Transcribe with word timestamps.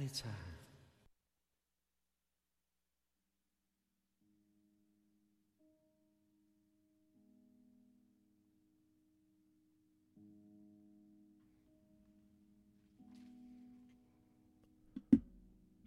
Anytime. 0.00 0.32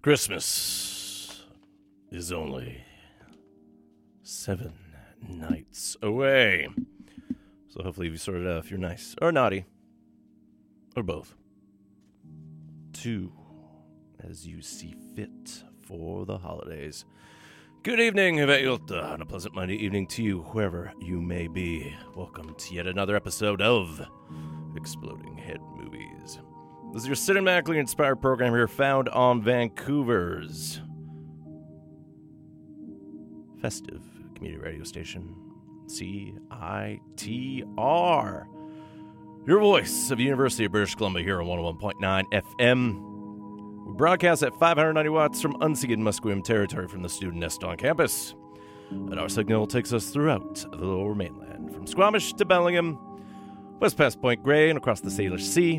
Christmas 0.03 1.41
is 2.11 2.31
only 2.31 2.83
seven 4.21 4.73
nights 5.27 5.97
away. 6.03 6.67
So 7.67 7.81
hopefully 7.81 8.09
you 8.09 8.17
sorted 8.17 8.45
out 8.45 8.63
if 8.63 8.69
you're 8.69 8.79
nice 8.79 9.15
or 9.23 9.31
naughty 9.31 9.65
or 10.95 11.01
both. 11.01 11.33
Two, 12.91 13.31
as 14.29 14.47
you 14.47 14.61
see 14.61 14.95
fit 15.15 15.63
for 15.81 16.25
the 16.25 16.37
holidays. 16.37 17.05
Good 17.83 17.99
evening, 17.99 18.37
Hevayota, 18.37 19.13
and 19.13 19.21
a 19.21 19.25
pleasant 19.25 19.53
Monday 19.53 19.75
evening 19.75 20.07
to 20.07 20.23
you, 20.23 20.43
wherever 20.53 20.93
you 21.01 21.21
may 21.21 21.47
be. 21.47 21.93
Welcome 22.15 22.55
to 22.55 22.73
yet 22.73 22.87
another 22.87 23.15
episode 23.15 23.61
of 23.61 24.01
Exploding 24.75 25.37
Head 25.37 25.59
Movies. 25.75 26.39
This 26.93 27.01
is 27.01 27.07
your 27.07 27.15
cinematically 27.15 27.77
inspired 27.77 28.21
program 28.21 28.53
here 28.53 28.67
found 28.67 29.09
on 29.09 29.41
Vancouver's 29.41 30.79
festive 33.61 34.01
community 34.35 34.63
radio 34.63 34.83
station, 34.83 35.35
CITR. 35.87 36.97
Your 39.45 39.59
voice 39.59 40.09
of 40.11 40.21
University 40.21 40.63
of 40.65 40.71
British 40.71 40.95
Columbia 40.95 41.23
here 41.23 41.41
on 41.41 41.47
101.9 41.47 42.43
FM. 42.59 43.12
We 43.85 43.93
broadcast 43.93 44.43
at 44.43 44.53
590 44.55 45.09
watts 45.09 45.41
from 45.41 45.53
unceded 45.55 45.97
Musqueam 45.97 46.43
territory 46.43 46.87
from 46.87 47.03
the 47.03 47.09
student 47.09 47.39
nest 47.39 47.63
on 47.63 47.77
campus. 47.77 48.33
And 48.89 49.19
our 49.19 49.29
signal 49.29 49.67
takes 49.67 49.91
us 49.91 50.09
throughout 50.09 50.55
the 50.55 50.85
lower 50.85 51.15
mainland, 51.15 51.73
from 51.73 51.87
Squamish 51.87 52.33
to 52.33 52.45
Bellingham, 52.45 52.97
west 53.79 53.97
past 53.97 54.21
Point 54.21 54.43
Grey, 54.43 54.69
and 54.69 54.77
across 54.77 55.01
the 55.01 55.09
Salish 55.09 55.41
Sea, 55.41 55.77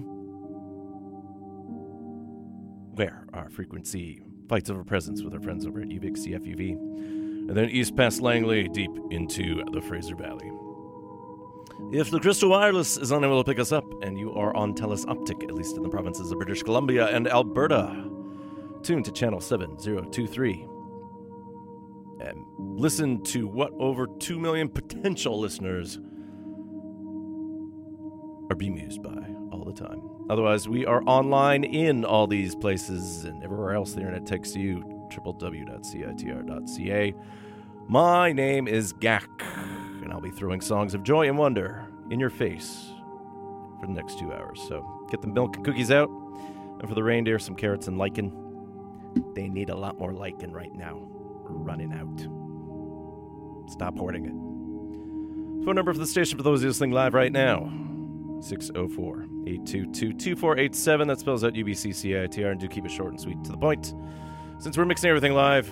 where 2.95 3.27
our 3.33 3.49
frequency 3.51 4.21
fights 4.49 4.71
over 4.71 4.85
presence 4.85 5.23
with 5.23 5.33
our 5.33 5.41
friends 5.41 5.67
over 5.67 5.81
at 5.81 5.89
UVic 5.89 6.17
CFUV, 6.19 6.73
and 7.49 7.57
then 7.57 7.69
east 7.71 7.97
past 7.97 8.21
Langley, 8.21 8.69
deep 8.69 8.91
into 9.11 9.65
the 9.73 9.81
Fraser 9.81 10.17
Valley. 10.17 10.50
If 11.93 12.11
the 12.11 12.19
Crystal 12.19 12.51
Wireless 12.51 12.97
is 12.97 13.13
unable 13.13 13.43
to 13.43 13.49
pick 13.49 13.61
us 13.61 13.71
up, 13.71 13.85
and 14.03 14.19
you 14.19 14.33
are 14.35 14.55
on 14.57 14.75
Telus 14.75 15.07
Optic, 15.07 15.45
at 15.45 15.53
least 15.53 15.77
in 15.77 15.83
the 15.83 15.89
provinces 15.89 16.33
of 16.33 16.39
British 16.39 16.63
Columbia 16.63 17.07
and 17.07 17.29
Alberta, 17.29 18.11
tune 18.83 19.03
to 19.03 19.13
channel 19.13 19.41
7023 19.41 20.67
and 22.21 22.45
listen 22.59 23.23
to 23.25 23.47
what 23.47 23.73
over 23.79 24.07
2 24.07 24.39
million 24.39 24.69
potential 24.69 25.39
listeners 25.39 25.99
are 28.51 28.57
bemused 28.57 29.03
by 29.03 29.35
all 29.53 29.65
the 29.65 29.73
time. 29.73 30.01
Otherwise, 30.31 30.69
we 30.69 30.87
are 30.87 31.03
online 31.07 31.65
in 31.65 32.05
all 32.05 32.27
these 32.27 32.55
places 32.55 33.25
and 33.25 33.43
everywhere 33.43 33.73
else 33.73 33.93
the 33.93 34.01
internet 34.01 34.27
takes 34.27 34.57
you 34.57 34.83
www.citr.ca. 35.13 37.15
My 37.89 38.33
name 38.33 38.67
is 38.67 38.95
Gak, 38.95 39.29
and 40.05 40.12
I'll 40.12 40.21
be 40.21 40.31
throwing 40.31 40.61
songs 40.61 40.95
of 40.95 41.03
joy 41.03 41.27
and 41.29 41.37
wonder 41.37 41.89
in 42.11 42.21
your 42.21 42.31
face 42.31 42.93
for 43.81 43.87
the 43.87 43.93
next 43.93 44.19
two 44.19 44.33
hours. 44.33 44.62
So 44.69 45.06
get 45.11 45.23
the 45.23 45.29
milk 45.29 45.56
and 45.56 45.65
cookies 45.65 45.91
out, 45.91 46.11
and 46.79 46.89
for 46.89 46.95
the 46.95 47.03
reindeer, 47.03 47.39
some 47.39 47.56
carrots 47.56 47.89
and 47.89 47.99
lichen. 47.99 48.33
They 49.35 49.49
need 49.49 49.71
a 49.71 49.77
lot 49.77 49.99
more 49.99 50.12
lichen 50.12 50.53
right 50.53 50.73
now. 50.73 50.97
We're 50.97 51.56
running 51.56 51.93
out. 51.93 53.71
Stop 53.73 53.97
hoarding 53.97 54.27
it. 54.27 55.65
Phone 55.65 55.77
number 55.77 55.93
for 55.93 55.99
the 55.99 56.07
station 56.07 56.37
for 56.37 56.43
those 56.43 56.62
listening 56.62 56.91
live 56.91 57.15
right 57.15 57.33
now 57.33 57.73
604 58.41 59.23
822 59.47 60.12
2487. 60.12 61.09
That 61.09 61.19
spells 61.19 61.45
out 61.45 61.55
UBCCITR, 61.55 62.50
and 62.50 62.61
do 62.61 62.69
keep 62.69 62.85
it 62.85 62.91
short 62.91 63.11
and 63.11 63.21
sweet 63.21 63.43
to 63.45 63.50
the 63.50 63.57
point. 63.57 63.95
Since 64.59 64.77
we're 64.77 64.85
mixing 64.85 65.09
everything 65.09 65.33
live, 65.33 65.71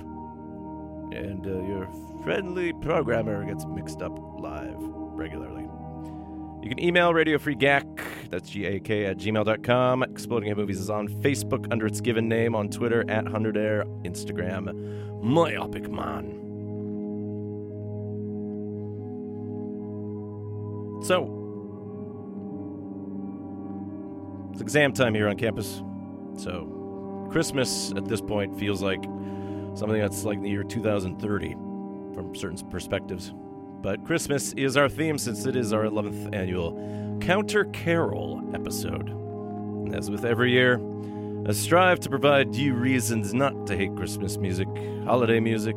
and 1.12 1.46
uh, 1.46 1.62
your 1.66 1.88
friendly 2.22 2.72
programmer 2.74 3.44
gets 3.44 3.66
mixed 3.66 4.00
up 4.00 4.16
live 4.38 4.76
regularly. 4.78 5.68
You 6.62 6.68
can 6.68 6.78
email 6.78 7.12
Radio 7.12 7.38
Free 7.38 7.56
Gak, 7.56 7.84
that's 8.30 8.48
G 8.48 8.64
A 8.66 8.78
K, 8.78 9.06
at 9.06 9.16
gmail.com. 9.18 10.04
Exploding 10.04 10.48
Head 10.48 10.56
Movies 10.56 10.78
is 10.78 10.90
on 10.90 11.08
Facebook 11.08 11.66
under 11.72 11.86
its 11.86 12.00
given 12.00 12.28
name, 12.28 12.54
on 12.54 12.68
Twitter 12.68 13.04
at 13.08 13.24
100 13.24 13.56
Air, 13.56 13.84
Instagram, 14.04 14.72
Myopic 15.22 15.90
Man. 15.90 16.38
So, 21.02 21.40
it's 24.52 24.60
exam 24.60 24.92
time 24.92 25.16
here 25.16 25.28
on 25.28 25.36
campus. 25.36 25.82
So, 26.36 27.28
Christmas 27.32 27.92
at 27.96 28.04
this 28.04 28.20
point 28.20 28.56
feels 28.56 28.80
like 28.82 29.02
something 29.74 30.00
that's 30.00 30.22
like 30.24 30.40
the 30.40 30.48
year 30.48 30.62
2030 30.62 31.56
from 32.22 32.34
certain 32.34 32.70
perspectives. 32.70 33.32
But 33.82 34.04
Christmas 34.04 34.52
is 34.52 34.76
our 34.76 34.88
theme 34.88 35.18
since 35.18 35.44
it 35.44 35.56
is 35.56 35.72
our 35.72 35.84
11th 35.84 36.34
annual 36.34 37.18
Counter 37.20 37.64
Carol 37.66 38.42
episode. 38.54 39.10
As 39.94 40.10
with 40.10 40.24
every 40.24 40.52
year, 40.52 40.80
I 41.46 41.52
strive 41.52 41.98
to 42.00 42.08
provide 42.08 42.54
you 42.54 42.74
reasons 42.74 43.34
not 43.34 43.66
to 43.66 43.76
hate 43.76 43.94
Christmas 43.96 44.36
music, 44.36 44.68
holiday 45.04 45.40
music, 45.40 45.76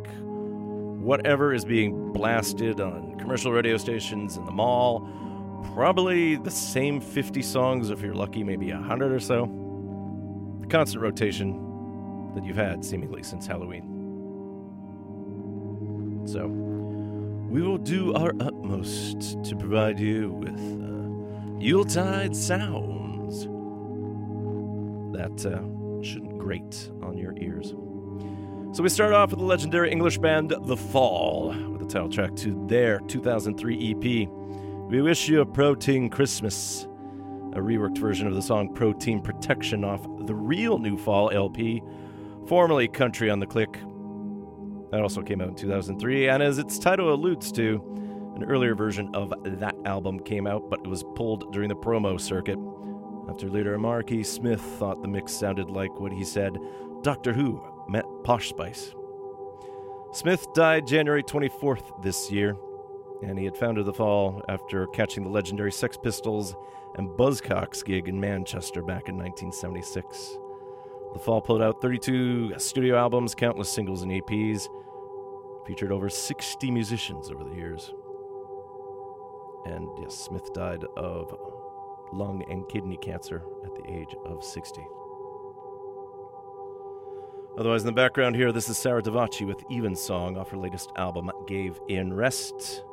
whatever 1.06 1.53
is 1.53 1.65
being 1.65 2.13
blasted 2.13 2.80
on 2.80 3.18
commercial 3.18 3.51
radio 3.51 3.77
stations 3.77 4.38
in 4.38 4.45
the 4.45 4.51
mall. 4.51 5.09
Probably 5.74 6.36
the 6.36 6.51
same 6.51 7.01
50 7.01 7.41
songs, 7.41 7.89
if 7.89 8.01
you're 8.01 8.13
lucky, 8.13 8.44
maybe 8.44 8.71
100 8.71 9.12
or 9.12 9.19
so. 9.19 9.45
The 10.62 10.68
constant 10.68 11.01
rotation 11.01 12.33
that 12.36 12.44
you've 12.45 12.56
had 12.56 12.86
seemingly 12.86 13.24
since 13.24 13.48
Halloween. 13.48 13.94
So, 16.25 16.48
we 16.48 17.62
will 17.62 17.77
do 17.77 18.16
our 18.16 18.33
utmost 18.39 19.44
to 19.44 19.56
provide 19.56 20.00
you 20.00 20.31
with 20.31 20.60
uh, 20.60 21.60
Yuletide 21.60 22.36
sounds 22.36 23.44
that 25.16 25.45
uh, 25.45 26.04
shouldn't 26.04 26.39
grate 26.39 26.89
on 27.04 27.16
your 27.16 27.38
ears. 27.38 27.75
So, 28.75 28.81
we 28.81 28.89
start 28.89 29.13
off 29.13 29.30
with 29.30 29.39
the 29.39 29.45
legendary 29.45 29.92
English 29.92 30.18
band 30.18 30.54
The 30.63 30.75
Fall 30.75 31.50
with 31.69 31.80
the 31.80 31.88
title 31.88 32.10
track 32.10 32.36
to 32.38 32.66
their 32.68 33.00
2003 33.01 33.92
EP. 33.92 34.30
We 34.89 35.01
wish 35.04 35.30
you 35.30 35.42
a 35.42 35.45
protein 35.45 36.10
Christmas, 36.10 36.86
a 37.54 37.60
reworked 37.60 38.00
version 38.00 38.27
of 38.27 38.33
the 38.33 38.42
song 38.42 38.74
Protein 38.74 39.22
Protection 39.22 39.86
off 39.86 40.01
the 40.25 40.36
real 40.36 40.80
New 40.80 40.98
Fall 40.98 41.30
LP, 41.31 41.83
formerly 42.48 42.88
Country 42.88 43.30
on 43.30 43.39
the 43.39 43.45
Click. 43.48 43.80
That 44.92 45.02
also 45.02 45.22
came 45.22 45.42
out 45.42 45.50
in 45.50 45.56
2003, 45.56 46.30
and 46.30 46.44
as 46.44 46.58
its 46.58 46.78
title 46.80 47.14
alludes 47.14 47.52
to, 47.54 47.82
an 48.36 48.44
earlier 48.44 48.76
version 48.76 49.14
of 49.16 49.34
that 49.44 49.76
album 49.86 50.20
came 50.20 50.46
out, 50.46 50.70
but 50.70 50.82
it 50.82 50.88
was 50.88 51.04
pulled 51.16 51.52
during 51.54 51.70
the 51.70 51.76
promo 51.76 52.20
circuit. 52.20 52.60
After 53.30 53.50
leader 53.50 53.78
Marky 53.80 54.24
Smith 54.24 54.62
thought 54.62 55.02
the 55.02 55.08
mix 55.08 55.32
sounded 55.32 55.70
like 55.70 56.00
what 56.00 56.12
he 56.12 56.24
said 56.24 56.58
Doctor 57.02 57.34
Who 57.34 57.62
met 57.88 58.06
Posh 58.24 58.50
Spice. 58.50 58.94
Smith 60.12 60.46
died 60.54 60.88
January 60.88 61.24
24th 61.24 62.02
this 62.02 62.32
year, 62.32 62.56
and 63.24 63.38
he 63.38 63.46
had 63.46 63.58
founded 63.58 63.86
The 63.86 63.94
Fall 63.94 64.42
after 64.48 64.88
catching 64.88 65.24
the 65.24 65.30
legendary 65.30 65.72
Sex 65.72 65.98
Pistols 65.98 66.56
and 66.96 67.10
Buzzcocks 67.10 67.84
gig 67.84 68.08
in 68.08 68.20
Manchester 68.20 68.82
back 68.82 69.10
in 69.10 69.18
1976. 69.18 70.38
The 71.15 71.21
Fall 71.21 71.39
put 71.39 71.62
out 71.62 71.81
32 71.81 72.51
uh, 72.53 72.59
studio 72.59 72.97
albums, 72.97 73.33
countless 73.33 73.71
singles 73.71 74.01
and 74.01 74.12
EPs, 74.12 74.67
featured 75.65 75.94
over 75.94 76.09
60 76.09 76.69
musicians 76.69 77.31
over 77.31 77.45
the 77.45 77.56
years. 77.56 77.94
And 79.65 79.88
yes, 79.97 80.13
Smith 80.13 80.53
died 80.53 80.83
of 80.97 81.33
lung 82.12 82.44
and 82.50 82.67
kidney 82.67 82.97
cancer 82.97 83.44
at 83.63 83.73
the 83.75 83.89
age 83.89 84.13
of 84.25 84.44
60. 84.44 84.85
Otherwise, 87.57 87.83
in 87.83 87.85
the 87.85 87.94
background 87.94 88.35
here, 88.35 88.51
this 88.51 88.67
is 88.67 88.77
Sarah 88.77 89.01
Davachi 89.01 89.47
with 89.47 89.63
Evensong 89.71 90.38
off 90.38 90.50
her 90.50 90.57
latest 90.57 90.91
album, 90.97 91.31
Gave 91.47 91.79
in 91.88 92.13
Rest. 92.13 92.84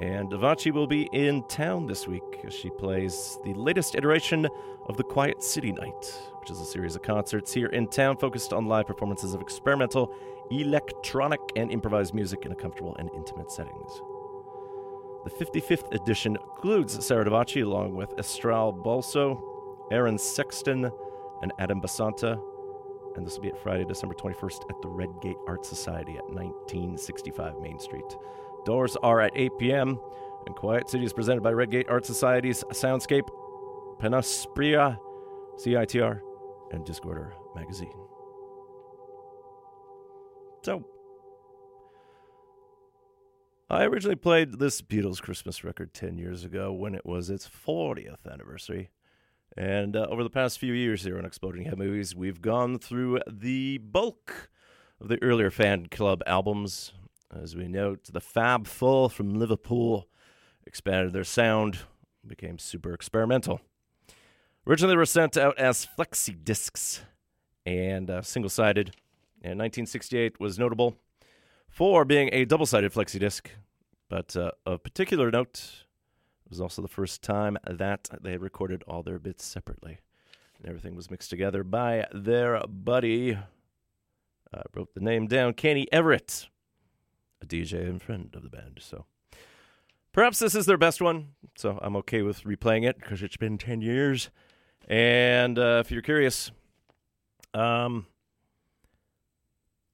And 0.00 0.30
Davachi 0.30 0.72
will 0.72 0.86
be 0.86 1.10
in 1.12 1.42
town 1.44 1.86
this 1.86 2.08
week 2.08 2.40
as 2.46 2.54
she 2.54 2.70
plays 2.70 3.38
the 3.44 3.52
latest 3.52 3.96
iteration 3.96 4.48
of 4.86 4.96
the 4.96 5.04
Quiet 5.04 5.42
City 5.42 5.72
Night, 5.72 6.18
which 6.44 6.50
is 6.50 6.60
a 6.60 6.66
series 6.66 6.94
of 6.94 7.00
concerts 7.00 7.54
here 7.54 7.68
in 7.68 7.86
town 7.86 8.18
focused 8.18 8.52
on 8.52 8.66
live 8.66 8.86
performances 8.86 9.32
of 9.32 9.40
experimental, 9.40 10.14
electronic, 10.50 11.40
and 11.56 11.72
improvised 11.72 12.12
music 12.12 12.44
in 12.44 12.52
a 12.52 12.54
comfortable 12.54 12.94
and 12.98 13.08
intimate 13.16 13.50
settings. 13.50 14.02
The 15.24 15.30
55th 15.30 15.94
edition 15.94 16.36
includes 16.36 17.02
Sarah 17.02 17.24
Davachi 17.24 17.64
along 17.64 17.94
with 17.94 18.14
Estral 18.16 18.76
Balso, 18.76 19.40
Aaron 19.90 20.18
Sexton, 20.18 20.90
and 21.40 21.50
Adam 21.58 21.80
Basanta. 21.80 22.38
And 23.16 23.26
this 23.26 23.36
will 23.36 23.44
be 23.44 23.48
at 23.48 23.62
Friday, 23.62 23.86
December 23.86 24.14
21st 24.14 24.68
at 24.68 24.82
the 24.82 24.88
Redgate 24.88 25.38
Art 25.46 25.64
Society 25.64 26.18
at 26.18 26.28
1965 26.28 27.58
Main 27.60 27.78
Street. 27.78 28.18
Doors 28.66 28.98
are 29.02 29.22
at 29.22 29.32
8 29.34 29.52
p.m. 29.58 29.98
And 30.44 30.54
Quiet 30.54 30.90
City 30.90 31.06
is 31.06 31.14
presented 31.14 31.42
by 31.42 31.52
Redgate 31.52 31.88
Art 31.88 32.04
Society's 32.04 32.62
Soundscape, 32.64 33.30
Panaspria, 33.98 34.98
CITR, 35.56 36.20
and 36.72 36.84
Discorder 36.84 37.32
magazine. 37.54 37.92
So, 40.64 40.84
I 43.68 43.84
originally 43.84 44.16
played 44.16 44.58
this 44.58 44.80
Beatles 44.82 45.20
Christmas 45.20 45.64
record 45.64 45.94
10 45.94 46.16
years 46.16 46.44
ago 46.44 46.72
when 46.72 46.94
it 46.94 47.04
was 47.04 47.30
its 47.30 47.48
40th 47.48 48.30
anniversary. 48.30 48.90
And 49.56 49.96
uh, 49.96 50.06
over 50.10 50.22
the 50.22 50.30
past 50.30 50.58
few 50.58 50.72
years 50.72 51.02
here 51.02 51.16
on 51.18 51.24
Exploding 51.24 51.64
Head 51.64 51.78
Movies, 51.78 52.14
we've 52.14 52.42
gone 52.42 52.78
through 52.78 53.20
the 53.26 53.78
bulk 53.78 54.50
of 55.00 55.08
the 55.08 55.22
earlier 55.22 55.50
fan 55.50 55.86
club 55.86 56.22
albums. 56.26 56.92
As 57.34 57.56
we 57.56 57.68
note, 57.68 58.10
the 58.12 58.20
Fab 58.20 58.66
Four 58.66 59.10
from 59.10 59.34
Liverpool 59.34 60.08
expanded 60.66 61.12
their 61.12 61.24
sound, 61.24 61.80
became 62.26 62.58
super 62.58 62.92
experimental. 62.92 63.60
Originally, 64.66 64.92
they 64.92 64.96
were 64.96 65.06
sent 65.06 65.36
out 65.36 65.58
as 65.58 65.86
flexi 65.98 66.42
discs 66.42 67.02
and 67.66 68.10
uh, 68.10 68.22
single 68.22 68.48
sided. 68.48 68.94
And 69.42 69.58
1968 69.58 70.40
was 70.40 70.58
notable 70.58 70.96
for 71.68 72.06
being 72.06 72.30
a 72.32 72.46
double 72.46 72.64
sided 72.64 72.92
flexi 72.92 73.20
disc. 73.20 73.50
But 74.08 74.36
uh, 74.36 74.52
of 74.64 74.82
particular 74.82 75.30
note, 75.30 75.84
it 76.46 76.50
was 76.50 76.60
also 76.60 76.80
the 76.80 76.88
first 76.88 77.22
time 77.22 77.58
that 77.68 78.08
they 78.22 78.38
recorded 78.38 78.82
all 78.86 79.02
their 79.02 79.18
bits 79.18 79.44
separately. 79.44 79.98
And 80.58 80.66
everything 80.66 80.94
was 80.94 81.10
mixed 81.10 81.28
together 81.28 81.62
by 81.62 82.06
their 82.14 82.62
buddy, 82.66 83.34
uh, 83.34 84.62
wrote 84.74 84.94
the 84.94 85.00
name 85.00 85.26
down, 85.26 85.52
Kenny 85.52 85.86
Everett, 85.92 86.48
a 87.42 87.46
DJ 87.46 87.86
and 87.88 88.00
friend 88.00 88.30
of 88.34 88.42
the 88.42 88.48
band. 88.48 88.78
So 88.80 89.04
perhaps 90.12 90.38
this 90.38 90.54
is 90.54 90.64
their 90.64 90.78
best 90.78 91.02
one. 91.02 91.28
So 91.56 91.78
I'm 91.82 91.96
okay 91.96 92.22
with 92.22 92.44
replaying 92.44 92.88
it 92.88 92.98
because 92.98 93.22
it's 93.22 93.36
been 93.36 93.58
10 93.58 93.82
years. 93.82 94.30
And 94.88 95.58
uh, 95.58 95.82
if 95.84 95.90
you're 95.90 96.02
curious, 96.02 96.50
um, 97.52 98.06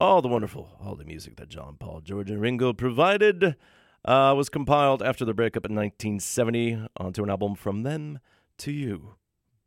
all 0.01 0.23
the 0.23 0.29
wonderful, 0.29 0.71
all 0.83 0.97
the 0.97 1.05
music 1.05 1.37
that 1.37 1.49
John, 1.49 1.77
Paul, 1.79 2.01
George, 2.01 2.31
and 2.31 2.41
Ringo 2.41 2.73
provided 2.73 3.57
uh, 4.05 4.35
was 4.37 4.49
compiled 4.49 5.03
after 5.03 5.25
the 5.25 5.35
breakup 5.35 5.67
in 5.67 5.75
1970 5.75 6.87
onto 6.97 7.23
an 7.23 7.31
album 7.31 7.55
from 7.55 7.83
them 7.83 8.19
to 8.59 8.73
you. 8.73 9.15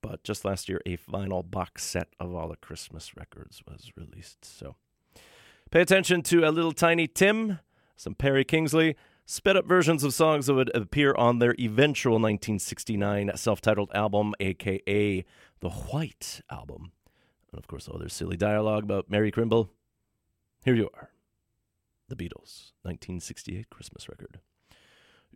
But 0.02 0.24
just 0.24 0.44
last 0.44 0.68
year, 0.68 0.82
a 0.86 0.98
vinyl 0.98 1.50
box 1.50 1.84
set 1.84 2.10
of 2.20 2.36
all 2.36 2.50
the 2.50 2.58
Christmas 2.58 3.16
records 3.16 3.64
was 3.66 3.92
released. 3.96 4.44
So 4.44 4.76
pay 5.72 5.82
attention 5.82 6.24
to 6.24 6.48
a 6.48 6.52
little 6.52 6.74
tiny 6.74 7.08
Tim, 7.08 7.60
some 7.96 8.16
Perry 8.16 8.44
Kingsley, 8.44 8.96
sped 9.26 9.58
up 9.58 9.66
versions 9.66 10.04
of 10.04 10.14
songs 10.14 10.48
that 10.48 10.54
would 10.54 10.76
appear 10.76 11.14
on 11.16 11.40
their 11.40 11.56
eventual 11.60 12.14
1969 12.14 13.32
self 13.36 13.62
titled 13.62 13.92
album, 13.94 14.34
aka 14.40 15.26
the 15.60 15.70
White 15.70 16.42
Album. 16.50 16.92
And 17.52 17.60
of 17.60 17.68
course, 17.68 17.88
all 17.88 18.00
their 18.00 18.10
silly 18.10 18.38
dialogue 18.38 18.84
about 18.84 19.10
Mary 19.10 19.32
Crimble. 19.32 19.70
Here 20.66 20.76
you 20.76 20.90
are 20.94 21.10
The 22.10 22.16
Beatles, 22.16 22.72
1968 22.84 23.70
Christmas 23.70 24.10
record. 24.10 24.40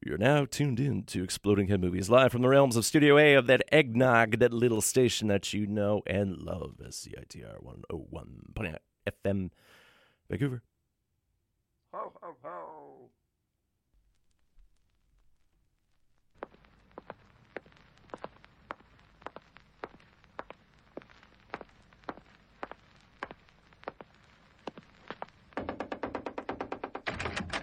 You're 0.06 0.18
now 0.18 0.46
tuned 0.46 0.80
in 0.80 1.04
to 1.04 1.24
Exploding 1.24 1.68
Head 1.70 1.82
Movies, 1.82 2.10
live 2.10 2.32
from 2.32 2.44
the 2.44 2.50
realms 2.50 2.76
of 2.76 2.86
Studio 2.86 3.18
A 3.18 3.34
of 3.34 3.48
that 3.48 3.64
eggnog, 3.72 4.40
that 4.40 4.54
little 4.54 4.82
station 4.82 5.28
that 5.30 5.54
you 5.54 5.66
know 5.66 6.04
and 6.06 6.38
love, 6.38 6.76
CITR 6.80 7.64
101.9 7.64 8.78
FM, 9.26 9.50
Vancouver. 10.30 10.62
Ho, 11.94 12.14
ho, 12.22 12.36
ho. 12.44 13.10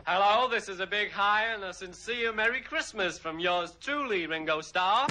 Hello, 0.06 0.50
this 0.50 0.68
is 0.68 0.80
a 0.80 0.86
big 0.86 1.10
hi 1.10 1.46
and 1.54 1.64
a 1.64 1.72
sincere 1.72 2.30
Merry 2.30 2.60
Christmas 2.60 3.18
from 3.18 3.40
yours 3.40 3.72
truly, 3.80 4.26
Ringo 4.26 4.60
Starr. 4.60 5.06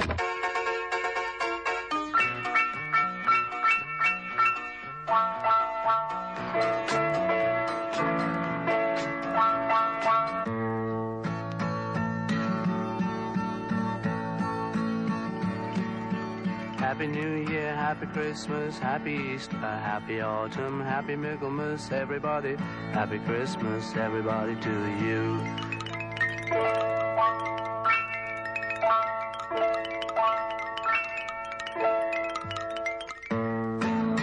Happy 17.94 18.08
Christmas, 18.08 18.80
Happy 18.80 19.12
Easter, 19.12 19.56
Happy 19.56 20.20
Autumn, 20.20 20.82
Happy 20.82 21.16
Michaelmas, 21.16 21.92
everybody. 21.92 22.56
Happy 22.92 23.20
Christmas, 23.20 23.96
everybody 23.96 24.56
to 24.56 24.72
you. 25.06 25.40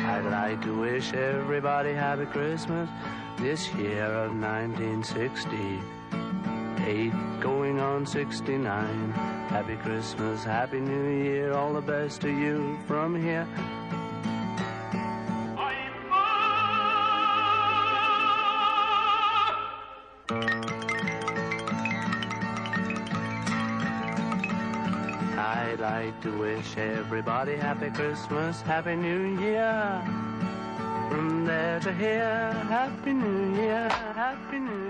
I'd 0.04 0.26
like 0.28 0.60
to 0.62 0.80
wish 0.80 1.12
everybody 1.12 1.92
Happy 1.92 2.26
Christmas 2.26 2.90
this 3.38 3.72
year 3.74 4.06
of 4.06 4.32
1968, 6.90 7.40
going 7.40 7.78
on 7.78 8.04
69. 8.04 9.10
Happy 9.48 9.76
Christmas, 9.76 10.42
Happy 10.42 10.80
New 10.80 11.22
Year, 11.22 11.52
all 11.52 11.72
the 11.72 11.80
best 11.80 12.20
to 12.22 12.28
you 12.28 12.78
from 12.86 13.20
here. 13.20 13.46
I'd 25.38 25.78
like 25.78 26.20
to 26.22 26.38
wish 26.38 26.76
everybody 26.76 27.56
Happy 27.56 27.90
Christmas, 27.90 28.60
Happy 28.62 28.96
New 28.96 29.38
Year. 29.40 30.02
From 31.08 31.44
there 31.44 31.80
to 31.80 31.92
here, 31.92 32.52
Happy 32.68 33.12
New 33.12 33.54
Year, 33.56 33.88
Happy 33.88 34.58
New 34.58 34.84
Year, 34.84 34.89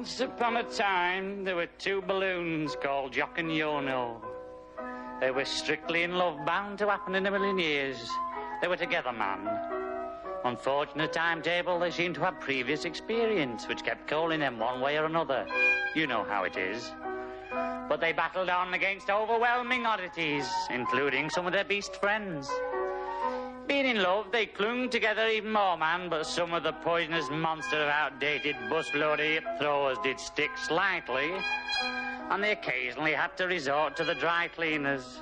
Once 0.00 0.20
upon 0.20 0.56
a 0.56 0.62
time, 0.62 1.44
there 1.44 1.56
were 1.56 1.68
two 1.76 2.00
balloons 2.00 2.74
called 2.82 3.12
Jock 3.12 3.38
and 3.38 3.50
Yono. 3.50 4.16
They 5.20 5.30
were 5.30 5.44
strictly 5.44 6.04
in 6.04 6.16
love, 6.16 6.42
bound 6.46 6.78
to 6.78 6.88
happen 6.88 7.14
in 7.14 7.26
a 7.26 7.30
million 7.30 7.58
years. 7.58 8.08
They 8.62 8.68
were 8.68 8.78
together, 8.78 9.12
man. 9.12 9.46
Unfortunate 10.42 11.12
timetable, 11.12 11.78
they 11.78 11.90
seemed 11.90 12.14
to 12.14 12.22
have 12.22 12.40
previous 12.40 12.86
experience, 12.86 13.68
which 13.68 13.84
kept 13.84 14.08
calling 14.08 14.40
them 14.40 14.58
one 14.58 14.80
way 14.80 14.96
or 14.96 15.04
another. 15.04 15.46
You 15.94 16.06
know 16.06 16.24
how 16.24 16.44
it 16.44 16.56
is. 16.56 16.92
But 17.50 18.00
they 18.00 18.14
battled 18.14 18.48
on 18.48 18.72
against 18.72 19.10
overwhelming 19.10 19.84
oddities, 19.84 20.48
including 20.70 21.28
some 21.28 21.46
of 21.46 21.52
their 21.52 21.64
beast 21.64 21.94
friends. 21.96 22.50
In 23.80 24.02
love, 24.02 24.30
they 24.30 24.44
clung 24.44 24.90
together 24.90 25.26
even 25.26 25.52
more, 25.52 25.76
man, 25.76 26.10
but 26.10 26.26
some 26.26 26.52
of 26.52 26.62
the 26.62 26.72
poisonous 26.72 27.30
monster 27.30 27.76
of 27.76 27.88
outdated 27.88 28.54
busload 28.68 29.18
hip 29.18 29.42
throwers 29.58 29.96
did 30.04 30.20
stick 30.20 30.50
slightly, 30.56 31.32
and 32.28 32.44
they 32.44 32.52
occasionally 32.52 33.12
had 33.12 33.36
to 33.38 33.46
resort 33.46 33.96
to 33.96 34.04
the 34.04 34.14
dry 34.14 34.48
cleaners. 34.48 35.20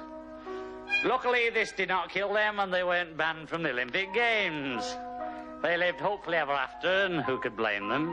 Luckily, 1.05 1.51
this 1.51 1.71
did 1.71 1.89
not 1.89 2.11
kill 2.11 2.35
them, 2.35 2.59
and 2.59 2.75
they 2.75 2.83
weren't 2.83 3.17
banned 3.17 3.49
from 3.49 3.63
the 3.63 3.71
Olympic 3.71 4.13
Games. 4.13 4.83
They 5.63 5.77
lived 5.77 6.01
hopefully 6.01 6.37
ever 6.37 6.53
after, 6.53 6.89
and 6.89 7.21
who 7.23 7.39
could 7.39 7.57
blame 7.57 7.89
them? 7.89 8.11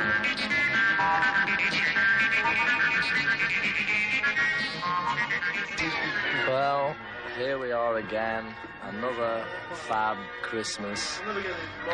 Well, 6.47 6.95
here 7.37 7.59
we 7.59 7.71
are 7.71 7.97
again. 7.97 8.45
Another 8.83 9.45
fab 9.87 10.17
Christmas. 10.41 11.19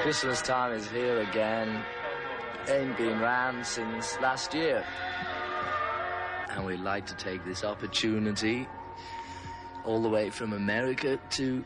Christmas 0.02 0.42
time 0.42 0.74
is 0.74 0.88
here 0.90 1.20
again. 1.22 1.84
Ain't 2.68 2.96
been 2.98 3.20
round 3.20 3.66
since 3.66 4.20
last 4.20 4.54
year. 4.54 4.86
And 6.50 6.66
we'd 6.66 6.82
like 6.82 7.06
to 7.08 7.16
take 7.16 7.44
this 7.44 7.64
opportunity, 7.64 8.68
all 9.84 10.02
the 10.02 10.10
way 10.10 10.30
from 10.30 10.54
America, 10.54 11.20
to 11.32 11.64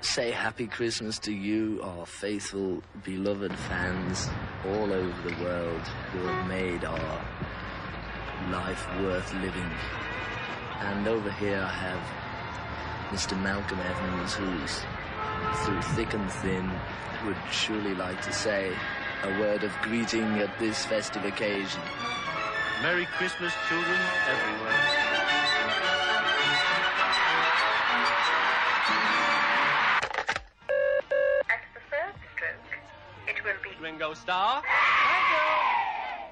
say 0.00 0.30
Happy 0.30 0.66
Christmas 0.66 1.18
to 1.20 1.32
you, 1.32 1.80
our 1.82 2.06
faithful, 2.06 2.82
beloved 3.04 3.56
fans 3.56 4.28
all 4.66 4.92
over 4.92 5.28
the 5.28 5.44
world 5.44 5.82
who 6.12 6.18
have 6.26 6.48
made 6.48 6.84
our 6.84 7.24
life 8.50 8.84
worth 9.00 9.32
living. 9.34 9.70
And 10.80 11.06
over 11.06 11.30
here 11.32 11.60
I 11.60 11.68
have 11.68 12.19
Mr. 13.10 13.36
Malcolm 13.42 13.80
Evans, 13.80 14.34
who's 14.34 14.82
through 15.64 15.82
thick 15.96 16.14
and 16.14 16.30
thin 16.30 16.70
would 17.26 17.36
surely 17.50 17.92
like 17.92 18.22
to 18.22 18.32
say 18.32 18.72
a 19.24 19.40
word 19.40 19.64
of 19.64 19.72
greeting 19.82 20.38
at 20.38 20.56
this 20.60 20.84
festive 20.86 21.24
occasion. 21.24 21.80
Merry 22.82 23.06
Christmas, 23.16 23.52
children, 23.68 23.98
everywhere. 24.28 24.72
At 31.50 31.62
the 31.74 31.80
first 31.90 32.18
stroke, 32.36 32.78
it 33.26 33.44
will 33.44 33.60
be 33.64 33.82
Ringo 33.82 34.14
Starr. 34.14 34.62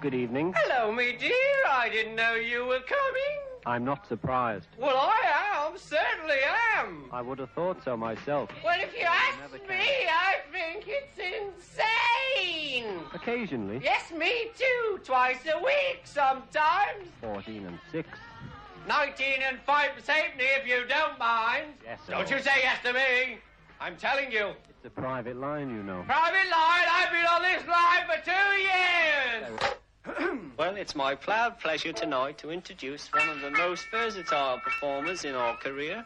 Good 0.00 0.14
evening. 0.14 0.54
Hello, 0.56 0.92
me 0.92 1.16
dear. 1.18 1.32
I 1.68 1.88
didn't 1.88 2.14
know 2.14 2.34
you 2.34 2.66
were 2.66 2.78
coming. 2.86 3.47
I'm 3.68 3.84
not 3.84 4.08
surprised. 4.08 4.66
Well, 4.78 4.96
I 4.96 5.66
am. 5.66 5.76
Certainly 5.76 6.38
am. 6.78 7.04
I 7.12 7.20
would 7.20 7.38
have 7.38 7.50
thought 7.50 7.84
so 7.84 7.98
myself. 7.98 8.48
Well, 8.64 8.80
if 8.80 8.94
you 8.98 9.04
ask 9.04 9.52
me, 9.68 10.08
I 10.08 10.36
think 10.50 10.86
it's 10.88 11.18
insane. 11.18 12.86
Occasionally, 13.12 13.80
Yes, 13.84 14.10
me 14.10 14.48
too. 14.56 15.00
Twice 15.04 15.40
a 15.54 15.62
week 15.62 16.00
sometimes. 16.04 17.04
14 17.20 17.66
and 17.66 17.78
6. 17.92 18.08
Nineteen 18.88 19.42
and 19.46 19.58
five 19.66 19.90
halfpenny 19.90 20.44
if 20.58 20.66
you 20.66 20.86
don't 20.88 21.18
mind. 21.18 21.74
Yes, 21.84 22.00
sir. 22.06 22.12
Don't 22.14 22.30
you 22.30 22.38
say 22.38 22.60
yes 22.62 22.78
to 22.84 22.94
me. 22.94 23.36
I'm 23.82 23.96
telling 23.96 24.32
you. 24.32 24.54
It's 24.70 24.86
a 24.86 24.90
private 24.90 25.36
line, 25.36 25.68
you 25.68 25.82
know. 25.82 26.04
Private 26.06 26.48
line, 26.50 26.86
I've 26.90 27.10
been 27.10 27.26
on 27.26 27.42
this 27.42 27.66
line 27.68 28.06
for 28.08 28.24
two 28.24 28.62
years. 28.62 29.60
Well, 30.56 30.76
it's 30.76 30.94
my 30.94 31.14
proud 31.14 31.58
pleasure 31.60 31.92
tonight 31.92 32.38
to 32.38 32.50
introduce 32.50 33.08
one 33.12 33.28
of 33.28 33.40
the 33.40 33.50
most 33.50 33.84
versatile 33.90 34.58
performers 34.60 35.24
in 35.24 35.34
our 35.34 35.56
career. 35.56 36.04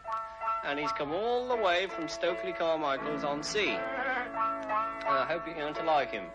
And 0.65 0.79
he's 0.79 0.93
come 0.93 1.13
all 1.13 1.49
the 1.49 1.57
way 1.57 1.89
from 1.89 2.09
Stokely 2.09 2.53
Carmichael's 2.53 3.25
on 3.25 3.43
sea. 3.43 3.71
And 3.71 3.81
I 5.09 5.27
hope 5.29 5.45
you're 5.47 5.57
going 5.57 5.75
to 5.75 5.83
like 5.83 6.13
him. 6.13 6.27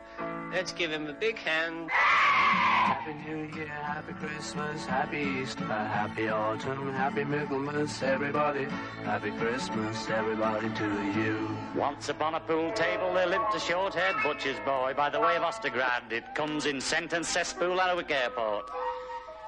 Let's 0.52 0.74
give 0.74 0.92
him 0.92 1.08
a 1.08 1.14
big 1.14 1.38
hand. 1.38 1.90
Happy 1.90 3.14
New 3.26 3.50
Year, 3.56 3.68
Happy 3.68 4.14
Christmas, 4.14 4.86
Happy 4.86 5.20
Easter, 5.42 5.64
Happy 5.64 6.28
Autumn, 6.30 6.94
Happy 6.94 7.24
Michaelmas, 7.24 8.04
everybody. 8.04 8.66
Happy 9.04 9.32
Christmas, 9.32 10.10
everybody 10.10 10.70
to 10.70 11.20
you. 11.20 11.58
Once 11.76 12.10
upon 12.10 12.36
a 12.36 12.40
pool 12.42 12.72
table 12.74 13.14
there 13.14 13.28
limped 13.28 13.56
a 13.56 13.60
short-haired 13.60 14.16
butcher's 14.24 14.60
boy 14.66 14.94
by 14.96 15.10
the 15.10 15.20
way 15.20 15.36
of 15.38 15.44
Ostergrad. 15.44 16.12
It 16.12 16.36
comes 16.36 16.66
in 16.66 16.82
sentence 16.82 17.30
cesspool 17.30 17.80
at 17.80 17.96
Wick 17.96 18.12
Airport. 18.12 18.70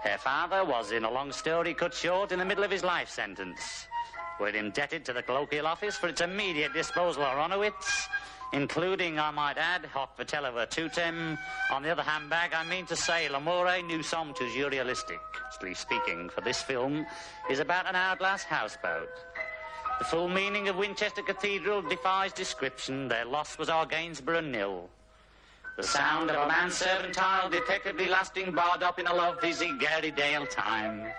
Her 0.04 0.18
father 0.18 0.64
was, 0.64 0.92
in 0.94 1.04
a 1.04 1.12
long 1.12 1.34
story 1.34 1.74
cut 1.74 1.94
short, 1.94 2.32
in 2.32 2.40
the 2.40 2.46
middle 2.46 2.64
of 2.64 2.72
his 2.72 2.84
life 2.84 3.10
sentence. 3.10 3.88
We're 4.40 4.56
indebted 4.56 5.04
to 5.06 5.14
the 5.14 5.22
colloquial 5.22 5.68
office 5.68 5.98
for 5.98 6.08
its 6.08 6.22
immediate 6.22 6.74
disposal 6.74 7.24
of 7.24 7.38
Ronowitz, 7.38 8.08
including, 8.54 9.20
I 9.20 9.32
might 9.32 9.58
add, 9.58 9.86
Hoc 9.86 10.18
Vitello 10.18 10.54
Virtutem. 10.54 11.38
On 11.72 11.84
the 11.84 11.90
other 11.90 12.04
hand, 12.04 12.30
bag, 12.30 12.54
I 12.54 12.64
mean 12.64 12.86
to 12.86 12.96
say, 12.96 13.28
L'amore 13.28 13.68
toujours 14.34 14.72
realistic. 14.72 15.20
Strictly 15.52 15.76
speaking, 15.76 16.30
for 16.30 16.40
this 16.40 16.62
film 16.62 17.06
is 17.50 17.60
about 17.60 17.86
an 17.86 17.96
hourglass 17.96 18.44
houseboat. 18.44 19.10
The 20.00 20.06
full 20.06 20.30
meaning 20.30 20.70
of 20.70 20.78
Winchester 20.78 21.22
Cathedral 21.22 21.82
defies 21.82 22.32
description. 22.32 23.10
Their 23.10 23.26
loss 23.26 23.58
was 23.58 23.68
our 23.68 23.86
Gainsborough 23.86 24.40
nil. 24.40 24.90
The 25.80 25.88
sound 25.88 26.30
of 26.30 26.36
a 26.36 26.46
manservant 26.46 27.14
tile 27.14 27.50
detectably 27.50 28.10
lasting 28.10 28.52
barred 28.52 28.84
up 28.84 29.00
in 29.00 29.08
a 29.08 29.16
lovely 29.16 29.54
Gary 29.80 30.12
Dale 30.12 30.46
time. 30.46 31.10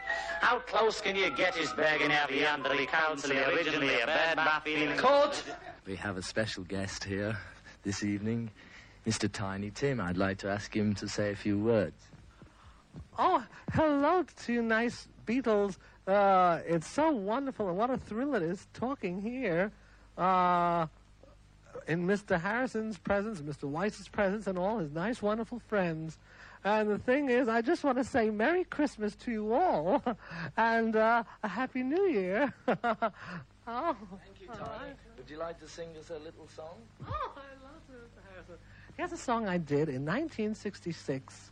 How 0.42 0.58
close 0.58 1.00
can 1.00 1.16
you 1.16 1.30
get 1.30 1.54
his 1.54 1.72
begging 1.72 2.12
out 2.12 2.28
the 2.28 2.86
council 2.86 3.32
originally 3.32 4.02
a 4.02 4.04
bad 4.04 4.36
bath 4.36 4.64
feeling 4.64 4.98
court? 4.98 5.42
We 5.86 5.96
have 5.96 6.18
a 6.18 6.22
special 6.22 6.64
guest 6.64 7.04
here 7.04 7.38
this 7.84 8.04
evening, 8.04 8.50
Mr. 9.06 9.32
Tiny 9.32 9.70
Tim. 9.70 9.98
I'd 9.98 10.18
like 10.18 10.36
to 10.40 10.50
ask 10.50 10.76
him 10.76 10.94
to 10.96 11.08
say 11.08 11.32
a 11.32 11.36
few 11.36 11.58
words. 11.58 11.96
Oh, 13.18 13.42
hello 13.72 14.26
to 14.44 14.52
you, 14.52 14.60
nice 14.60 15.08
Beatles. 15.26 15.78
Uh, 16.06 16.58
it's 16.66 16.86
so 16.86 17.10
wonderful, 17.10 17.70
and 17.70 17.78
what 17.78 17.88
a 17.88 17.96
thrill 17.96 18.34
it 18.34 18.42
is 18.42 18.66
talking 18.74 19.22
here 19.22 19.72
uh, 20.18 20.86
in 21.90 22.06
Mr. 22.06 22.40
Harrison's 22.40 22.98
presence, 22.98 23.40
Mr. 23.40 23.64
Weiss's 23.64 24.06
presence, 24.06 24.46
and 24.46 24.56
all 24.56 24.78
his 24.78 24.92
nice, 24.92 25.20
wonderful 25.20 25.58
friends. 25.58 26.18
And 26.62 26.88
the 26.88 26.98
thing 26.98 27.28
is, 27.28 27.48
I 27.48 27.62
just 27.62 27.82
want 27.82 27.98
to 27.98 28.04
say 28.04 28.30
Merry 28.30 28.62
Christmas 28.62 29.16
to 29.16 29.32
you 29.32 29.52
all, 29.52 30.00
and 30.56 30.94
uh, 30.94 31.24
a 31.42 31.48
Happy 31.48 31.82
New 31.82 32.06
Year. 32.06 32.54
oh, 32.68 32.76
Thank 32.86 34.40
you, 34.40 34.46
Tiny. 34.46 34.92
Would 35.16 35.28
you 35.28 35.38
like 35.38 35.58
to 35.58 35.66
sing 35.66 35.88
us 35.98 36.10
a 36.10 36.18
little 36.20 36.46
song? 36.54 36.76
Oh, 37.08 37.32
I 37.34 37.64
love 37.64 37.82
Mr. 37.90 38.22
Harrison. 38.30 38.54
Here's 38.96 39.12
a 39.12 39.16
song 39.16 39.48
I 39.48 39.58
did 39.58 39.88
in 39.88 40.06
1966 40.06 41.50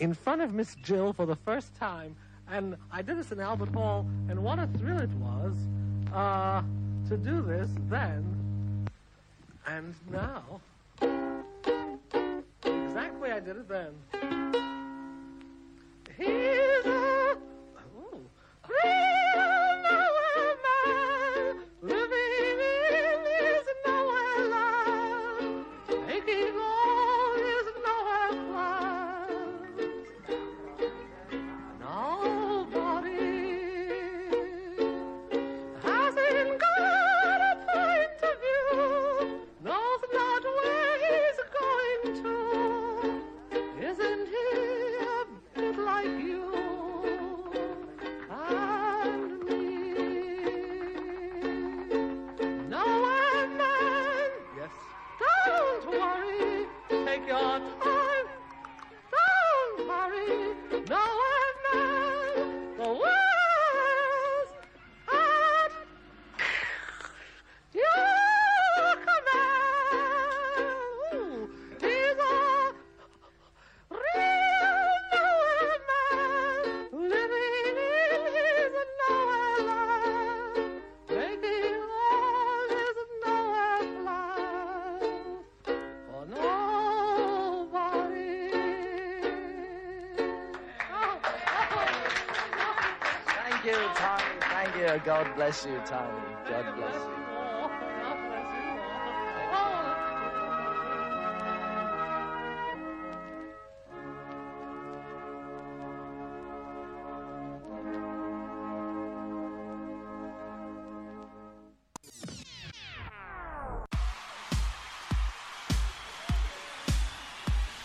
in 0.00 0.12
front 0.12 0.42
of 0.42 0.54
Miss 0.54 0.74
Jill 0.82 1.12
for 1.12 1.24
the 1.24 1.36
first 1.36 1.72
time. 1.76 2.16
And 2.50 2.76
I 2.90 3.02
did 3.02 3.16
this 3.16 3.30
in 3.30 3.38
Albert 3.38 3.68
Hall, 3.68 4.08
and 4.28 4.42
what 4.42 4.58
a 4.58 4.66
thrill 4.78 4.98
it 4.98 5.10
was 5.10 5.54
uh, 6.12 6.62
to 7.08 7.16
do 7.16 7.42
this 7.42 7.70
then 7.88 8.47
and 9.68 9.94
now. 10.10 10.60
exactly 12.64 13.30
I 13.30 13.40
did 13.40 13.56
it 13.56 13.68
then. 13.68 13.94
Here's 16.16 16.86
a 16.86 17.36
bless 95.48 95.64
you, 95.64 95.80
Tiny. 95.86 96.12
God 96.46 96.76
bless 96.76 96.94
you. 96.94 97.14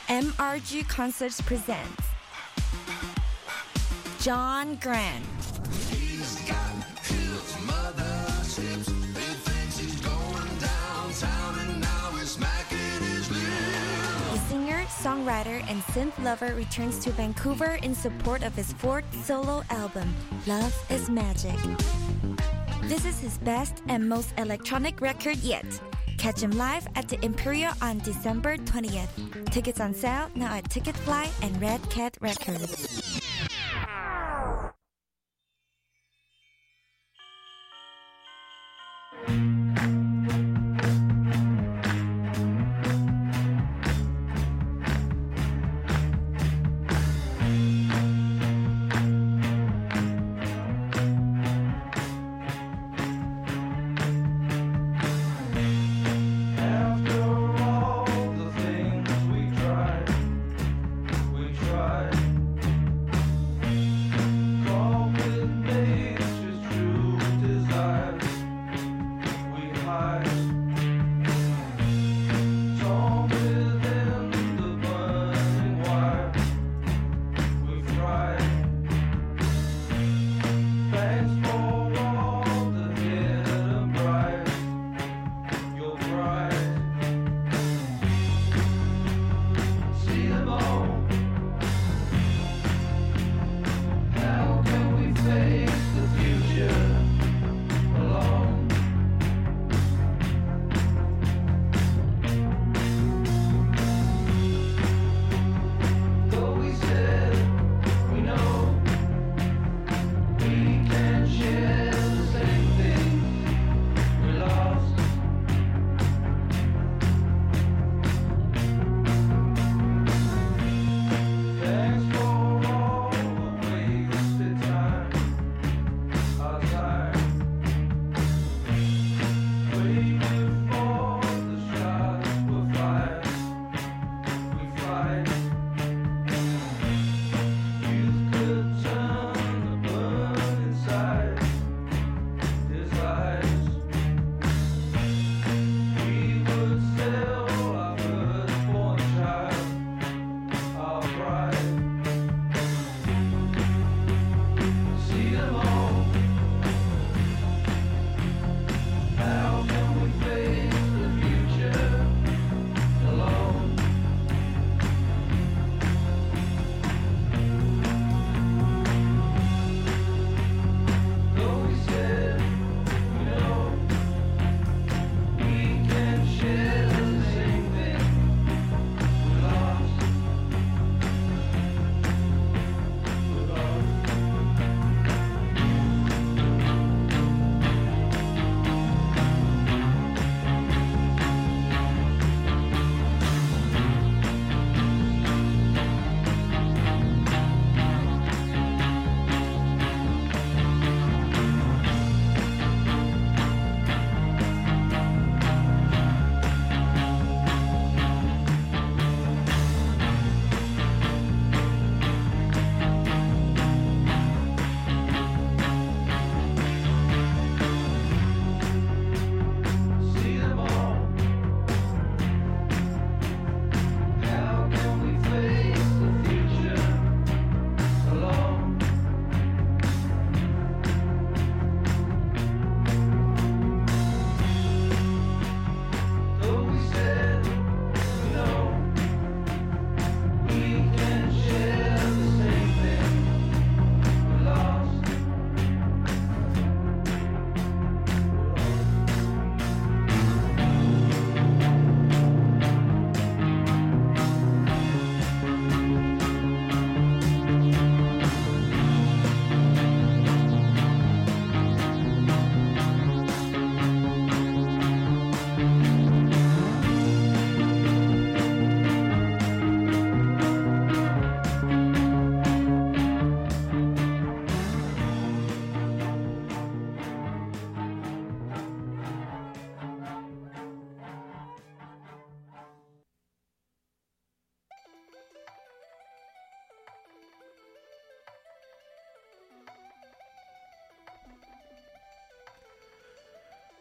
MRG 0.10 0.88
Concerts 0.90 1.40
presents 1.40 2.04
John 4.20 4.76
Grant. 4.76 5.24
Songwriter, 15.04 15.62
and 15.70 15.82
synth 15.92 16.18
lover 16.24 16.56
returns 16.56 16.98
to 17.00 17.12
Vancouver 17.12 17.78
in 17.84 17.94
support 17.94 18.42
of 18.42 18.56
his 18.56 18.72
fourth 18.72 19.04
solo 19.26 19.62
album, 19.70 20.16
Love 20.48 20.74
is 20.90 21.10
Magic. 21.10 21.60
This 22.84 23.06
is 23.06 23.20
his 23.20 23.38
best 23.40 23.84
and 23.90 24.08
most 24.08 24.34
electronic 24.38 25.02
record 25.02 25.38
yet. 25.38 25.66
Catch 26.18 26.40
him 26.40 26.52
live 26.52 26.88
at 26.96 27.10
the 27.10 27.20
Imperial 27.26 27.74
on 27.82 27.98
December 28.00 28.56
20th. 28.56 29.52
Tickets 29.52 29.82
on 29.82 29.94
sale 29.94 30.30
now 30.36 30.56
at 30.56 30.70
Ticketfly 30.70 31.28
and 31.44 31.62
Red 31.62 31.82
Cat 31.90 32.18
Records. 32.22 33.13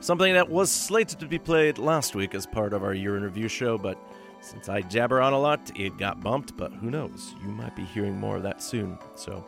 Something 0.00 0.34
that 0.34 0.50
was 0.50 0.70
slated 0.70 1.18
to 1.20 1.26
be 1.26 1.38
played 1.38 1.78
last 1.78 2.14
week 2.14 2.34
as 2.34 2.44
part 2.44 2.74
of 2.74 2.84
our 2.84 2.92
year 2.92 3.16
in 3.16 3.22
review 3.22 3.48
show, 3.48 3.78
but 3.78 3.96
since 4.42 4.68
I 4.68 4.82
jabber 4.82 5.22
on 5.22 5.32
a 5.32 5.40
lot, 5.40 5.70
it 5.74 5.96
got 5.96 6.20
bumped, 6.20 6.58
but 6.58 6.72
who 6.72 6.90
knows? 6.90 7.34
You 7.42 7.48
might 7.48 7.74
be 7.74 7.84
hearing 7.84 8.20
more 8.20 8.36
of 8.36 8.42
that 8.42 8.62
soon. 8.62 8.98
So, 9.14 9.46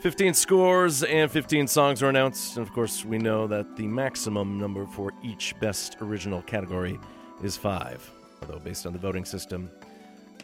15 0.00 0.32
scores 0.32 1.02
and 1.02 1.30
15 1.30 1.66
songs 1.66 2.00
were 2.00 2.08
announced, 2.08 2.56
and 2.56 2.66
of 2.66 2.72
course, 2.72 3.04
we 3.04 3.18
know 3.18 3.46
that 3.46 3.76
the 3.76 3.86
maximum 3.86 4.58
number 4.58 4.86
for 4.86 5.12
each 5.22 5.54
best 5.60 5.98
original 6.00 6.40
category 6.40 6.98
is 7.42 7.58
five. 7.58 8.10
Although, 8.40 8.58
based 8.58 8.86
on 8.86 8.94
the 8.94 8.98
voting 8.98 9.26
system, 9.26 9.70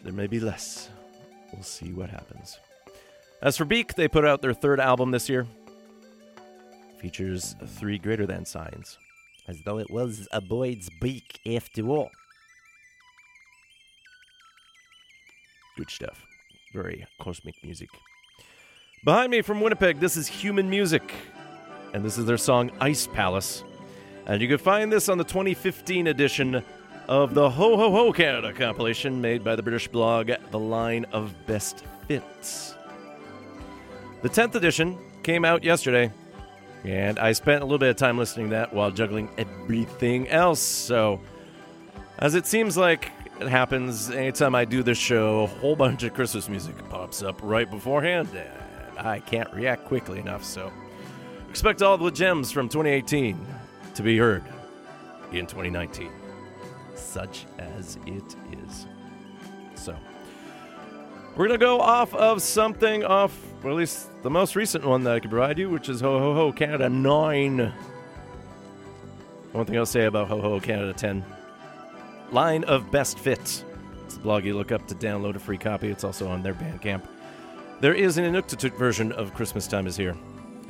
there 0.03 0.13
may 0.13 0.27
be 0.27 0.39
less. 0.39 0.89
We'll 1.51 1.63
see 1.63 1.93
what 1.93 2.11
happens. 2.11 2.59
As 3.41 3.57
for 3.57 3.65
Beak, 3.65 3.95
they 3.95 4.07
put 4.07 4.23
out 4.23 4.41
their 4.41 4.53
third 4.53 4.79
album 4.79 5.09
this 5.09 5.27
year. 5.27 5.47
Features 6.99 7.55
three 7.65 7.97
greater 7.97 8.27
than 8.27 8.45
signs. 8.45 8.99
As 9.47 9.59
though 9.63 9.79
it 9.79 9.89
was 9.89 10.27
a 10.31 10.39
Boyd's 10.39 10.89
beak 11.01 11.39
after 11.51 11.87
all. 11.87 12.11
Good 15.75 15.89
stuff. 15.89 16.23
Very 16.73 17.07
cosmic 17.19 17.55
music. 17.63 17.89
Behind 19.03 19.31
me 19.31 19.41
from 19.41 19.59
Winnipeg, 19.61 19.99
this 19.99 20.15
is 20.15 20.27
Human 20.27 20.69
Music. 20.69 21.11
And 21.93 22.05
this 22.05 22.19
is 22.19 22.25
their 22.25 22.37
song 22.37 22.69
Ice 22.79 23.07
Palace. 23.07 23.63
And 24.27 24.39
you 24.39 24.47
can 24.47 24.59
find 24.59 24.91
this 24.91 25.09
on 25.09 25.17
the 25.17 25.23
2015 25.23 26.05
edition 26.05 26.63
of 27.07 27.33
the 27.33 27.49
Ho 27.49 27.75
Ho 27.75 27.89
Ho 27.89 28.13
Canada 28.13 28.53
compilation 28.53 29.19
made 29.19 29.43
by 29.43 29.55
the 29.55 29.63
British 29.63 29.87
blog 29.87 30.29
The 30.51 30.59
Line 30.59 31.05
of 31.11 31.33
Best 31.47 31.83
Fits. 32.07 32.75
The 34.21 34.29
10th 34.29 34.53
edition 34.53 34.99
came 35.23 35.43
out 35.43 35.63
yesterday, 35.63 36.11
and 36.83 37.17
I 37.17 37.31
spent 37.31 37.63
a 37.63 37.65
little 37.65 37.79
bit 37.79 37.89
of 37.89 37.95
time 37.95 38.19
listening 38.19 38.47
to 38.47 38.55
that 38.55 38.71
while 38.71 38.91
juggling 38.91 39.29
everything 39.35 40.27
else. 40.27 40.59
So, 40.59 41.19
as 42.19 42.35
it 42.35 42.45
seems 42.45 42.77
like 42.77 43.11
it 43.39 43.47
happens 43.47 44.11
anytime 44.11 44.53
I 44.53 44.63
do 44.65 44.83
this 44.83 44.99
show, 44.99 45.45
a 45.45 45.47
whole 45.47 45.75
bunch 45.75 46.03
of 46.03 46.13
Christmas 46.13 46.49
music 46.49 46.77
pops 46.87 47.23
up 47.23 47.39
right 47.41 47.69
beforehand, 47.69 48.29
and 48.35 48.99
I 48.99 49.21
can't 49.21 49.51
react 49.53 49.85
quickly 49.85 50.19
enough. 50.19 50.43
So, 50.43 50.71
expect 51.49 51.81
all 51.81 51.97
the 51.97 52.11
gems 52.11 52.51
from 52.51 52.69
2018 52.69 53.43
to 53.95 54.03
be 54.03 54.19
heard 54.19 54.43
in 55.31 55.47
2019, 55.47 56.11
such 56.93 57.47
as 57.57 57.97
it 58.05 58.35
is. 58.51 58.85
So, 59.73 59.95
we're 61.35 61.47
going 61.47 61.59
to 61.59 61.65
go 61.65 61.81
off 61.81 62.13
of 62.13 62.43
something 62.43 63.03
off, 63.03 63.35
or 63.63 63.71
at 63.71 63.77
least 63.77 64.09
the 64.23 64.29
most 64.29 64.55
recent 64.55 64.85
one 64.85 65.03
that 65.03 65.13
I 65.13 65.19
could 65.19 65.31
provide 65.31 65.57
you, 65.57 65.69
which 65.69 65.89
is 65.89 66.01
Ho 66.01 66.19
Ho 66.19 66.33
Ho 66.33 66.51
Canada 66.51 66.89
9. 66.89 67.73
One 69.51 69.65
thing 69.65 69.77
I'll 69.77 69.85
say 69.85 70.05
about 70.05 70.27
Ho 70.27 70.41
Ho 70.41 70.59
Canada 70.59 70.93
10 70.93 71.25
line 72.31 72.63
of 72.65 72.89
best 72.91 73.19
fits. 73.19 73.65
It's 74.05 74.15
the 74.15 74.21
blog 74.21 74.45
you 74.45 74.55
look 74.55 74.71
up 74.71 74.87
to 74.87 74.95
download 74.95 75.35
a 75.35 75.39
free 75.39 75.57
copy. 75.57 75.89
It's 75.89 76.03
also 76.03 76.27
on 76.27 76.41
their 76.43 76.53
Bandcamp. 76.53 77.03
There 77.81 77.93
is 77.93 78.17
an 78.17 78.25
Inuktitut 78.25 78.77
version 78.77 79.11
of 79.13 79.33
Christmas 79.33 79.67
Time 79.67 79.87
is 79.87 79.97
Here. 79.97 80.15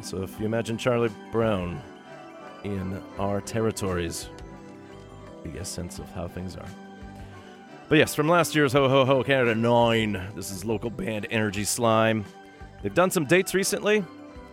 So 0.01 0.23
if 0.23 0.39
you 0.39 0.45
imagine 0.45 0.77
Charlie 0.77 1.11
Brown 1.31 1.81
in 2.63 3.01
our 3.19 3.41
territories, 3.41 4.29
you 5.43 5.51
get 5.51 5.61
a 5.61 5.65
sense 5.65 5.99
of 5.99 6.09
how 6.11 6.27
things 6.27 6.55
are. 6.55 6.69
But 7.89 7.97
yes, 7.97 8.15
from 8.15 8.29
last 8.29 8.55
year's 8.55 8.73
Ho 8.73 8.87
Ho 8.87 9.05
Ho 9.05 9.23
Canada 9.23 9.53
9, 9.53 10.31
this 10.35 10.51
is 10.51 10.63
local 10.63 10.89
band 10.89 11.27
Energy 11.29 11.65
Slime. 11.65 12.25
They've 12.81 12.93
done 12.93 13.11
some 13.11 13.25
dates 13.25 13.53
recently, 13.53 14.03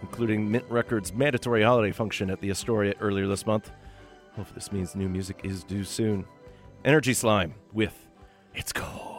including 0.02 0.50
Mint 0.50 0.64
Records' 0.68 1.12
mandatory 1.12 1.62
holiday 1.62 1.92
function 1.92 2.30
at 2.30 2.40
the 2.40 2.50
Astoria 2.50 2.94
earlier 3.00 3.26
this 3.26 3.46
month. 3.46 3.70
Hopefully, 4.36 4.54
this 4.54 4.70
means 4.70 4.94
new 4.94 5.08
music 5.08 5.40
is 5.44 5.64
due 5.64 5.84
soon. 5.84 6.24
Energy 6.84 7.14
Slime 7.14 7.54
with 7.72 8.06
It's 8.54 8.72
Cold. 8.72 9.17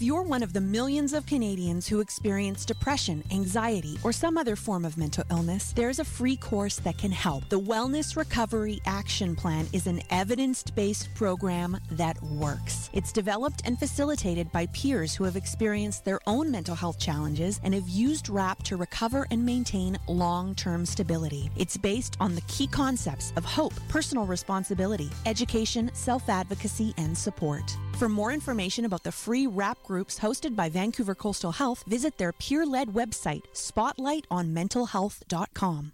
If 0.00 0.06
you're 0.06 0.22
one 0.22 0.42
of 0.42 0.54
the 0.54 0.62
millions 0.62 1.12
of 1.12 1.26
Canadians 1.26 1.86
who 1.86 2.00
experience 2.00 2.64
depression, 2.64 3.22
anxiety, 3.30 3.98
or 4.02 4.12
some 4.12 4.38
other 4.38 4.56
form 4.56 4.86
of 4.86 4.96
mental 4.96 5.24
illness, 5.30 5.74
there's 5.74 5.98
a 5.98 6.06
free 6.06 6.36
course 6.36 6.76
that 6.76 6.96
can 6.96 7.12
help. 7.12 7.46
The 7.50 7.60
Wellness 7.60 8.16
Recovery 8.16 8.80
Action 8.86 9.36
Plan 9.36 9.66
is 9.74 9.86
an 9.86 10.00
evidence 10.08 10.62
based 10.62 11.14
program 11.14 11.78
that 11.90 12.16
works. 12.22 12.88
It's 12.94 13.12
developed 13.12 13.60
and 13.66 13.78
facilitated 13.78 14.50
by 14.52 14.68
peers 14.68 15.14
who 15.14 15.24
have 15.24 15.36
experienced 15.36 16.06
their 16.06 16.20
own 16.26 16.50
mental 16.50 16.74
health 16.74 16.98
challenges 16.98 17.60
and 17.62 17.74
have 17.74 17.86
used 17.86 18.30
WRAP 18.30 18.62
to 18.62 18.78
recover 18.78 19.26
and 19.30 19.44
maintain 19.44 19.98
long 20.08 20.54
term 20.54 20.86
stability. 20.86 21.50
It's 21.58 21.76
based 21.76 22.16
on 22.20 22.34
the 22.34 22.46
key 22.48 22.68
concepts 22.68 23.34
of 23.36 23.44
hope, 23.44 23.74
personal 23.90 24.24
responsibility, 24.24 25.10
education, 25.26 25.90
self 25.92 26.26
advocacy, 26.30 26.94
and 26.96 27.18
support. 27.18 27.76
For 27.96 28.08
more 28.08 28.32
information 28.32 28.86
about 28.86 29.04
the 29.04 29.12
free 29.12 29.46
WRAP 29.46 29.82
groups 29.82 30.18
hosted 30.18 30.56
by 30.56 30.70
Vancouver 30.70 31.14
Coastal 31.14 31.52
Health, 31.52 31.84
visit 31.86 32.16
their 32.18 32.32
peer 32.32 32.64
led 32.64 32.88
website, 32.88 33.42
spotlightonmentalhealth.com. 33.54 35.92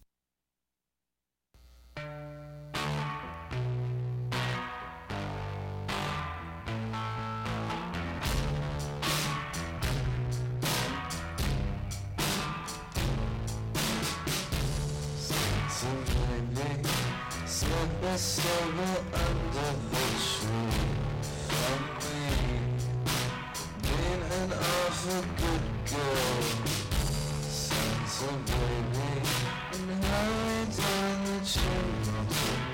Under 18.17 18.89
the 19.53 19.77
tree 20.17 20.86
Being 24.47 24.59
an 24.59 24.65
awful 24.65 25.23
good 25.39 25.65
girl, 25.91 26.43
Santa 27.49 28.33
baby, 28.47 29.11
and 29.73 30.05
hurry 30.05 30.65
down 30.77 31.25
the 31.25 31.39
chimney 31.45 32.66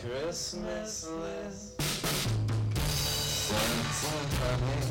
Christmas 0.00 1.06
list, 1.08 1.82
Santa 2.88 4.32
honey, 4.40 4.82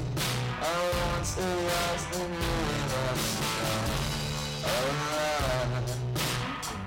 I 0.62 0.63
want 0.93 1.26
a 1.36 1.50
rise 1.65 2.06
and 2.13 2.30
really 2.30 2.80
sky. 3.17 3.89
Alright, 4.69 5.89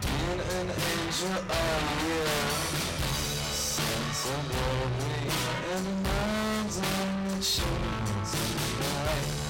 being 0.03 0.41
an 0.55 0.69
angel 0.71 1.35
all 1.51 1.83
year, 2.07 2.39
Santa 3.51 4.37
baby, 4.49 5.19
and 5.75 5.87
miles 6.05 6.77
on 6.79 7.09
the 7.27 7.35
chimney 7.43 8.23
tonight. 8.31 9.42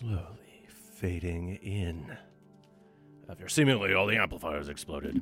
Slowly 0.00 0.66
fading 0.94 1.56
in. 1.56 2.16
After 3.28 3.50
seemingly 3.50 3.92
all 3.92 4.06
the 4.06 4.16
amplifiers 4.16 4.70
exploded. 4.70 5.20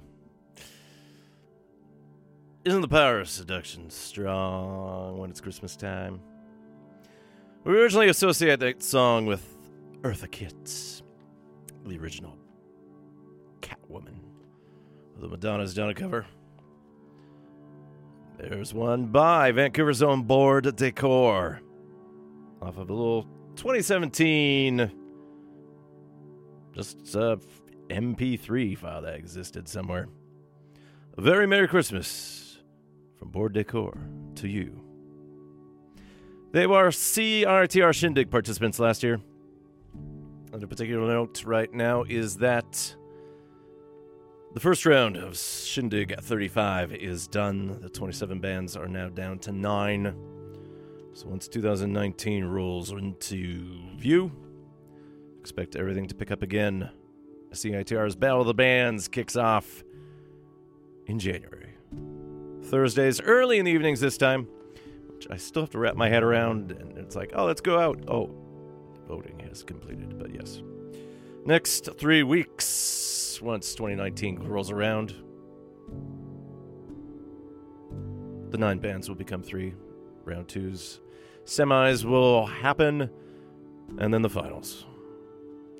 Isn't 2.64 2.83
the 2.83 2.87
power 2.87 3.19
of 3.19 3.29
seduction 3.29 3.91
strong 3.91 5.19
when 5.19 5.31
it's 5.31 5.41
Christmas 5.41 5.75
time? 5.75 6.21
We 7.64 7.77
originally 7.77 8.09
associate 8.09 8.61
that 8.61 8.81
song 8.81 9.27
with 9.27 9.45
Eartha 10.03 10.31
Kitt, 10.31 11.03
the 11.85 11.99
original 11.99 12.38
Catwoman 13.61 14.21
the 15.19 15.27
Madonna's 15.27 15.75
Donna 15.75 15.93
cover. 15.93 16.25
There's 18.38 18.73
one 18.73 19.07
by 19.07 19.51
Vancouver's 19.51 20.05
own 20.05 20.23
Bored 20.23 20.67
Décor 20.67 21.59
off 22.62 22.77
of 22.79 22.91
a 22.91 22.93
little 22.93 23.27
2017 23.59 24.88
just 26.73 27.16
uh, 27.16 27.37
a 27.90 27.92
MP3 27.92 28.79
file 28.79 29.03
that 29.03 29.16
existed 29.16 29.68
somewhere. 29.68 30.07
A 31.16 31.21
very 31.21 31.44
Merry 31.44 31.66
Christmas 31.66 32.61
from 33.18 33.31
Bored 33.31 33.55
Décor 33.55 33.99
to 34.37 34.47
you. 34.47 34.81
They 36.53 36.68
were 36.68 36.90
CITR 36.90 37.92
Shindig 37.92 38.31
participants 38.31 38.79
last 38.79 39.03
year. 39.03 39.21
On 40.53 40.62
a 40.62 40.66
particular 40.68 41.09
note 41.09 41.44
right 41.44 41.75
now 41.75 42.05
is 42.05 42.37
that 42.37 42.94
the 44.55 44.61
first 44.61 44.87
round 44.87 45.16
of 45.16 45.37
Shindig 45.37 46.16
35 46.21 46.92
is 46.92 47.27
done. 47.27 47.81
The 47.81 47.88
27 47.88 48.38
bands 48.38 48.77
are 48.77 48.87
now 48.87 49.09
down 49.09 49.40
to 49.40 49.51
nine. 49.51 50.15
So 51.19 51.27
once 51.27 51.48
2019 51.48 52.44
rolls 52.44 52.92
into 52.92 53.81
view, 53.96 54.31
expect 55.40 55.75
everything 55.75 56.06
to 56.06 56.14
pick 56.14 56.31
up 56.31 56.44
again. 56.44 56.90
CITR's 57.50 58.14
Battle 58.14 58.42
of 58.42 58.46
the 58.46 58.54
Bands 58.54 59.08
kicks 59.08 59.35
off 59.35 59.83
in 61.06 61.19
January. 61.19 61.75
Thursdays, 62.66 63.21
early 63.21 63.58
in 63.58 63.64
the 63.64 63.73
evenings 63.73 63.98
this 63.98 64.16
time, 64.16 64.46
which 65.08 65.27
I 65.29 65.38
still 65.38 65.62
have 65.62 65.71
to 65.71 65.81
wrap 65.81 65.96
my 65.96 66.08
head 66.08 66.23
around. 66.23 66.71
And 66.71 66.96
it's 66.96 67.16
like, 67.16 67.33
oh, 67.35 67.46
let's 67.46 67.62
go 67.62 67.81
out. 67.81 67.98
Oh, 68.06 68.31
voting 69.08 69.40
has 69.40 69.64
completed, 69.64 70.21
but 70.21 70.33
yes. 70.33 70.62
Next 71.44 71.88
three 71.98 72.23
weeks, 72.23 73.42
once 73.42 73.75
2019 73.75 74.44
rolls 74.44 74.71
around, 74.71 75.16
the 78.52 78.58
nine 78.58 78.79
bands 78.79 79.08
will 79.08 79.16
become 79.16 79.42
three. 79.42 79.75
Round 80.25 80.46
twos, 80.46 81.00
semis 81.49 82.05
will 82.05 82.46
happen, 82.46 83.11
and 83.99 84.13
then 84.13 84.21
the 84.21 84.29
finals. 84.29 84.85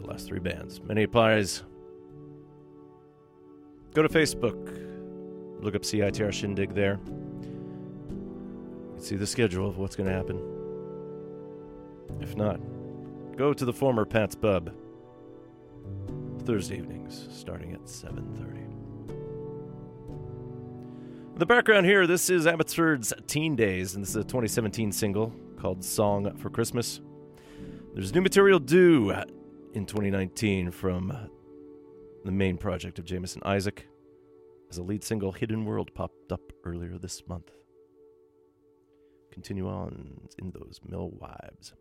The 0.01 0.07
last 0.07 0.27
three 0.27 0.39
bands. 0.39 0.81
Many 0.81 1.03
applies. 1.03 1.63
Go 3.93 4.03
to 4.03 4.09
Facebook, 4.09 4.57
look 5.63 5.75
up 5.75 5.83
CITR 5.83 6.33
Shindig 6.33 6.75
there. 6.75 6.99
You 7.05 8.93
can 8.95 9.01
see 9.01 9.17
the 9.17 9.27
schedule 9.27 9.69
of 9.69 9.77
what's 9.77 9.95
going 9.95 10.09
to 10.09 10.15
happen. 10.15 10.41
If 12.21 12.35
not, 12.35 12.61
go 13.37 13.53
to 13.53 13.65
the 13.65 13.73
former 13.73 14.07
Pat's 14.07 14.35
Pub. 14.35 14.73
Thursday 16.45 16.79
evenings, 16.79 17.29
starting 17.31 17.75
at 17.75 17.83
7:30. 17.85 18.55
The 21.37 21.47
background 21.47 21.85
here, 21.85 22.07
this 22.07 22.31
is 22.31 22.47
Abbotsford's 22.47 23.13
Teen 23.27 23.55
Daze, 23.55 23.95
and 23.95 24.03
this 24.03 24.11
is 24.11 24.17
a 24.17 24.25
2017 24.25 24.93
single 24.93 25.33
called 25.59 25.85
Song 25.85 26.37
for 26.37 26.51
Christmas. 26.51 27.01
There's 27.95 28.15
new 28.15 28.21
material 28.21 28.59
due 28.59 29.11
in 29.75 29.87
2019 29.87 30.71
from 30.71 31.31
the 32.25 32.33
main 32.33 32.57
project 32.57 32.99
of 32.99 33.05
Jamison 33.05 33.43
Isaak 33.45 33.87
as 34.71 34.79
a 34.79 34.83
lead 34.83 35.03
single 35.03 35.33
Hidden 35.33 35.65
World 35.65 35.93
popped 35.95 36.31
up 36.31 36.41
earlier 36.65 36.99
this 36.99 37.23
month. 37.29 37.51
Continue 39.33 39.69
on 39.69 40.29
in 40.39 40.53
those 40.53 40.81
mill 40.87 41.11
wives. 41.11 41.75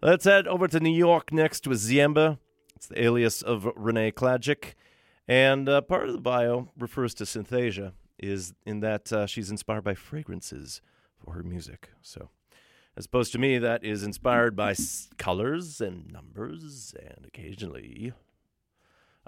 Let's 0.00 0.24
head 0.24 0.46
over 0.46 0.66
to 0.68 0.80
New 0.80 0.94
York 0.94 1.32
next 1.32 1.66
with 1.66 1.78
Ziemba. 1.78 2.38
It's 2.74 2.86
the 2.86 3.02
alias 3.02 3.42
of 3.42 3.64
René 3.64 4.12
Kladzyk. 4.12 4.74
And 5.28 5.68
uh, 5.68 5.82
part 5.82 6.08
of 6.08 6.14
the 6.14 6.20
bio 6.20 6.68
refers 6.76 7.14
to 7.14 7.24
Synesthesia, 7.24 7.92
is 8.18 8.54
in 8.64 8.80
that 8.80 9.12
uh, 9.12 9.26
she's 9.26 9.50
inspired 9.50 9.84
by 9.84 9.94
fragrances 9.94 10.80
for 11.16 11.34
her 11.34 11.42
music. 11.42 11.90
So, 12.00 12.30
as 12.96 13.06
opposed 13.06 13.32
to 13.32 13.38
me, 13.38 13.58
that 13.58 13.84
is 13.84 14.02
inspired 14.02 14.54
by 14.54 14.72
s- 14.72 15.08
colors 15.18 15.80
and 15.80 16.10
numbers 16.12 16.94
and 16.98 17.24
occasionally 17.26 18.12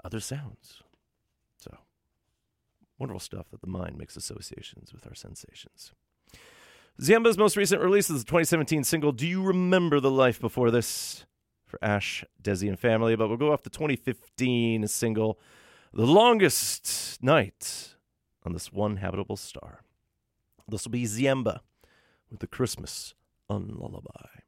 other 0.03 0.19
sounds. 0.19 0.83
So, 1.57 1.77
wonderful 2.99 3.19
stuff 3.19 3.49
that 3.51 3.61
the 3.61 3.67
mind 3.67 3.97
makes 3.97 4.15
associations 4.15 4.93
with 4.93 5.07
our 5.07 5.15
sensations. 5.15 5.91
Ziemba's 7.01 7.37
most 7.37 7.57
recent 7.57 7.81
release 7.81 8.09
is 8.09 8.23
the 8.23 8.27
2017 8.29 8.83
single 8.83 9.11
Do 9.11 9.27
You 9.27 9.41
Remember 9.43 9.99
the 9.99 10.11
Life 10.11 10.39
Before 10.39 10.71
This? 10.71 11.25
for 11.65 11.83
Ash, 11.83 12.23
Desi, 12.41 12.69
and 12.69 12.79
family. 12.79 13.15
But 13.15 13.27
we'll 13.27 13.37
go 13.37 13.51
off 13.51 13.63
the 13.63 13.69
2015 13.69 14.87
single 14.87 15.39
The 15.93 16.05
Longest 16.05 17.21
Night 17.21 17.95
on 18.45 18.53
this 18.53 18.71
one 18.71 18.97
habitable 18.97 19.35
star. 19.35 19.81
This 20.69 20.85
will 20.85 20.91
be 20.91 21.03
Ziemba 21.03 21.59
with 22.29 22.39
the 22.39 22.47
Christmas 22.47 23.13
Unlullaby. 23.49 24.44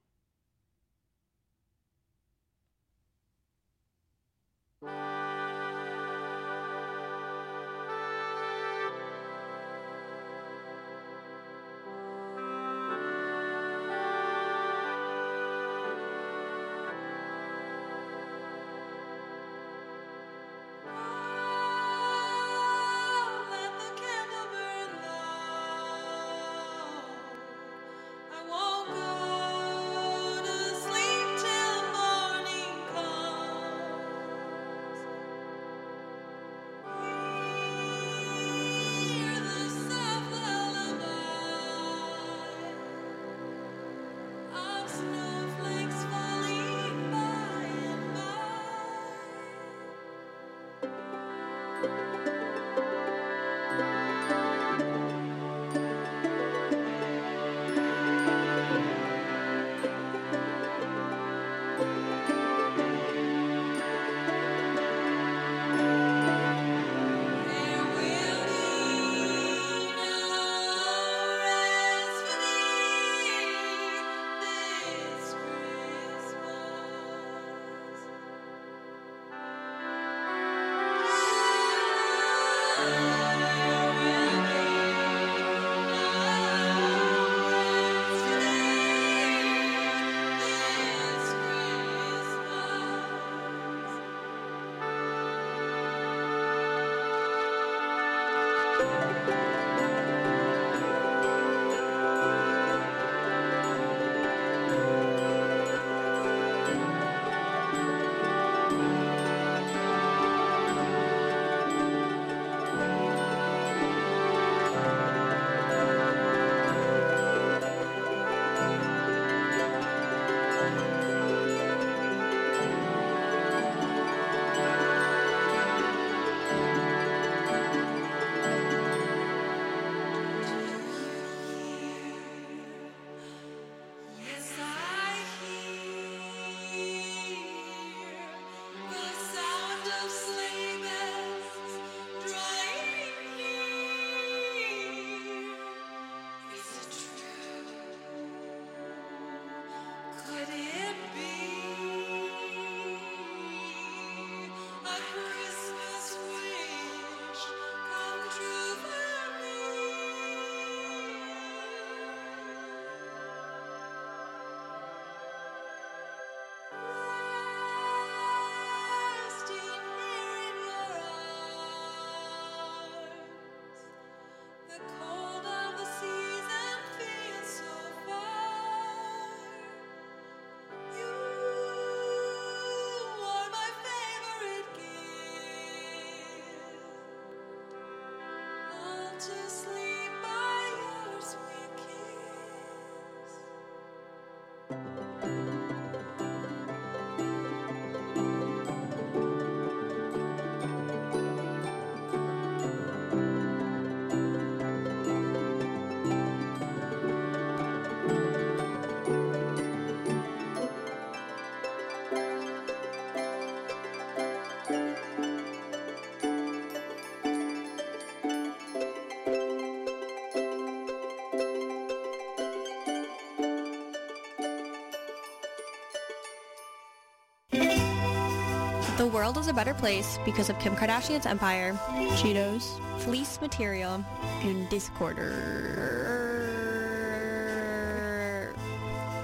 World 229.07 229.37
is 229.37 229.47
a 229.47 229.53
better 229.53 229.73
place 229.73 230.19
because 230.25 230.49
of 230.49 230.59
Kim 230.59 230.75
Kardashian's 230.75 231.25
empire, 231.25 231.73
Cheetos, 232.17 232.79
fleece 232.99 233.39
material, 233.41 234.03
and 234.41 234.69
Discorder. 234.69 236.17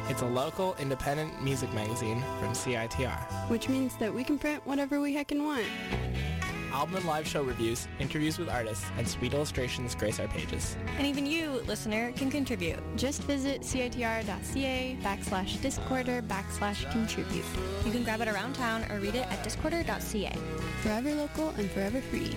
It's 0.10 0.22
a 0.22 0.28
local 0.28 0.76
independent 0.80 1.42
music 1.44 1.74
magazine 1.74 2.22
from 2.40 2.54
CITR. 2.54 3.50
Which 3.50 3.70
means 3.70 3.96
that 3.98 4.14
we 4.14 4.24
can 4.24 4.38
print 4.38 4.66
whatever 4.66 5.00
we 5.00 5.16
heckin' 5.16 5.44
want. 5.44 5.66
Album 6.74 6.96
and 6.96 7.06
live 7.06 7.28
show 7.28 7.44
reviews, 7.44 7.88
interviews 8.00 8.40
with 8.40 8.50
artists, 8.50 8.86
and 8.98 9.08
sweet 9.08 9.34
illustrations 9.34 9.94
grace 9.94 10.20
our 10.20 10.28
pages. 10.28 10.76
and 10.98 11.06
even 11.06 11.26
you, 11.26 11.62
listener, 11.68 12.12
can 12.14 12.32
contribute. 12.32 12.80
Just 12.98 13.22
visit 13.24 13.62
citr.ca 13.62 14.98
backslash 15.04 15.58
discorder 15.60 16.22
backslash 16.28 16.92
contribute. 16.92 17.46
You 17.86 17.92
can 17.92 18.04
grab 18.04 18.22
it 18.22 18.28
around 18.28 18.54
town 18.54 18.84
or 18.92 19.00
read 19.00 19.14
it 19.16 19.32
at 19.32 19.44
discorder.ca. 19.46 20.36
Forever 20.82 21.14
local 21.14 21.50
and 21.50 21.70
forever 21.70 22.02
free. 22.02 22.36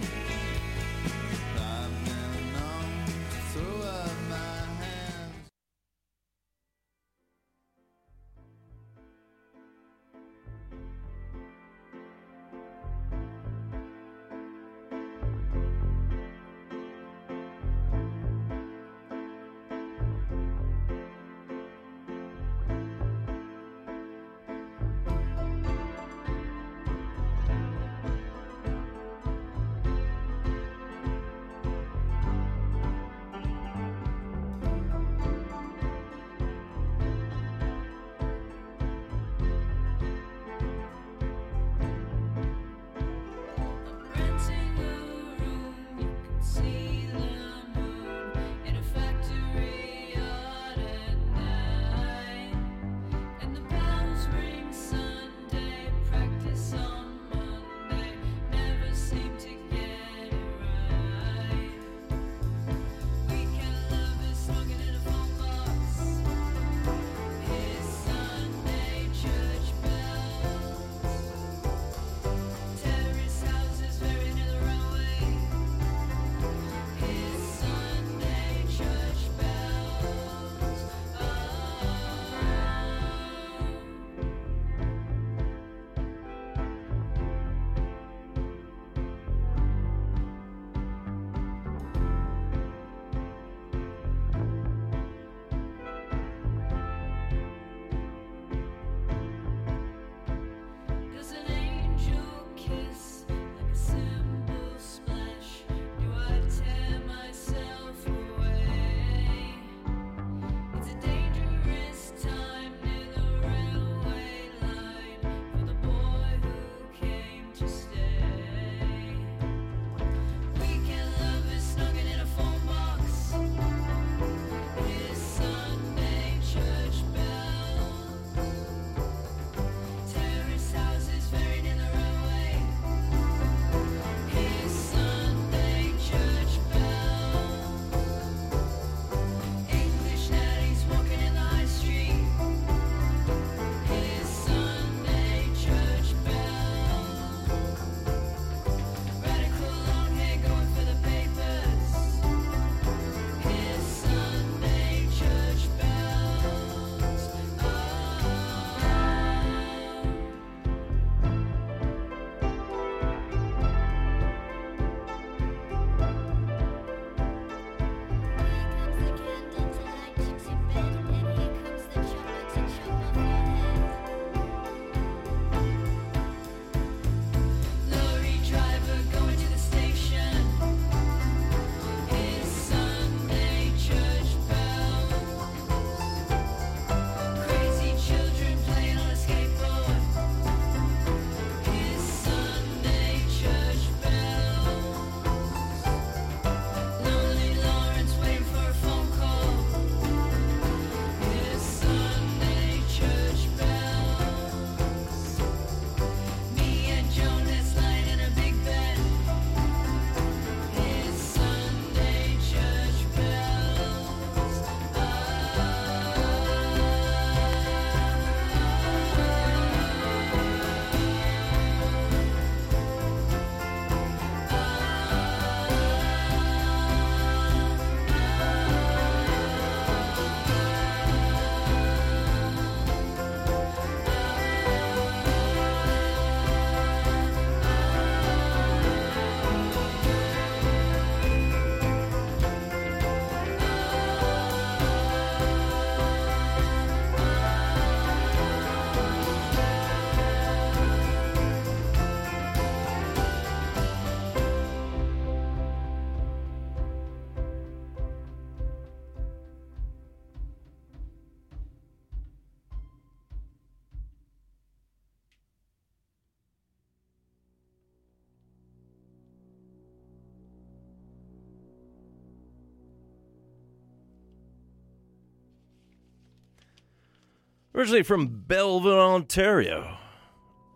Originally 277.87 278.03
from 278.03 278.27
Belleville, 278.27 278.99
Ontario. 278.99 279.97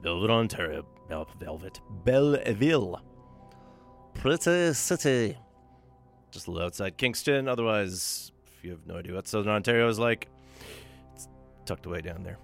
Velvet, 0.00 0.30
Ontario. 0.30 0.86
Bel- 1.08 1.26
Velvet. 1.40 1.80
Belleville. 2.04 3.00
Pretty 4.14 4.72
city. 4.74 5.36
Just 6.30 6.46
a 6.46 6.52
little 6.52 6.66
outside 6.66 6.96
Kingston. 6.96 7.48
Otherwise, 7.48 8.30
if 8.46 8.64
you 8.64 8.70
have 8.70 8.86
no 8.86 8.98
idea 8.98 9.12
what 9.12 9.26
Southern 9.26 9.50
Ontario 9.50 9.88
is 9.88 9.98
like, 9.98 10.28
it's 11.12 11.26
tucked 11.64 11.84
away 11.84 12.00
down 12.00 12.22
there. 12.22 12.38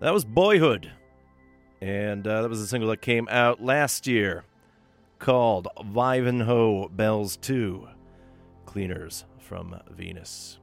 That 0.00 0.12
was 0.12 0.26
Boyhood. 0.26 0.92
And 1.80 2.26
uh, 2.26 2.42
that 2.42 2.50
was 2.50 2.60
a 2.60 2.66
single 2.66 2.90
that 2.90 3.00
came 3.00 3.26
out 3.30 3.64
last 3.64 4.06
year 4.06 4.44
called 5.18 5.66
Wivenhoe 5.78 6.94
Bells 6.94 7.38
2 7.38 7.88
Cleaners 8.66 9.24
from 9.38 9.80
Venus. 9.88 10.58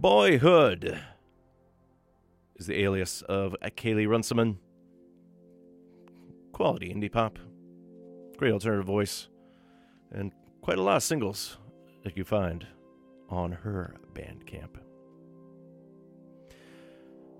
Boyhood 0.00 0.98
is 2.58 2.66
the 2.66 2.82
alias 2.82 3.22
of 3.22 3.54
Caylie 3.76 4.08
Runciman. 4.08 4.58
Quality 6.52 6.92
indie 6.92 7.10
pop. 7.10 7.38
Great 8.36 8.52
alternative 8.52 8.84
voice. 8.84 9.28
And 10.10 10.32
quite 10.60 10.78
a 10.78 10.82
lot 10.82 10.96
of 10.96 11.02
singles 11.02 11.58
that 12.04 12.16
you 12.16 12.24
find 12.24 12.66
on 13.28 13.52
her 13.52 13.96
Bandcamp. 14.12 14.80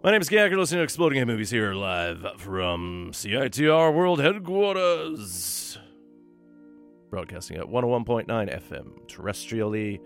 My 0.04 0.12
name 0.12 0.20
is 0.20 0.28
Gak. 0.28 0.50
You're 0.50 0.58
listening 0.58 0.78
to 0.78 0.84
Exploding 0.84 1.18
Head 1.18 1.26
Movies 1.26 1.50
here 1.50 1.74
live 1.74 2.24
from 2.36 3.10
CITR 3.12 3.92
World 3.92 4.20
Headquarters. 4.20 5.78
Broadcasting 7.10 7.56
at 7.56 7.64
101.9 7.64 8.26
FM 8.28 9.08
terrestrially, 9.08 9.98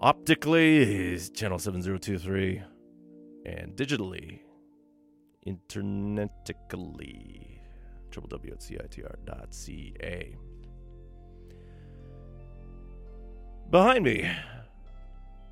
optically 0.00 1.18
channel 1.34 1.58
7023, 1.58 2.62
and 3.48 3.76
digitally, 3.76 4.40
internetically, 5.46 7.60
www.citr.ca. 8.10 10.36
Behind 13.70 14.04
me, 14.04 14.30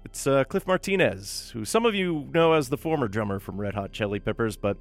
it's 0.05 0.26
uh, 0.26 0.44
Cliff 0.44 0.66
Martinez, 0.66 1.51
who 1.53 1.64
some 1.64 1.86
of 1.86 1.94
you 1.94 2.28
know 2.32 2.53
as 2.53 2.68
the 2.68 2.76
former 2.76 3.09
drummer 3.09 3.38
from 3.38 3.61
Red 3.61 3.74
Hot 3.74 3.92
Chili 3.92 4.20
Peppers, 4.20 4.57
but 4.57 4.76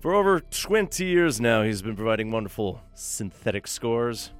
for 0.00 0.14
over 0.14 0.40
20 0.40 1.04
years 1.04 1.40
now, 1.40 1.62
he's 1.62 1.82
been 1.82 1.96
providing 1.96 2.30
wonderful 2.30 2.80
synthetic 2.94 3.66
scores. 3.66 4.30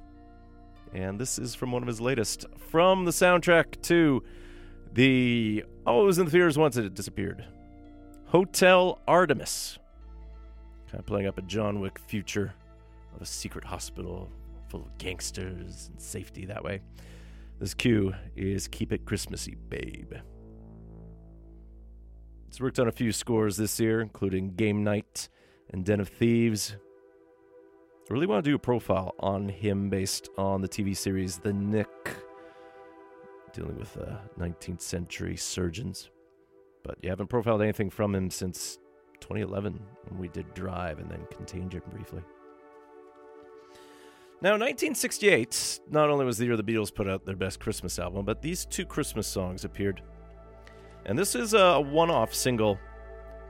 And 0.93 1.19
this 1.19 1.37
is 1.37 1.55
from 1.55 1.71
one 1.71 1.81
of 1.81 1.87
his 1.87 1.99
latest, 1.99 2.45
from 2.57 3.05
the 3.05 3.11
soundtrack 3.11 3.81
to 3.83 4.23
the. 4.93 5.65
Oh, 5.85 6.03
it 6.03 6.05
was 6.05 6.19
in 6.19 6.25
the 6.25 6.31
theaters 6.31 6.57
once, 6.57 6.77
it 6.77 6.93
disappeared. 6.93 7.45
Hotel 8.27 8.99
Artemis. 9.07 9.79
Kind 10.91 10.99
of 10.99 11.05
playing 11.05 11.27
up 11.27 11.37
a 11.37 11.41
John 11.43 11.79
Wick 11.79 11.97
future 11.97 12.53
of 13.15 13.21
a 13.21 13.25
secret 13.25 13.63
hospital 13.63 14.29
full 14.67 14.81
of 14.81 14.97
gangsters 14.97 15.87
and 15.89 16.01
safety 16.01 16.45
that 16.45 16.61
way. 16.61 16.81
This 17.59 17.73
cue 17.73 18.13
is 18.35 18.67
Keep 18.67 18.91
It 18.91 19.05
Christmassy, 19.05 19.55
Babe. 19.69 20.13
He's 22.47 22.59
worked 22.59 22.79
on 22.79 22.89
a 22.89 22.91
few 22.91 23.13
scores 23.13 23.55
this 23.55 23.79
year, 23.79 24.01
including 24.01 24.55
Game 24.55 24.83
Night 24.83 25.29
and 25.69 25.85
Den 25.85 26.01
of 26.01 26.09
Thieves. 26.09 26.75
I 28.09 28.13
really 28.13 28.27
want 28.27 28.43
to 28.43 28.51
do 28.51 28.55
a 28.55 28.59
profile 28.59 29.15
on 29.19 29.47
him 29.47 29.89
based 29.89 30.27
on 30.37 30.59
the 30.61 30.67
TV 30.67 30.95
series 30.97 31.37
The 31.37 31.53
Knick, 31.53 32.09
dealing 33.53 33.77
with 33.77 33.97
uh, 33.97 34.17
19th 34.37 34.81
century 34.81 35.37
surgeons. 35.37 36.09
But 36.87 36.97
you 37.03 37.09
haven't 37.09 37.27
profiled 37.27 37.61
anything 37.61 37.89
from 37.89 38.15
him 38.15 38.31
since 38.31 38.79
2011 39.19 39.77
when 40.07 40.19
we 40.19 40.29
did 40.29 40.53
Drive 40.53 40.99
and 40.99 41.11
then 41.11 41.27
Contagion 41.29 41.81
briefly. 41.91 42.21
Now, 44.41 44.51
1968 44.51 45.81
not 45.91 46.09
only 46.09 46.25
was 46.25 46.37
the 46.37 46.45
year 46.45 46.55
the 46.55 46.63
Beatles 46.63 46.93
put 46.93 47.09
out 47.09 47.25
their 47.25 47.35
best 47.35 47.59
Christmas 47.59 47.99
album, 47.99 48.23
but 48.23 48.41
these 48.41 48.65
two 48.65 48.85
Christmas 48.85 49.27
songs 49.27 49.65
appeared. 49.65 50.01
And 51.05 51.19
this 51.19 51.35
is 51.35 51.53
a 51.53 51.81
one 51.81 52.09
off 52.09 52.33
single 52.33 52.79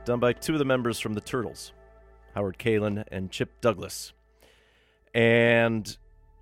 done 0.04 0.18
by 0.18 0.32
two 0.32 0.54
of 0.54 0.58
the 0.58 0.64
members 0.64 0.98
from 0.98 1.14
the 1.14 1.20
Turtles, 1.20 1.72
Howard 2.34 2.58
Kaylan 2.58 3.04
and 3.12 3.30
Chip 3.30 3.60
Douglas. 3.60 4.14
And 5.14 5.96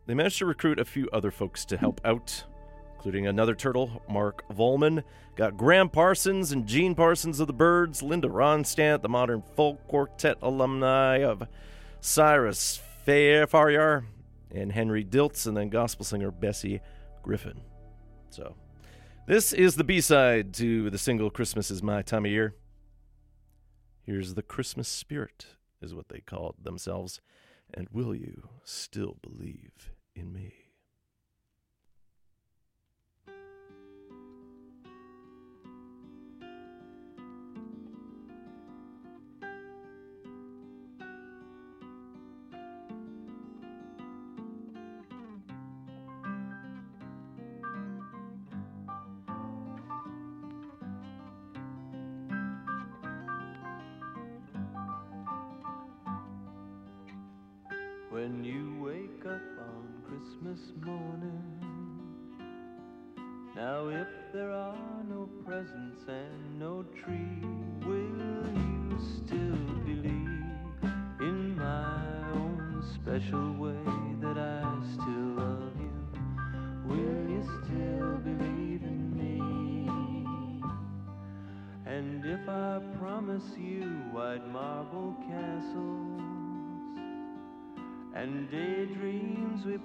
they 0.06 0.14
managed 0.14 0.38
to 0.38 0.46
recruit 0.46 0.78
a 0.78 0.84
few 0.84 1.10
other 1.12 1.30
folks 1.30 1.64
to 1.66 1.76
help 1.76 2.00
out, 2.04 2.44
including 2.96 3.26
another 3.26 3.54
turtle, 3.54 4.02
Mark 4.08 4.42
Volman. 4.48 5.04
Got 5.36 5.56
Gram 5.56 5.90
Parsons 5.90 6.50
and 6.50 6.66
Gene 6.66 6.94
Parsons 6.94 7.40
of 7.40 7.46
the 7.46 7.52
Byrds, 7.52 8.02
Linda 8.02 8.28
Ronstadt, 8.28 9.02
the 9.02 9.08
modern 9.08 9.42
folk 9.54 9.86
quartet 9.86 10.38
alumni 10.40 11.22
of 11.22 11.46
Cyrus 12.00 12.80
Fair 13.04 13.46
Faryar, 13.46 14.04
and 14.50 14.72
Henry 14.72 15.04
Diltz, 15.04 15.46
and 15.46 15.56
then 15.56 15.68
gospel 15.68 16.04
singer 16.04 16.30
Bessie 16.30 16.80
Griffin. 17.22 17.60
So, 18.30 18.56
this 19.26 19.52
is 19.52 19.76
the 19.76 19.84
B 19.84 20.00
side 20.00 20.54
to 20.54 20.88
the 20.88 20.98
single 20.98 21.30
Christmas 21.30 21.70
is 21.70 21.82
My 21.82 22.00
Time 22.00 22.24
of 22.24 22.30
Year. 22.30 22.54
Here's 24.02 24.34
the 24.34 24.42
Christmas 24.42 24.88
Spirit, 24.88 25.46
is 25.82 25.94
what 25.94 26.08
they 26.08 26.20
called 26.20 26.56
themselves. 26.62 27.20
And 27.74 27.88
will 27.92 28.14
you 28.14 28.48
still 28.64 29.18
believe 29.22 29.92
in 30.14 30.32
me? 30.32 30.65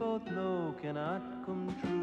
Both 0.02 0.26
know 0.32 0.74
cannot 0.82 1.22
come 1.46 1.76
true, 1.80 2.01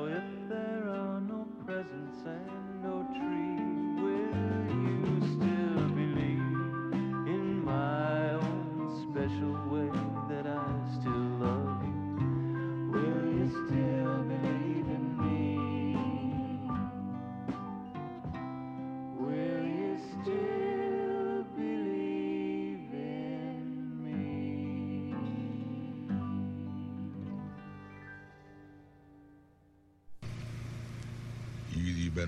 Now 0.00 0.06
if 0.06 0.48
there 0.48 0.88
are 0.88 1.20
no 1.20 1.46
presents 1.66 2.24
and 2.24 2.69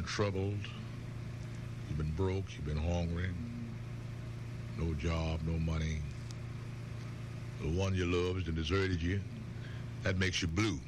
been 0.02 0.08
troubled, 0.08 0.58
you've 1.88 1.98
been 1.98 2.12
broke, 2.16 2.44
you've 2.56 2.66
been 2.66 2.76
hungry, 2.76 3.28
no 4.78 4.92
job, 4.94 5.40
no 5.46 5.58
money, 5.58 5.98
the 7.60 7.68
one 7.68 7.94
you 7.94 8.06
loved 8.06 8.48
and 8.48 8.56
deserted 8.56 9.00
you, 9.00 9.20
that 10.02 10.18
makes 10.18 10.42
you 10.42 10.48
blue. 10.48 10.80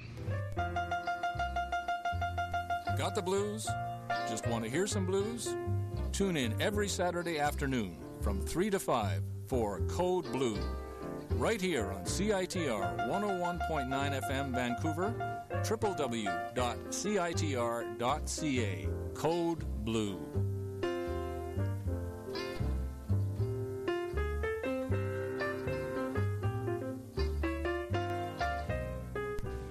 Got 2.99 3.15
the 3.15 3.23
blues? 3.23 3.69
Just 4.29 4.49
want 4.49 4.65
to 4.65 4.71
hear 4.71 4.89
some 4.89 5.07
blues? 5.07 5.55
Tune 6.13 6.37
in 6.37 6.61
every 6.61 6.89
Saturday 6.89 7.39
afternoon 7.39 7.97
from 8.21 8.41
3 8.41 8.71
to 8.71 8.81
5 8.81 9.23
for 9.47 9.81
Code 9.83 10.31
Blue, 10.33 10.59
right 11.33 11.61
here 11.61 11.93
on 11.93 12.05
CITR 12.05 13.09
101.9 13.09 14.23
FM 14.23 14.53
Vancouver, 14.53 15.15
www.citr.ca. 15.63 16.55
Code 19.15 19.65
Blue. 19.85 20.19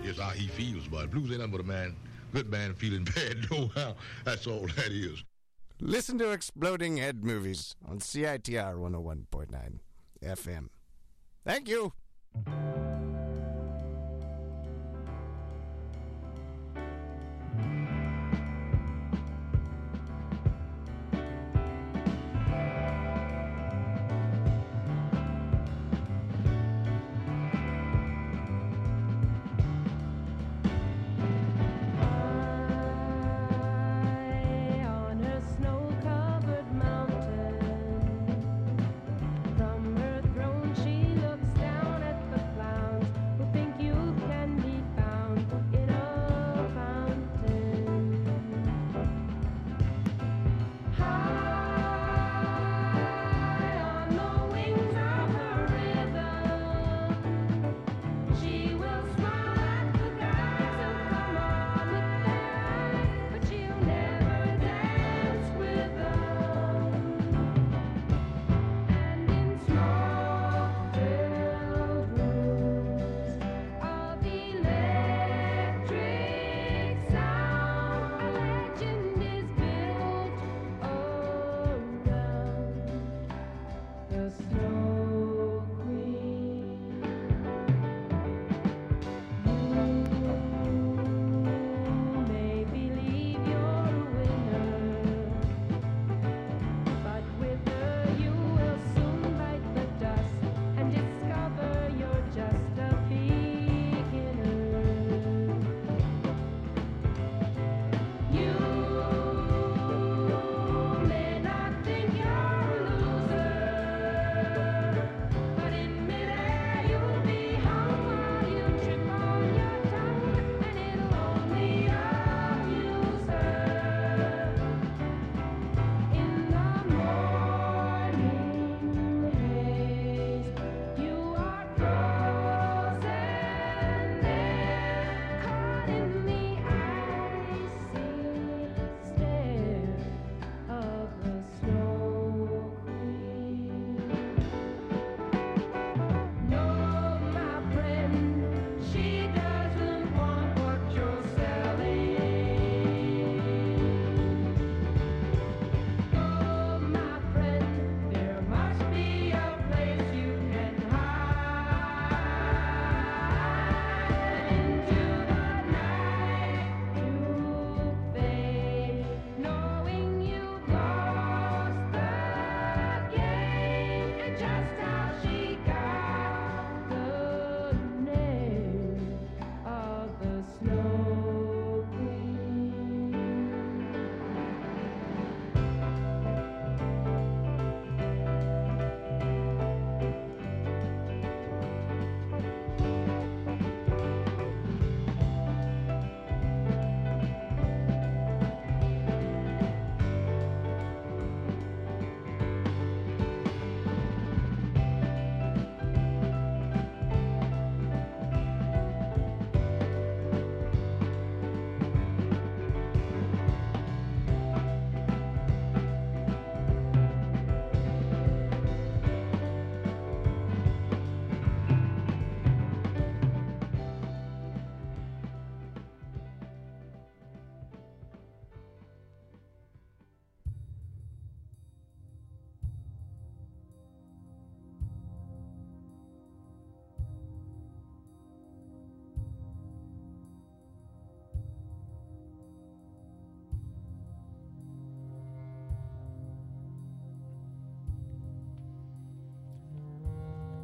Yes, 0.03 0.17
how 0.17 0.29
he 0.29 0.47
feels, 0.47 0.87
but 0.87 1.11
blues 1.11 1.31
ain't 1.31 1.39
nothing 1.39 1.59
a 1.59 1.63
man, 1.63 1.95
good 2.33 2.49
man 2.49 2.73
feeling 2.73 3.03
bad. 3.15 3.49
No 3.49 3.67
how. 3.75 3.95
That's 4.25 4.47
all 4.47 4.67
that 4.75 4.91
is. 4.91 5.23
Listen 5.79 6.17
to 6.19 6.31
Exploding 6.31 6.97
Head 6.97 7.23
Movies 7.23 7.75
on 7.87 7.99
CITR 7.99 8.75
101.9 8.75 9.79
FM. 10.23 10.69
Thank 11.45 11.67
you. 11.67 11.93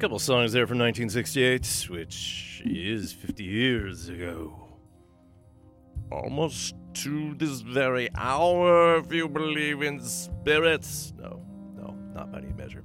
couple 0.00 0.18
songs 0.18 0.52
there 0.52 0.66
from 0.66 0.78
1968, 0.78 1.88
which 1.90 2.62
is 2.64 3.12
50 3.12 3.44
years 3.44 4.08
ago. 4.08 4.66
Almost 6.10 6.74
to 6.94 7.34
this 7.34 7.60
very 7.60 8.08
hour, 8.14 8.96
if 8.96 9.12
you 9.12 9.28
believe 9.28 9.82
in 9.82 10.00
spirits. 10.00 11.12
No, 11.18 11.42
no, 11.76 11.94
not 12.14 12.32
by 12.32 12.38
any 12.38 12.52
measure. 12.54 12.82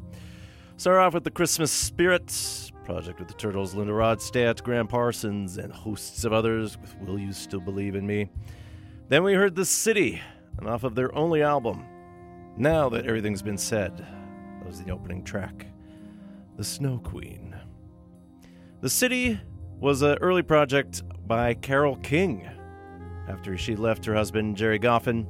Start 0.76 0.98
off 0.98 1.14
with 1.14 1.24
the 1.24 1.32
Christmas 1.32 1.72
Spirit 1.72 2.34
project 2.84 3.20
with 3.20 3.30
the 3.30 3.34
Turtles, 3.36 3.74
Linda 3.74 3.94
Ronstadt, 3.94 4.62
Gram 4.62 4.86
Parsons, 4.86 5.58
and 5.58 5.72
hosts 5.72 6.26
of 6.26 6.34
others 6.34 6.78
with 6.82 6.98
Will 7.00 7.18
You 7.18 7.32
Still 7.32 7.62
Believe 7.62 7.96
in 7.96 8.06
Me. 8.06 8.30
Then 9.08 9.24
we 9.24 9.36
heard 9.36 9.56
The 9.56 9.64
City, 9.64 10.22
and 10.58 10.68
off 10.68 10.84
of 10.84 10.96
their 10.96 11.16
only 11.16 11.42
album, 11.42 11.86
Now 12.58 12.90
That 12.90 13.06
Everything's 13.06 13.42
Been 13.42 13.58
Said. 13.58 14.00
That 14.00 14.68
was 14.68 14.84
the 14.84 14.92
opening 14.92 15.24
track. 15.24 15.68
The 16.58 16.64
Snow 16.64 17.00
Queen. 17.00 17.54
The 18.80 18.90
City 18.90 19.38
was 19.78 20.02
an 20.02 20.18
early 20.22 20.42
project 20.42 21.04
by 21.28 21.54
Carole 21.54 21.98
King 21.98 22.50
after 23.28 23.58
she 23.58 23.76
left 23.76 24.06
her 24.06 24.16
husband, 24.16 24.56
Gerry 24.56 24.80
Goffin, 24.80 25.28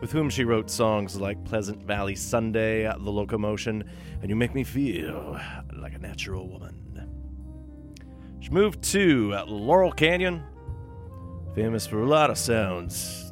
with 0.00 0.12
whom 0.12 0.30
she 0.30 0.44
wrote 0.44 0.70
songs 0.70 1.20
like 1.20 1.44
Pleasant 1.44 1.82
Valley 1.82 2.14
Sunday, 2.14 2.84
The 2.84 3.10
Locomotion, 3.10 3.84
and 4.22 4.30
You 4.30 4.36
Make 4.36 4.54
Me 4.54 4.64
Feel 4.64 5.38
Like 5.74 5.94
a 5.94 5.98
Natural 5.98 6.48
Woman. 6.48 7.06
She 8.40 8.48
moved 8.48 8.82
to 8.92 9.36
Laurel 9.46 9.92
Canyon, 9.92 10.42
famous 11.54 11.86
for 11.86 12.00
a 12.00 12.06
lot 12.06 12.30
of 12.30 12.38
sounds. 12.38 13.30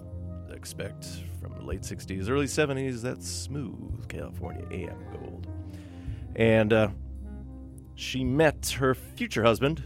I 0.51 0.53
expect 0.53 1.07
from 1.41 1.55
the 1.55 1.63
late 1.63 1.83
60s, 1.83 2.29
early 2.29 2.47
70s, 2.47 3.01
that's 3.01 3.27
smooth 3.27 4.09
California 4.09 4.67
AM 4.71 4.99
gold. 5.11 5.47
And 6.37 6.73
uh, 6.73 6.89
she 7.95 8.25
met 8.25 8.77
her 8.79 8.95
future 8.95 9.45
husband, 9.45 9.83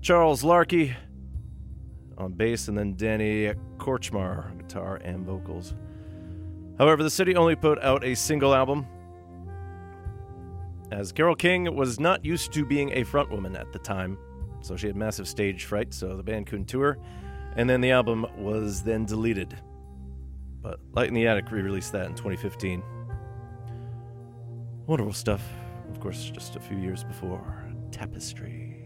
Charles 0.00 0.44
Larkey, 0.44 0.94
on 2.16 2.32
bass, 2.32 2.68
and 2.68 2.76
then 2.76 2.94
Danny 2.96 3.52
Kortchmar 3.78 4.46
on 4.50 4.58
guitar 4.58 4.96
and 4.96 5.24
vocals. 5.24 5.74
However, 6.78 7.02
the 7.02 7.10
city 7.10 7.36
only 7.36 7.56
put 7.56 7.82
out 7.82 8.04
a 8.04 8.14
single 8.14 8.54
album, 8.54 8.86
as 10.90 11.12
Carole 11.12 11.34
King 11.34 11.74
was 11.74 12.00
not 12.00 12.24
used 12.24 12.52
to 12.52 12.64
being 12.64 12.90
a 12.92 13.04
frontwoman 13.04 13.58
at 13.58 13.72
the 13.72 13.78
time, 13.78 14.16
so 14.60 14.76
she 14.76 14.86
had 14.86 14.96
massive 14.96 15.28
stage 15.28 15.64
fright, 15.64 15.92
so 15.92 16.16
the 16.16 16.22
band 16.22 16.46
couldn't 16.46 16.66
tour, 16.66 16.98
and 17.56 17.68
then 17.68 17.80
the 17.80 17.90
album 17.90 18.26
was 18.36 18.82
then 18.82 19.04
deleted. 19.04 19.56
But 20.60 20.80
Light 20.92 21.08
in 21.08 21.14
the 21.14 21.26
Attic 21.26 21.50
re 21.50 21.62
released 21.62 21.92
that 21.92 22.06
in 22.06 22.14
2015. 22.14 22.82
Wonderful 24.86 25.12
stuff. 25.12 25.42
Of 25.98 26.02
course, 26.04 26.30
just 26.30 26.54
a 26.54 26.60
few 26.60 26.76
years 26.76 27.02
before 27.02 27.42
Tapestry. 27.90 28.76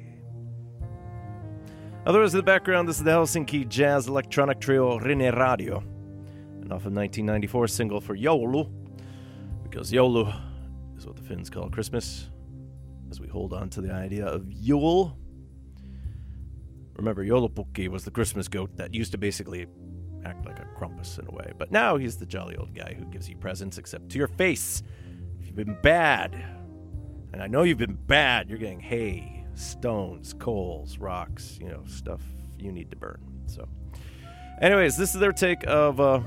Otherwise, 2.07 2.33
in 2.33 2.39
the 2.39 2.43
background, 2.43 2.89
this 2.89 2.97
is 2.97 3.05
the 3.05 3.11
Helsinki 3.11 3.69
jazz 3.69 4.09
electronic 4.09 4.61
trio 4.61 4.99
Rinneradio, 4.99 5.83
and 6.63 6.73
off 6.73 6.87
of 6.87 6.95
1994 6.95 7.69
single 7.69 8.01
for 8.01 8.17
Joulu, 8.17 8.73
because 9.63 9.93
Joulu 9.93 10.35
is 10.97 11.07
what 11.07 11.17
the 11.17 11.23
Finns 11.23 11.51
call 11.51 11.69
Christmas, 11.69 12.31
as 13.11 13.21
we 13.21 13.29
hold 13.29 13.53
on 13.53 13.69
to 13.69 13.83
the 13.83 13.93
idea 13.93 14.25
of 14.25 14.51
Yule. 14.51 15.15
Remember, 16.97 17.23
Joulupukki 17.23 17.89
was 17.89 18.07
the 18.07 18.11
Christmas 18.11 18.49
goat 18.49 18.75
that 18.79 18.95
used 18.95 19.13
to 19.13 19.19
basically 19.19 19.67
act 20.25 20.47
like 20.47 20.61
a 20.61 20.67
Krampus 20.81 21.19
in 21.19 21.27
a 21.27 21.31
way, 21.31 21.53
but 21.59 21.71
now 21.71 21.99
he's 21.99 22.17
the 22.17 22.25
jolly 22.25 22.57
old 22.57 22.75
guy 22.75 22.97
who 22.99 23.05
gives 23.05 23.29
you 23.29 23.37
presents 23.37 23.77
except 23.77 24.09
to 24.09 24.17
your 24.17 24.29
face. 24.29 24.83
If 25.39 25.49
you've 25.49 25.57
been 25.57 25.77
bad, 25.83 26.43
and 27.33 27.43
I 27.43 27.47
know 27.47 27.63
you've 27.63 27.79
been 27.79 27.95
bad, 27.95 28.49
you're 28.49 28.59
getting 28.59 28.81
hay, 28.81 29.45
stones, 29.55 30.35
coals, 30.35 30.99
rocks, 30.99 31.59
you 31.61 31.69
know, 31.69 31.83
stuff 31.87 32.21
you 32.59 32.73
need 32.73 32.91
to 32.91 32.97
burn. 32.97 33.21
So, 33.47 33.69
anyways, 34.61 34.97
this 34.97 35.15
is 35.15 35.21
their 35.21 35.33
take 35.33 35.65
of 35.67 36.01
uh, 36.01 36.21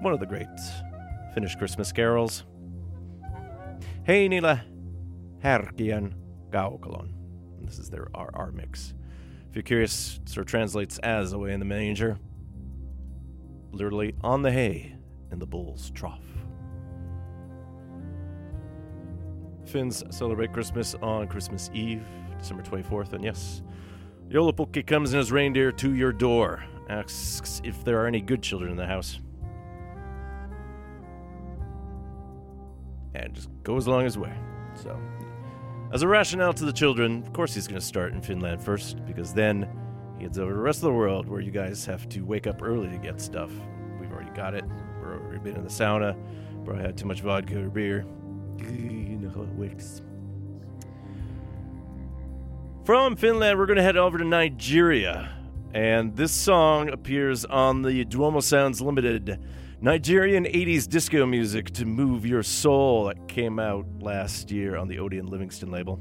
one 0.00 0.12
of 0.12 0.20
the 0.20 0.26
great 0.26 0.46
Finnish 1.34 1.56
Christmas 1.56 1.92
carols. 1.92 2.44
Heinillä 4.06 4.60
Härkien 5.42 6.14
Kaukalon. 6.50 7.10
And 7.58 7.68
This 7.68 7.78
is 7.78 7.90
their 7.90 8.08
RR 8.14 8.52
mix. 8.52 8.94
If 9.48 9.56
you're 9.56 9.62
curious, 9.62 10.20
sort 10.26 10.46
of 10.46 10.50
translates 10.50 10.98
as 10.98 11.32
away 11.32 11.52
in 11.52 11.60
the 11.60 11.66
manger. 11.66 12.18
Literally 13.72 14.14
on 14.22 14.42
the 14.42 14.52
hay 14.52 14.96
in 15.30 15.38
the 15.38 15.46
bull's 15.46 15.90
trough. 15.90 16.29
Finns 19.70 20.02
celebrate 20.10 20.52
Christmas 20.52 20.96
on 21.00 21.28
Christmas 21.28 21.70
Eve, 21.72 22.02
December 22.38 22.62
24th, 22.64 23.12
and 23.12 23.22
yes, 23.22 23.62
Joulupukki 24.28 24.84
comes 24.84 25.12
in 25.12 25.18
his 25.18 25.30
reindeer 25.30 25.70
to 25.72 25.94
your 25.94 26.12
door, 26.12 26.64
asks 26.88 27.60
if 27.62 27.84
there 27.84 28.02
are 28.02 28.06
any 28.08 28.20
good 28.20 28.42
children 28.42 28.72
in 28.72 28.76
the 28.76 28.86
house, 28.86 29.20
and 33.14 33.32
just 33.32 33.48
goes 33.62 33.86
along 33.86 34.04
his 34.04 34.18
way. 34.18 34.32
So, 34.74 34.98
as 35.92 36.02
a 36.02 36.08
rationale 36.08 36.52
to 36.54 36.64
the 36.64 36.72
children, 36.72 37.22
of 37.22 37.32
course 37.32 37.54
he's 37.54 37.68
going 37.68 37.80
to 37.80 37.86
start 37.86 38.12
in 38.12 38.20
Finland 38.20 38.60
first, 38.60 39.04
because 39.06 39.32
then 39.32 39.68
he 40.18 40.24
heads 40.24 40.38
over 40.38 40.50
to 40.50 40.56
the 40.56 40.62
rest 40.62 40.78
of 40.78 40.82
the 40.84 40.92
world 40.92 41.28
where 41.28 41.40
you 41.40 41.52
guys 41.52 41.86
have 41.86 42.08
to 42.08 42.22
wake 42.22 42.48
up 42.48 42.60
early 42.60 42.88
to 42.88 42.98
get 42.98 43.20
stuff. 43.20 43.52
We've 44.00 44.10
already 44.10 44.30
got 44.30 44.54
it. 44.54 44.64
we've 44.64 45.06
already 45.06 45.38
been 45.38 45.56
in 45.56 45.62
the 45.62 45.70
sauna. 45.70 46.16
Probably 46.64 46.82
had 46.82 46.96
too 46.96 47.06
much 47.06 47.20
vodka 47.20 47.64
or 47.64 47.68
beer. 47.68 48.04
From 52.84 53.16
Finland, 53.16 53.58
we're 53.58 53.66
going 53.66 53.76
to 53.76 53.82
head 53.82 53.96
over 53.96 54.18
to 54.18 54.24
Nigeria. 54.24 55.30
And 55.72 56.16
this 56.16 56.32
song 56.32 56.88
appears 56.88 57.44
on 57.44 57.82
the 57.82 58.04
Duomo 58.04 58.40
Sounds 58.40 58.80
Limited 58.80 59.38
Nigerian 59.80 60.44
80s 60.44 60.88
disco 60.88 61.24
music 61.24 61.70
to 61.70 61.86
move 61.86 62.26
your 62.26 62.42
soul 62.42 63.04
that 63.04 63.28
came 63.28 63.58
out 63.58 63.86
last 64.00 64.50
year 64.50 64.76
on 64.76 64.88
the 64.88 64.96
Odion 64.96 65.30
Livingstone 65.30 65.70
label. 65.70 66.00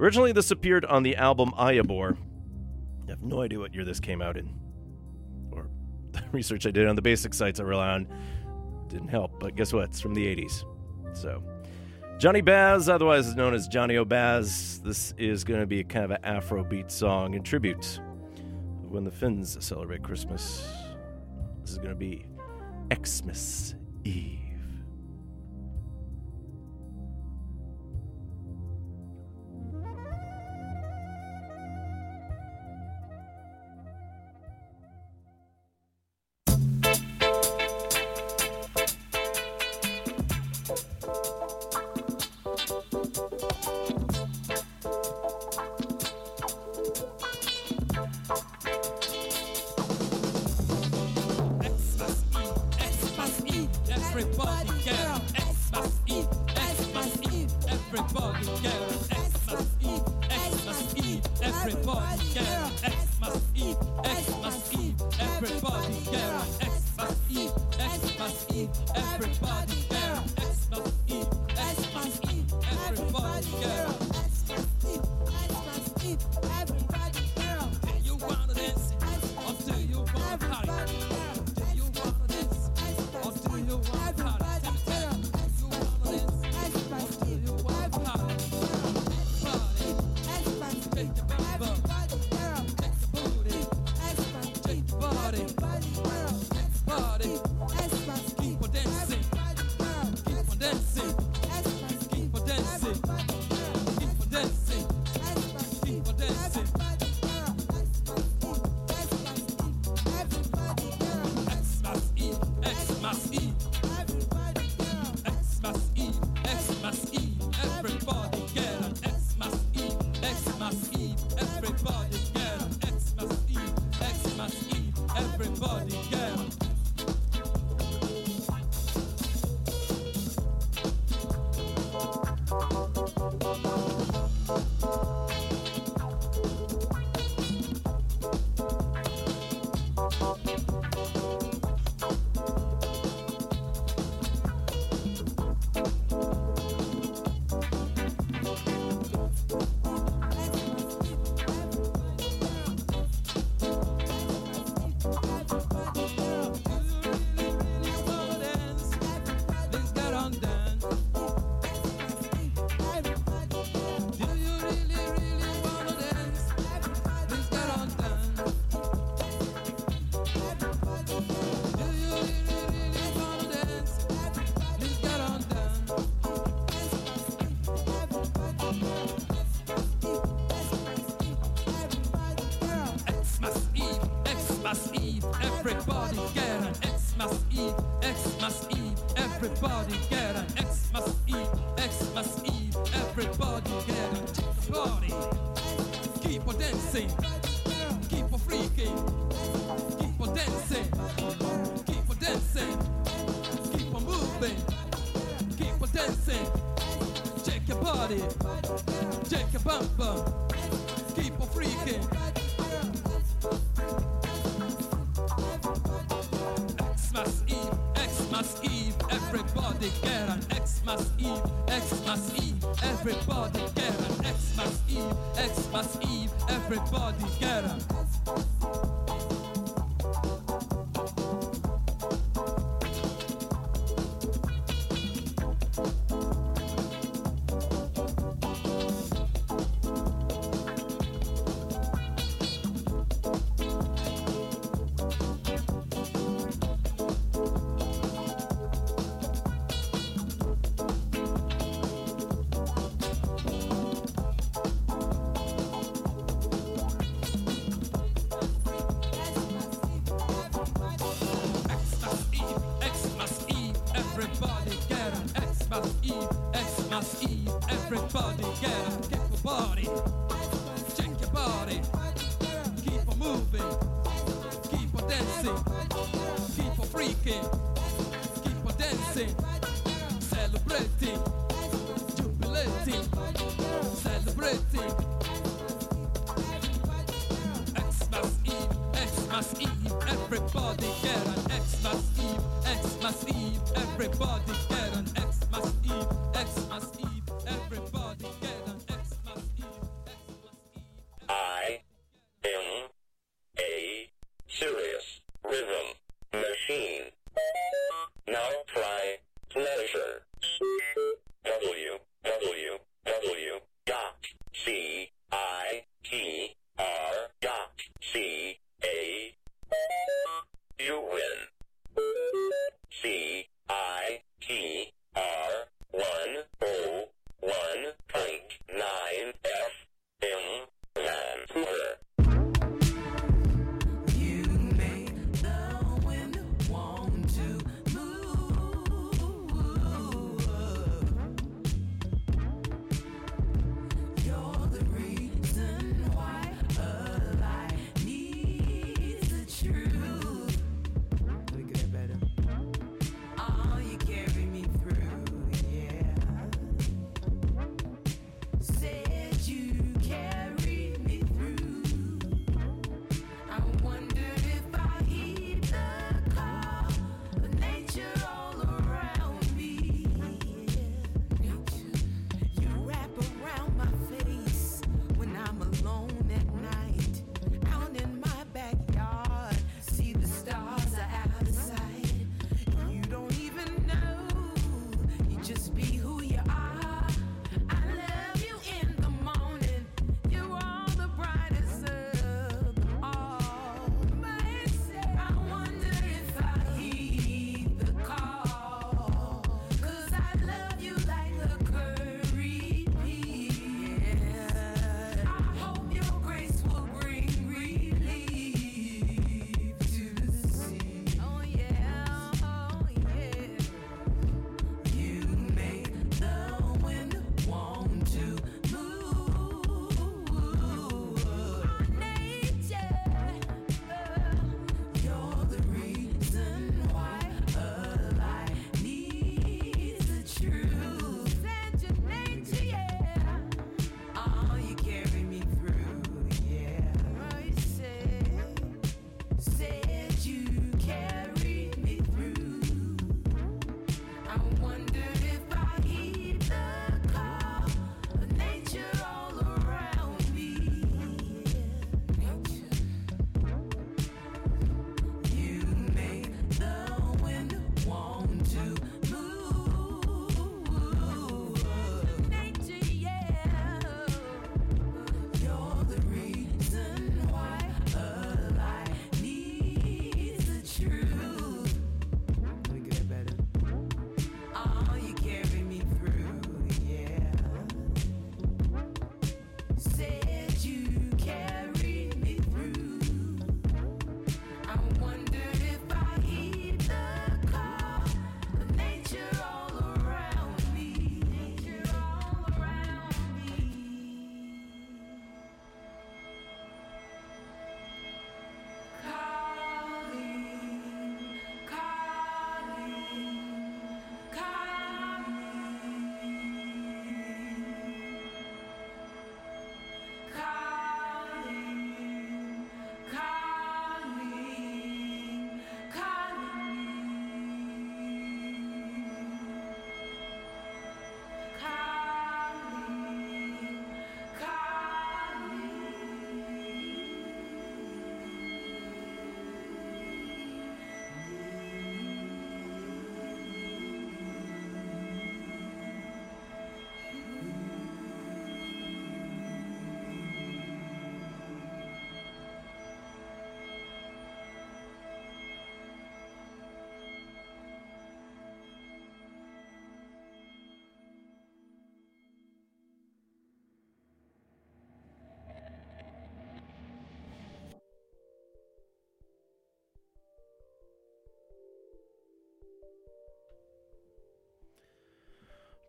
Originally, 0.00 0.32
this 0.32 0.50
appeared 0.50 0.84
on 0.84 1.02
the 1.02 1.14
album 1.16 1.50
Ayabor. 1.58 2.16
I 3.06 3.10
have 3.10 3.22
no 3.22 3.42
idea 3.42 3.58
what 3.58 3.74
year 3.74 3.84
this 3.84 4.00
came 4.00 4.22
out 4.22 4.36
in. 4.36 4.52
Or 5.52 5.68
the 6.12 6.22
research 6.32 6.66
I 6.66 6.70
did 6.70 6.88
on 6.88 6.96
the 6.96 7.02
basic 7.02 7.34
sites 7.34 7.60
I 7.60 7.64
rely 7.64 7.90
on 7.90 8.08
didn't 8.88 9.08
help, 9.08 9.38
but 9.38 9.54
guess 9.54 9.72
what? 9.72 9.90
It's 9.90 10.00
from 10.00 10.14
the 10.14 10.24
80s. 10.24 10.64
So, 11.12 11.42
Johnny 12.18 12.40
Baz, 12.40 12.88
otherwise 12.88 13.36
known 13.36 13.54
as 13.54 13.68
Johnny 13.68 13.96
O'Baz, 13.96 14.80
this 14.80 15.14
is 15.18 15.44
going 15.44 15.60
to 15.60 15.68
be 15.68 15.78
a 15.78 15.84
kind 15.84 16.04
of 16.04 16.10
an 16.10 16.18
Afrobeat 16.24 16.90
song 16.90 17.34
in 17.34 17.44
tribute 17.44 18.00
when 18.88 19.04
the 19.04 19.10
Finns 19.12 19.56
celebrate 19.64 20.02
Christmas. 20.02 20.68
This 21.60 21.70
is 21.70 21.78
going 21.78 21.90
to 21.90 21.94
be 21.94 22.26
Xmas 22.92 23.76
Eve. 24.02 24.47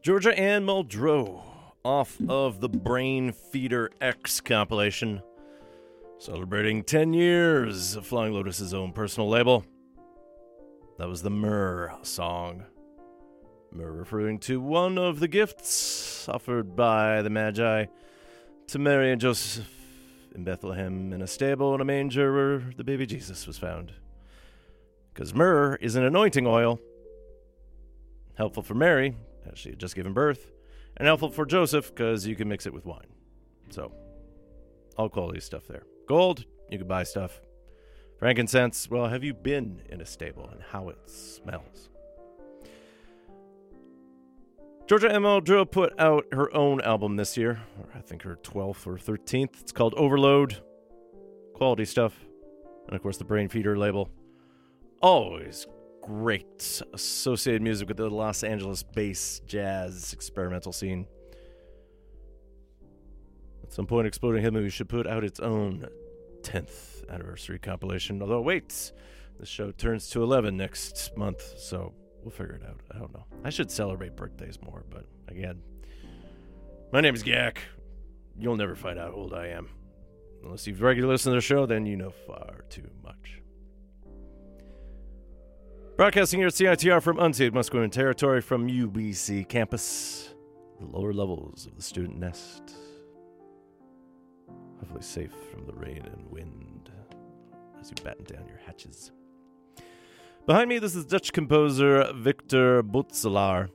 Georgia 0.01 0.37
Anne 0.39 0.65
Muldrow 0.65 1.41
off 1.83 2.17
of 2.29 2.61
the 2.61 2.69
Brainfeeder 2.69 3.89
X 3.99 4.39
compilation, 4.39 5.21
celebrating 6.19 6.83
10 6.83 7.13
years 7.13 7.97
of 7.97 8.07
Flying 8.07 8.31
Lotus's 8.31 8.73
own 8.73 8.93
personal 8.93 9.27
label. 9.27 9.65
That 10.99 11.09
was 11.09 11.21
the 11.21 11.29
Myrrh 11.29 11.91
song. 12.03 12.63
Myrrh 13.73 13.91
referring 13.91 14.39
to 14.39 14.61
one 14.61 14.97
of 14.97 15.19
the 15.19 15.27
gifts 15.27 16.29
offered 16.29 16.77
by 16.77 17.21
the 17.21 17.29
Magi 17.29 17.87
to 18.67 18.79
Mary 18.79 19.11
and 19.11 19.19
Joseph 19.19 19.69
in 20.33 20.45
Bethlehem 20.45 21.11
in 21.11 21.21
a 21.21 21.27
stable 21.27 21.75
in 21.75 21.81
a 21.81 21.85
manger 21.85 22.33
where 22.33 22.71
the 22.77 22.85
baby 22.85 23.05
Jesus 23.05 23.45
was 23.45 23.57
found. 23.57 23.91
Because 25.13 25.35
myrrh 25.35 25.75
is 25.81 25.97
an 25.97 26.05
anointing 26.05 26.47
oil, 26.47 26.79
helpful 28.37 28.63
for 28.63 28.75
Mary, 28.75 29.17
as 29.51 29.57
she 29.57 29.69
had 29.69 29.79
just 29.79 29.95
given 29.95 30.13
birth, 30.13 30.51
and 30.97 31.07
helpful 31.07 31.29
for 31.29 31.45
Joseph 31.45 31.93
because 31.93 32.25
you 32.25 32.35
can 32.35 32.47
mix 32.47 32.65
it 32.65 32.73
with 32.73 32.85
wine. 32.85 33.07
So, 33.69 33.91
all 34.97 35.09
quality 35.09 35.39
stuff 35.39 35.67
there. 35.67 35.83
Gold, 36.07 36.45
you 36.69 36.77
can 36.77 36.87
buy 36.87 37.03
stuff. 37.03 37.41
Frankincense, 38.17 38.89
well, 38.89 39.07
have 39.07 39.23
you 39.23 39.33
been 39.33 39.81
in 39.89 40.01
a 40.01 40.05
stable 40.05 40.49
and 40.51 40.61
how 40.61 40.89
it 40.89 40.97
smells? 41.09 41.89
Georgia 44.87 45.09
Muldrow 45.09 45.69
put 45.69 45.97
out 45.99 46.25
her 46.31 46.53
own 46.53 46.81
album 46.81 47.15
this 47.15 47.37
year, 47.37 47.61
or 47.79 47.89
I 47.95 48.01
think 48.01 48.23
her 48.23 48.39
12th 48.41 48.87
or 48.87 48.97
13th. 48.97 49.61
It's 49.61 49.71
called 49.71 49.93
Overload. 49.93 50.57
Quality 51.53 51.85
stuff. 51.85 52.25
And 52.87 52.95
of 52.95 53.01
course, 53.03 53.17
the 53.17 53.23
Brainfeeder 53.23 53.77
label. 53.77 54.09
Always 54.99 55.67
great 56.01 56.81
associated 56.93 57.61
music 57.61 57.87
with 57.87 57.97
the 57.97 58.09
Los 58.09 58.43
Angeles 58.43 58.83
bass, 58.83 59.41
jazz, 59.45 60.13
experimental 60.13 60.71
scene. 60.71 61.05
At 63.63 63.73
some 63.73 63.85
point, 63.85 64.07
Exploding 64.07 64.41
Head 64.41 64.53
Movie 64.53 64.69
should 64.69 64.89
put 64.89 65.05
out 65.05 65.23
its 65.23 65.39
own 65.39 65.87
10th 66.41 67.07
anniversary 67.09 67.59
compilation. 67.59 68.21
Although, 68.21 68.41
wait, 68.41 68.91
the 69.39 69.45
show 69.45 69.71
turns 69.71 70.09
to 70.09 70.23
11 70.23 70.57
next 70.57 71.15
month, 71.15 71.41
so 71.59 71.93
we'll 72.23 72.31
figure 72.31 72.55
it 72.55 72.63
out. 72.67 72.81
I 72.93 72.97
don't 72.97 73.13
know. 73.13 73.25
I 73.43 73.49
should 73.49 73.69
celebrate 73.69 74.15
birthdays 74.15 74.59
more, 74.61 74.83
but 74.89 75.05
again, 75.27 75.61
my 76.91 77.01
name 77.01 77.13
is 77.13 77.23
Gak. 77.23 77.57
You'll 78.37 78.57
never 78.57 78.75
find 78.75 78.97
out 78.97 79.11
how 79.11 79.15
old 79.15 79.33
I 79.33 79.47
am. 79.47 79.69
Unless 80.43 80.65
you've 80.65 80.81
regularly 80.81 81.13
listened 81.13 81.33
to 81.33 81.37
the 81.37 81.41
show, 81.41 81.65
then 81.65 81.85
you 81.85 81.97
know 81.97 82.11
far 82.11 82.65
too 82.69 82.89
much. 83.03 83.41
Broadcasting 85.99 86.39
here 86.39 86.47
at 86.47 86.53
CITR 86.53 87.01
from 87.01 87.17
unceded 87.17 87.51
Musqueam 87.51 87.91
territory 87.91 88.39
from 88.39 88.69
UBC 88.69 89.49
campus, 89.49 90.33
the 90.79 90.85
lower 90.85 91.11
levels 91.11 91.65
of 91.65 91.75
the 91.75 91.81
student 91.81 92.17
nest. 92.17 92.73
Hopefully 94.79 95.01
safe 95.01 95.33
from 95.51 95.65
the 95.65 95.73
rain 95.73 96.07
and 96.09 96.25
wind 96.31 96.89
as 97.81 97.89
you 97.89 98.01
batten 98.01 98.23
down 98.23 98.47
your 98.47 98.61
hatches. 98.65 99.11
Behind 100.47 100.69
me, 100.69 100.79
this 100.79 100.95
is 100.95 101.03
Dutch 101.03 101.33
composer 101.33 102.13
Victor 102.15 102.81
Butzelaar. 102.81 103.67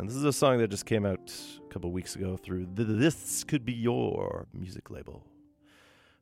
And 0.00 0.08
this 0.08 0.16
is 0.16 0.24
a 0.24 0.32
song 0.32 0.58
that 0.58 0.68
just 0.68 0.84
came 0.84 1.06
out 1.06 1.32
a 1.64 1.72
couple 1.72 1.92
weeks 1.92 2.16
ago 2.16 2.36
through 2.36 2.66
This 2.72 3.44
Could 3.44 3.64
Be 3.64 3.72
Your 3.72 4.48
music 4.52 4.90
label. 4.90 5.24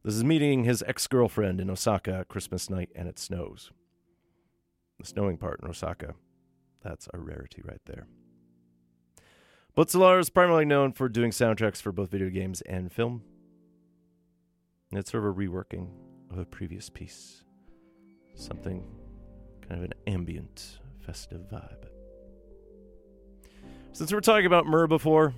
This 0.05 0.17
is 0.17 0.23
meeting 0.23 0.65
his 0.65 0.85
ex 0.87 1.07
girlfriend 1.07 1.63
in 1.63 1.71
Osaka 1.71 2.27
Christmas 2.29 2.69
night 2.69 2.91
and 2.95 3.09
it 3.09 3.19
snows. 3.19 3.71
The 5.01 5.07
snowing 5.07 5.39
part 5.39 5.61
in 5.63 5.69
Osaka, 5.69 6.15
that's 6.85 7.09
a 7.15 7.19
rarity 7.19 7.63
right 7.65 7.81
there. 7.87 8.07
Butzelaar 9.75 10.21
is 10.21 10.29
primarily 10.29 10.67
known 10.67 10.93
for 10.93 11.09
doing 11.09 11.31
soundtracks 11.31 11.81
for 11.81 11.91
both 11.91 12.11
video 12.11 12.29
games 12.29 12.61
and 12.63 12.93
film. 12.93 13.23
And 14.91 15.01
it's 15.01 15.11
sort 15.11 15.25
of 15.25 15.31
a 15.31 15.35
reworking 15.35 15.89
of 16.31 16.37
a 16.37 16.45
previous 16.45 16.91
piece. 16.91 17.45
Something 18.35 18.85
kind 19.67 19.83
of 19.83 19.85
an 19.85 19.95
ambient, 20.07 20.81
festive 20.99 21.49
vibe. 21.51 21.87
Since 23.93 24.13
we 24.13 24.17
were 24.17 24.21
talking 24.21 24.45
about 24.45 24.67
myrrh 24.67 24.87
before, 24.87 25.33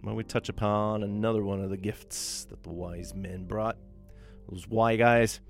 why 0.00 0.10
don't 0.10 0.16
we 0.16 0.24
touch 0.24 0.50
upon 0.50 1.02
another 1.02 1.42
one 1.42 1.62
of 1.62 1.70
the 1.70 1.78
gifts 1.78 2.44
that 2.50 2.62
the 2.62 2.72
wise 2.72 3.14
men 3.14 3.46
brought? 3.46 3.78
Those 4.50 4.68
Y 4.68 4.96
guys. 4.96 5.40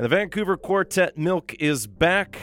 And 0.00 0.06
the 0.06 0.16
Vancouver 0.16 0.56
quartet 0.56 1.18
Milk 1.18 1.54
is 1.60 1.86
back. 1.86 2.38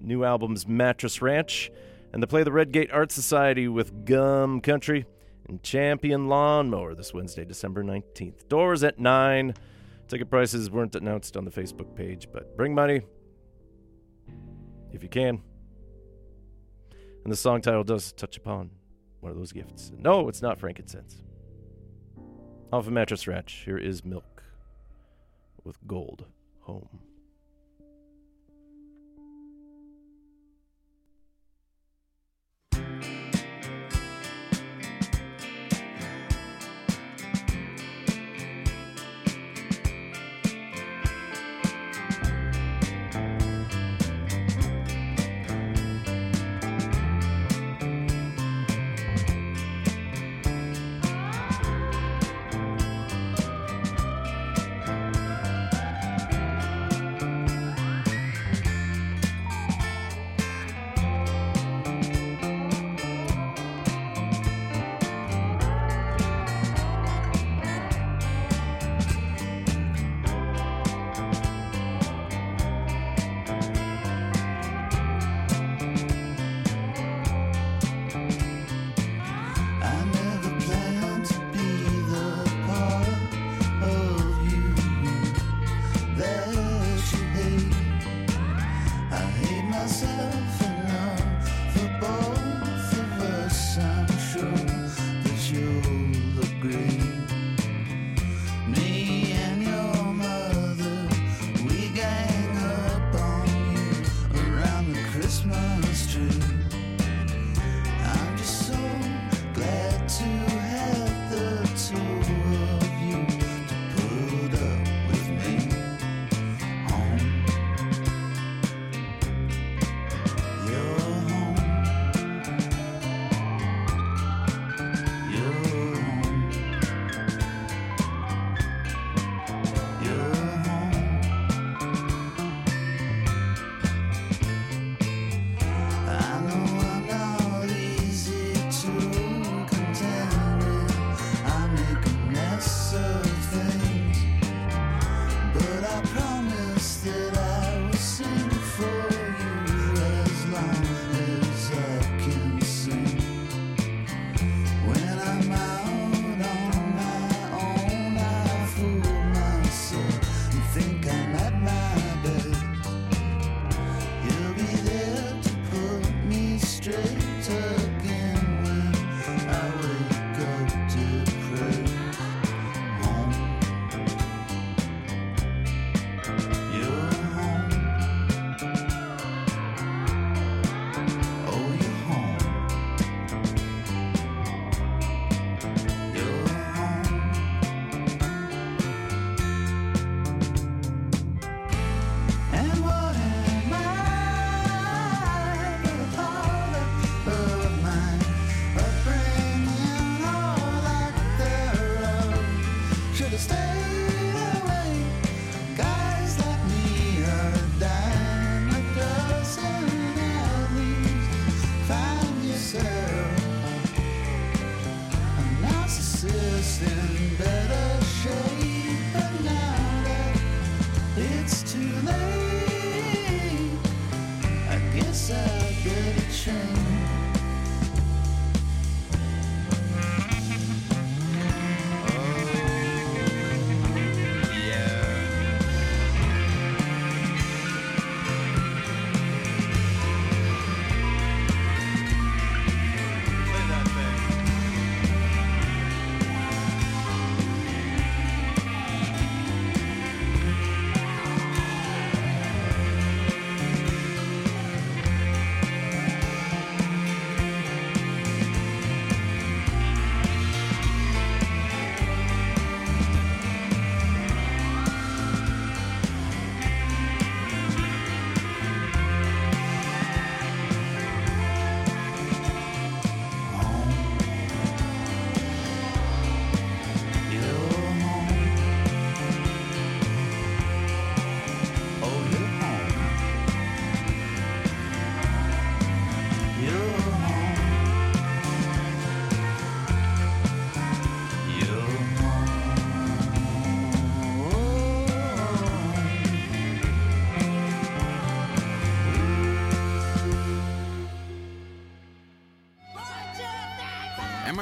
New 0.00 0.24
album's 0.24 0.66
Mattress 0.66 1.20
Ranch. 1.20 1.70
And 2.14 2.22
they 2.22 2.26
play 2.26 2.44
the 2.44 2.50
Redgate 2.50 2.90
Art 2.90 3.12
Society 3.12 3.68
with 3.68 4.06
Gum 4.06 4.62
Country 4.62 5.04
and 5.50 5.62
Champion 5.62 6.28
Lawnmower 6.28 6.94
this 6.94 7.12
Wednesday, 7.12 7.44
December 7.44 7.84
19th. 7.84 8.48
Doors 8.48 8.82
at 8.84 8.98
9. 8.98 9.52
Ticket 10.08 10.30
prices 10.30 10.70
weren't 10.70 10.94
announced 10.94 11.36
on 11.36 11.44
the 11.44 11.50
Facebook 11.50 11.94
page, 11.94 12.26
but 12.32 12.56
bring 12.56 12.74
money 12.74 13.02
if 14.94 15.02
you 15.02 15.10
can. 15.10 15.42
And 17.22 17.30
the 17.30 17.36
song 17.36 17.60
title 17.60 17.84
does 17.84 18.14
touch 18.14 18.38
upon 18.38 18.70
one 19.20 19.30
of 19.30 19.36
those 19.36 19.52
gifts. 19.52 19.92
No, 19.94 20.26
it's 20.30 20.40
not 20.40 20.58
frankincense. 20.58 21.22
Off 22.72 22.86
of 22.86 22.94
Mattress 22.94 23.26
Ranch, 23.26 23.60
here 23.66 23.76
is 23.76 24.06
Milk 24.06 24.42
with 25.62 25.86
Gold 25.86 26.24
Home. 26.66 27.05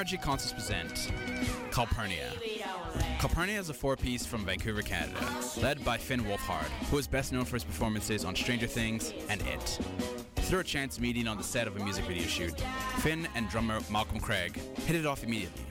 MRG 0.04 0.20
Concerts 0.20 0.52
present 0.52 1.10
Calpurnia. 1.70 2.30
Calpurnia 3.18 3.58
is 3.58 3.70
a 3.70 3.74
four-piece 3.74 4.26
from 4.26 4.44
Vancouver, 4.44 4.82
Canada, 4.82 5.18
led 5.62 5.82
by 5.82 5.96
Finn 5.96 6.24
Wolfhard, 6.24 6.68
who 6.90 6.98
is 6.98 7.06
best 7.06 7.32
known 7.32 7.46
for 7.46 7.56
his 7.56 7.64
performances 7.64 8.22
on 8.22 8.36
Stranger 8.36 8.66
Things 8.66 9.14
and 9.30 9.40
It. 9.40 9.78
Through 10.36 10.58
a 10.58 10.64
chance 10.64 11.00
meeting 11.00 11.26
on 11.26 11.38
the 11.38 11.42
set 11.42 11.66
of 11.66 11.78
a 11.78 11.82
music 11.82 12.04
video 12.04 12.24
shoot, 12.24 12.60
Finn 12.98 13.26
and 13.34 13.48
drummer 13.48 13.80
Malcolm 13.90 14.20
Craig 14.20 14.60
hit 14.80 14.94
it 14.94 15.06
off 15.06 15.24
immediately. 15.24 15.64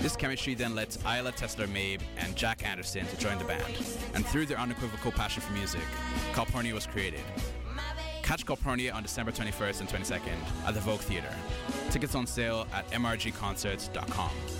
This 0.00 0.14
chemistry 0.14 0.54
then 0.54 0.76
led 0.76 0.90
Ayla 0.90 1.36
Tesler 1.36 1.68
Mabe 1.68 2.02
and 2.18 2.36
Jack 2.36 2.64
Anderson 2.64 3.04
to 3.06 3.16
join 3.18 3.36
the 3.36 3.44
band, 3.44 3.74
and 4.14 4.24
through 4.24 4.46
their 4.46 4.60
unequivocal 4.60 5.10
passion 5.10 5.42
for 5.42 5.52
music, 5.54 5.82
Calpurnia 6.34 6.72
was 6.72 6.86
created. 6.86 7.24
Catch 8.22 8.46
Calpurnia 8.46 8.92
on 8.92 9.02
December 9.02 9.32
21st 9.32 9.80
and 9.80 9.88
22nd 9.88 10.66
at 10.66 10.74
the 10.74 10.80
Vogue 10.80 11.00
Theatre. 11.00 11.34
Tickets 11.96 12.14
on 12.14 12.26
sale 12.26 12.66
at 12.74 12.86
mrgconcerts.com. 12.90 14.55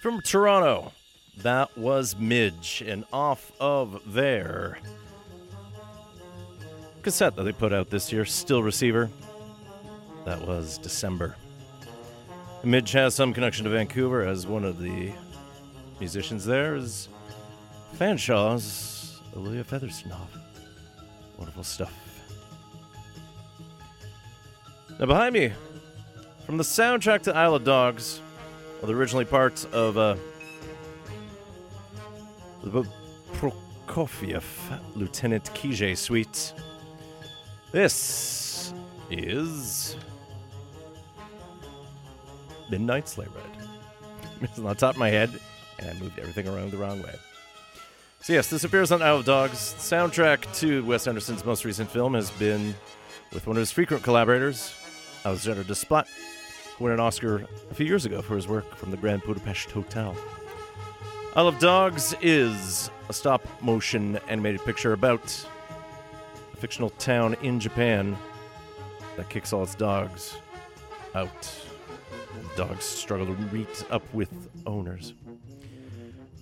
From 0.00 0.22
Toronto, 0.22 0.92
that 1.42 1.76
was 1.76 2.16
Midge, 2.16 2.82
and 2.86 3.04
off 3.12 3.52
of 3.60 4.00
their 4.14 4.78
cassette 7.02 7.36
that 7.36 7.42
they 7.42 7.52
put 7.52 7.74
out 7.74 7.90
this 7.90 8.10
year, 8.10 8.24
Still 8.24 8.62
Receiver, 8.62 9.10
that 10.24 10.40
was 10.46 10.78
December. 10.78 11.36
Midge 12.64 12.92
has 12.92 13.14
some 13.14 13.34
connection 13.34 13.64
to 13.64 13.70
Vancouver 13.70 14.24
as 14.24 14.46
one 14.46 14.64
of 14.64 14.80
the 14.80 15.12
musicians 15.98 16.46
there 16.46 16.76
is 16.76 17.08
Fanshaw's 17.98 19.20
Olivia 19.36 19.64
Featherstone. 19.64 20.28
Wonderful 21.36 21.62
stuff. 21.62 21.92
Now 24.98 25.04
behind 25.04 25.34
me, 25.34 25.52
from 26.46 26.56
the 26.56 26.64
soundtrack 26.64 27.20
to 27.24 27.36
Isle 27.36 27.56
of 27.56 27.64
Dogs, 27.64 28.22
well, 28.80 28.88
the 28.88 28.96
originally 28.96 29.26
parts 29.26 29.66
of 29.66 29.98
uh, 29.98 30.16
the 32.62 32.84
Prokofiev 33.34 34.42
Lieutenant 34.94 35.44
Kije 35.54 35.96
suite. 35.96 36.54
This 37.72 38.72
is 39.10 39.96
Midnight 42.70 43.08
Sleigh 43.08 43.26
Ride. 43.26 43.66
It's 44.42 44.58
on 44.58 44.64
the 44.64 44.74
top 44.74 44.94
of 44.94 44.98
my 44.98 45.10
head, 45.10 45.38
and 45.78 45.90
I 45.90 45.92
moved 46.00 46.18
everything 46.18 46.48
around 46.48 46.70
the 46.70 46.78
wrong 46.78 47.02
way. 47.02 47.14
So 48.22 48.32
yes, 48.32 48.48
this 48.48 48.64
appears 48.64 48.90
on 48.90 49.02
Isle 49.02 49.18
of 49.18 49.26
Dogs. 49.26 49.74
Soundtrack 49.76 50.50
to 50.60 50.82
Wes 50.86 51.06
Anderson's 51.06 51.44
most 51.44 51.66
recent 51.66 51.90
film 51.90 52.14
has 52.14 52.30
been 52.30 52.74
with 53.34 53.46
one 53.46 53.56
of 53.56 53.60
his 53.60 53.70
frequent 53.70 54.02
collaborators, 54.02 54.74
Alexandre 55.26 55.62
Desplat, 55.62 56.06
won 56.80 56.92
an 56.92 57.00
Oscar 57.00 57.46
a 57.70 57.74
few 57.74 57.84
years 57.84 58.06
ago 58.06 58.22
for 58.22 58.34
his 58.34 58.48
work 58.48 58.74
from 58.74 58.90
the 58.90 58.96
Grand 58.96 59.22
Budapest 59.22 59.70
Hotel. 59.70 60.16
Isle 61.36 61.48
of 61.48 61.58
Dogs 61.58 62.14
is 62.22 62.90
a 63.10 63.12
stop 63.12 63.46
motion 63.62 64.18
animated 64.28 64.64
picture 64.64 64.94
about 64.94 65.46
a 66.52 66.56
fictional 66.56 66.90
town 66.90 67.36
in 67.42 67.60
Japan 67.60 68.16
that 69.16 69.28
kicks 69.28 69.52
all 69.52 69.62
its 69.62 69.74
dogs 69.74 70.38
out. 71.14 71.54
Dogs 72.56 72.84
struggle 72.84 73.26
to 73.26 73.40
meet 73.54 73.84
up 73.90 74.02
with 74.14 74.30
owners. 74.66 75.12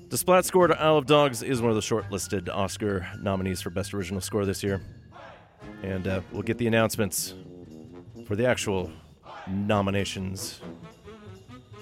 Desplat 0.08 0.44
score 0.44 0.68
to 0.68 0.80
Isle 0.80 0.98
of 0.98 1.06
Dogs 1.06 1.42
is 1.42 1.60
one 1.60 1.70
of 1.70 1.76
the 1.76 1.82
shortlisted 1.82 2.48
Oscar 2.48 3.08
nominees 3.20 3.60
for 3.60 3.70
Best 3.70 3.92
Original 3.92 4.20
Score 4.20 4.46
this 4.46 4.62
year. 4.62 4.80
And 5.82 6.06
uh, 6.06 6.20
we'll 6.32 6.42
get 6.42 6.58
the 6.58 6.66
announcements 6.66 7.34
for 8.26 8.36
the 8.36 8.46
actual 8.46 8.90
nominations 9.50 10.60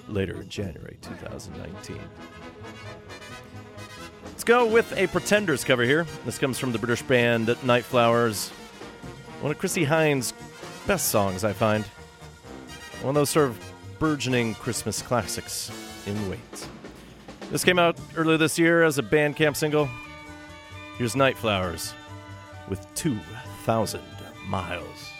later 0.07 0.41
in 0.41 0.49
January 0.49 0.97
2019. 1.01 1.99
Let's 4.25 4.43
go 4.43 4.65
with 4.65 4.91
a 4.93 5.07
Pretenders 5.07 5.63
cover 5.63 5.83
here. 5.83 6.05
This 6.25 6.37
comes 6.37 6.59
from 6.59 6.71
the 6.71 6.79
British 6.79 7.01
band 7.01 7.55
Night 7.63 7.83
Flowers. 7.83 8.49
One 9.41 9.51
of 9.51 9.57
Chrissie 9.57 9.85
Hynde's 9.85 10.33
best 10.85 11.09
songs, 11.09 11.43
I 11.43 11.53
find. 11.53 11.85
One 13.01 13.09
of 13.09 13.15
those 13.15 13.29
sort 13.29 13.49
of 13.49 13.73
burgeoning 13.99 14.55
Christmas 14.55 15.01
classics 15.01 15.71
in 16.05 16.29
wait. 16.29 16.67
This 17.51 17.63
came 17.63 17.79
out 17.79 17.97
earlier 18.15 18.37
this 18.37 18.59
year 18.59 18.83
as 18.83 18.97
a 18.97 19.03
Bandcamp 19.03 19.55
single. 19.55 19.89
Here's 20.97 21.15
Night 21.15 21.37
Flowers 21.37 21.93
with 22.67 22.85
2,000 22.95 24.01
miles. 24.47 25.16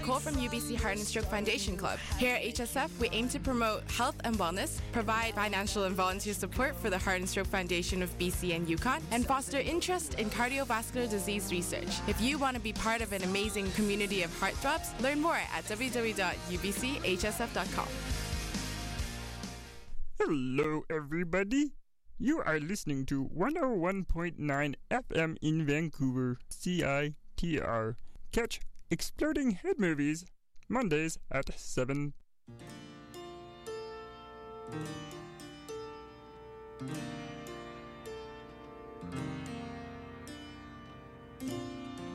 Nicole 0.00 0.18
from 0.18 0.36
UBC 0.36 0.76
Heart 0.76 0.96
and 0.96 1.06
Stroke 1.06 1.26
Foundation 1.26 1.76
Club. 1.76 1.98
Here 2.16 2.36
at 2.36 2.42
HSF, 2.42 2.88
we 2.98 3.10
aim 3.12 3.28
to 3.28 3.38
promote 3.38 3.82
health 3.90 4.16
and 4.24 4.34
wellness, 4.38 4.80
provide 4.92 5.34
financial 5.34 5.84
and 5.84 5.94
volunteer 5.94 6.32
support 6.32 6.74
for 6.74 6.88
the 6.88 6.96
Heart 6.96 7.20
and 7.20 7.28
Stroke 7.28 7.48
Foundation 7.48 8.02
of 8.02 8.18
BC 8.18 8.56
and 8.56 8.66
Yukon, 8.66 9.02
and 9.10 9.26
foster 9.26 9.58
interest 9.58 10.14
in 10.14 10.30
cardiovascular 10.30 11.10
disease 11.10 11.52
research. 11.52 12.00
If 12.08 12.18
you 12.18 12.38
want 12.38 12.56
to 12.56 12.62
be 12.62 12.72
part 12.72 13.02
of 13.02 13.12
an 13.12 13.22
amazing 13.24 13.70
community 13.72 14.22
of 14.22 14.30
heartthrobs, 14.40 14.98
learn 15.02 15.20
more 15.20 15.36
at 15.36 15.64
www.ubchsf.com. 15.64 16.28
Hello, 20.18 20.84
everybody. 20.88 21.74
You 22.18 22.40
are 22.40 22.58
listening 22.58 23.04
to 23.06 23.28
101.9 23.36 24.74
FM 24.90 25.36
in 25.42 25.66
Vancouver, 25.66 26.38
CITR. 26.50 27.96
Catch 28.32 28.60
Exploding 28.92 29.52
Head 29.52 29.78
Movies 29.78 30.24
Mondays 30.68 31.16
at 31.30 31.56
7. 31.56 32.12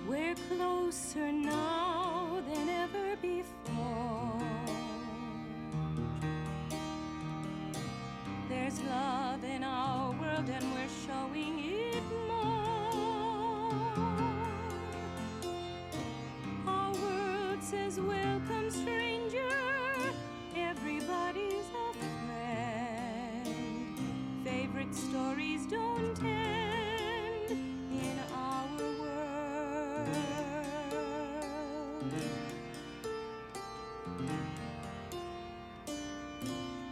We're 0.06 0.36
closer 0.50 1.32
now 1.32 2.44
than 2.54 2.68
ever 2.68 3.16
before. 3.22 4.42
There's 8.50 8.82
love 8.82 9.46
in 9.46 9.64
our 9.64 10.12
world, 10.12 10.50
and 10.50 10.74
we're 10.74 10.90
showing 11.08 11.58
it 11.64 12.25
says, 17.76 18.00
Welcome, 18.00 18.72
stranger. 18.72 19.50
Everybody's 20.56 21.68
a 21.84 21.94
friend. 22.00 23.46
Favorite 24.44 24.96
stories 24.96 25.66
don't 25.68 26.24
end 26.24 27.52
in 27.52 28.20
our 28.34 28.68
world. 29.02 30.08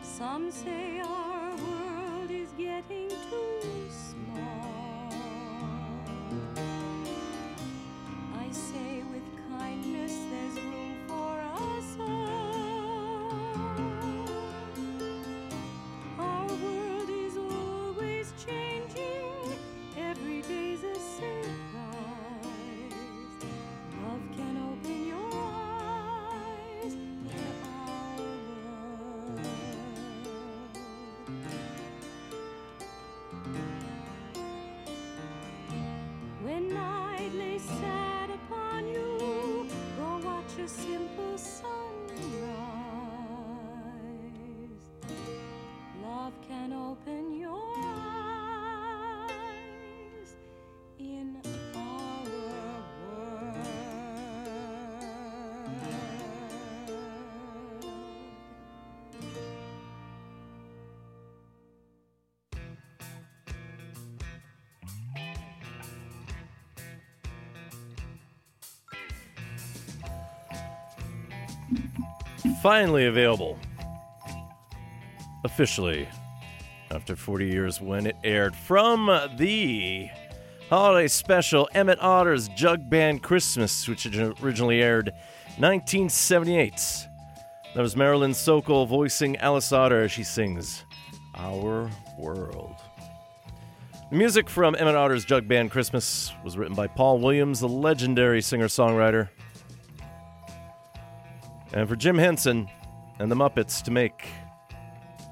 Some 0.01 0.51
say 0.51 0.99
our 0.99 1.42
Finally 72.63 73.07
available. 73.07 73.59
Officially. 75.43 76.07
After 76.91 77.13
40 77.13 77.47
years 77.47 77.81
when 77.81 78.07
it 78.07 78.15
aired 78.23 78.55
from 78.55 79.07
the 79.37 80.07
holiday 80.69 81.09
special 81.09 81.67
Emmet 81.73 81.99
Otter's 81.99 82.47
Jug 82.47 82.89
Band 82.89 83.21
Christmas, 83.21 83.85
which 83.89 84.07
originally 84.41 84.81
aired 84.81 85.11
1978. 85.57 86.71
That 87.75 87.81
was 87.81 87.97
Marilyn 87.97 88.33
Sokol 88.33 88.85
voicing 88.85 89.35
Alice 89.37 89.73
Otter 89.73 90.03
as 90.03 90.13
she 90.13 90.23
sings 90.23 90.85
Our 91.35 91.91
World. 92.17 92.77
The 94.09 94.15
music 94.15 94.49
from 94.49 94.73
Emmet 94.79 94.95
Otter's 94.95 95.25
Jug 95.25 95.49
Band 95.49 95.69
Christmas 95.69 96.31
was 96.45 96.57
written 96.57 96.75
by 96.75 96.87
Paul 96.87 97.19
Williams, 97.19 97.59
the 97.59 97.67
legendary 97.67 98.41
singer 98.41 98.67
songwriter. 98.67 99.27
And 101.73 101.89
for 101.89 101.95
Jim 101.95 102.17
Henson 102.17 102.69
and 103.19 103.31
the 103.31 103.35
Muppets 103.35 103.81
to 103.83 103.91
make 103.91 104.27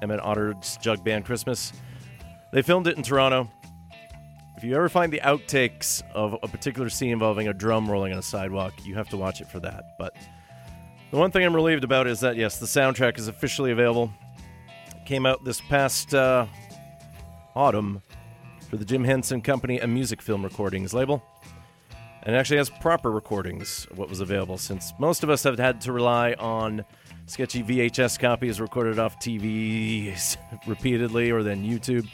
Emmet 0.02 0.20
Otter's 0.20 0.76
Jug 0.82 1.04
Band 1.04 1.24
Christmas, 1.24 1.72
they 2.52 2.62
filmed 2.62 2.88
it 2.88 2.96
in 2.96 3.02
Toronto. 3.04 3.48
If 4.56 4.64
you 4.64 4.74
ever 4.74 4.88
find 4.88 5.12
the 5.12 5.20
outtakes 5.20 6.02
of 6.12 6.36
a 6.42 6.48
particular 6.48 6.88
scene 6.88 7.10
involving 7.10 7.48
a 7.48 7.54
drum 7.54 7.88
rolling 7.88 8.12
on 8.12 8.18
a 8.18 8.22
sidewalk, 8.22 8.74
you 8.84 8.94
have 8.96 9.08
to 9.10 9.16
watch 9.16 9.40
it 9.40 9.48
for 9.48 9.60
that. 9.60 9.96
But 9.98 10.16
the 11.12 11.16
one 11.16 11.30
thing 11.30 11.44
I'm 11.44 11.54
relieved 11.54 11.84
about 11.84 12.06
is 12.06 12.20
that, 12.20 12.36
yes, 12.36 12.58
the 12.58 12.66
soundtrack 12.66 13.18
is 13.18 13.28
officially 13.28 13.70
available. 13.70 14.12
It 14.96 15.06
came 15.06 15.26
out 15.26 15.44
this 15.44 15.60
past 15.60 16.12
uh, 16.14 16.46
autumn 17.54 18.02
for 18.68 18.76
the 18.76 18.84
Jim 18.84 19.04
Henson 19.04 19.42
Company 19.42 19.80
and 19.80 19.94
Music 19.94 20.20
Film 20.20 20.42
Recordings 20.42 20.92
label. 20.92 21.22
And 22.24 22.36
actually 22.36 22.58
has 22.58 22.70
proper 22.70 23.10
recordings 23.10 23.86
what 23.94 24.08
was 24.08 24.20
available, 24.20 24.56
since 24.56 24.92
most 24.98 25.24
of 25.24 25.30
us 25.30 25.42
have 25.42 25.58
had 25.58 25.80
to 25.82 25.92
rely 25.92 26.34
on 26.34 26.84
sketchy 27.26 27.62
VHS 27.62 28.18
copies 28.18 28.60
recorded 28.60 28.98
off 28.98 29.18
TVs 29.18 30.36
repeatedly 30.66 31.30
or 31.30 31.42
then 31.42 31.64
YouTube. 31.64 32.08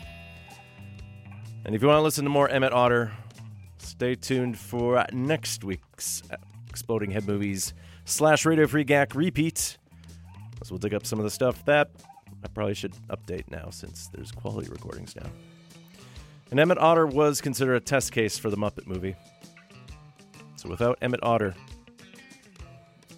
And 1.64 1.74
if 1.74 1.82
you 1.82 1.88
want 1.88 1.98
to 1.98 2.02
listen 2.02 2.24
to 2.24 2.30
more 2.30 2.48
Emmet 2.48 2.72
Otter, 2.72 3.12
stay 3.78 4.14
tuned 4.14 4.58
for 4.58 5.04
next 5.12 5.64
week's 5.64 6.22
Exploding 6.70 7.10
Head 7.10 7.26
Movies 7.26 7.74
slash 8.06 8.46
Radio 8.46 8.66
Free 8.66 8.84
GAC 8.84 9.14
repeat. 9.14 9.76
So 10.62 10.70
we'll 10.70 10.78
dig 10.78 10.94
up 10.94 11.04
some 11.04 11.18
of 11.18 11.24
the 11.24 11.30
stuff 11.30 11.64
that 11.66 11.90
I 12.42 12.48
probably 12.48 12.74
should 12.74 12.94
update 13.10 13.50
now 13.50 13.70
since 13.70 14.08
there's 14.08 14.32
quality 14.32 14.70
recordings 14.70 15.14
now. 15.16 15.28
And 16.50 16.58
Emmet 16.58 16.78
Otter 16.78 17.06
was 17.06 17.40
considered 17.40 17.74
a 17.74 17.80
test 17.80 18.12
case 18.12 18.38
for 18.38 18.48
the 18.48 18.56
Muppet 18.56 18.86
movie. 18.86 19.14
So 20.58 20.68
without 20.68 20.98
Emmet 21.00 21.20
Otter, 21.22 21.54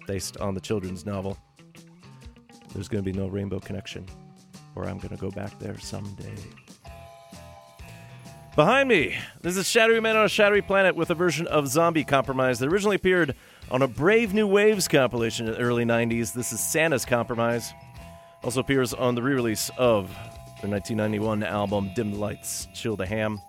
based 0.05 0.37
on 0.37 0.53
the 0.53 0.61
children's 0.61 1.07
novel, 1.07 1.39
there's 2.71 2.87
going 2.87 3.03
to 3.03 3.11
be 3.11 3.17
no 3.17 3.27
Rainbow 3.27 3.59
Connection, 3.59 4.05
or 4.75 4.87
I'm 4.87 4.99
going 4.99 5.09
to 5.09 5.19
go 5.19 5.31
back 5.31 5.57
there 5.57 5.79
someday. 5.79 6.35
Behind 8.55 8.87
me, 8.87 9.17
this 9.41 9.57
is 9.57 9.67
Shadowy 9.67 9.99
Man 9.99 10.15
on 10.15 10.25
a 10.25 10.29
Shadowy 10.29 10.61
Planet 10.61 10.95
with 10.95 11.09
a 11.09 11.15
version 11.15 11.47
of 11.47 11.67
Zombie 11.67 12.03
Compromise 12.03 12.59
that 12.59 12.71
originally 12.71 12.97
appeared 12.97 13.33
on 13.71 13.81
a 13.81 13.87
Brave 13.87 14.35
New 14.35 14.45
Waves 14.45 14.87
compilation 14.87 15.47
in 15.47 15.53
the 15.53 15.59
early 15.59 15.83
90s. 15.83 16.33
This 16.33 16.53
is 16.53 16.59
Santa's 16.59 17.05
Compromise. 17.05 17.73
Also 18.43 18.59
appears 18.59 18.93
on 18.93 19.15
the 19.15 19.23
re 19.23 19.33
release 19.33 19.71
of 19.79 20.09
the 20.61 20.67
1991 20.67 21.41
album 21.41 21.89
Dim 21.95 22.11
the 22.11 22.19
Lights, 22.19 22.67
Chill 22.75 22.95
the 22.95 23.07
Ham. 23.07 23.41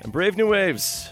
And 0.00 0.10
Brave 0.10 0.38
New 0.38 0.48
Waves, 0.48 1.10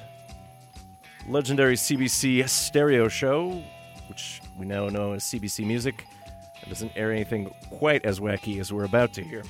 legendary 1.28 1.74
CBC 1.74 2.48
stereo 2.48 3.08
show, 3.08 3.62
which 4.08 4.40
we 4.58 4.66
now 4.66 4.88
know 4.88 5.12
as 5.12 5.24
CBC 5.24 5.66
Music. 5.66 6.04
Doesn't 6.68 6.92
air 6.96 7.12
anything 7.12 7.52
quite 7.70 8.04
as 8.04 8.20
wacky 8.20 8.58
as 8.58 8.72
we're 8.72 8.84
about 8.84 9.12
to 9.14 9.22
hear. 9.22 9.42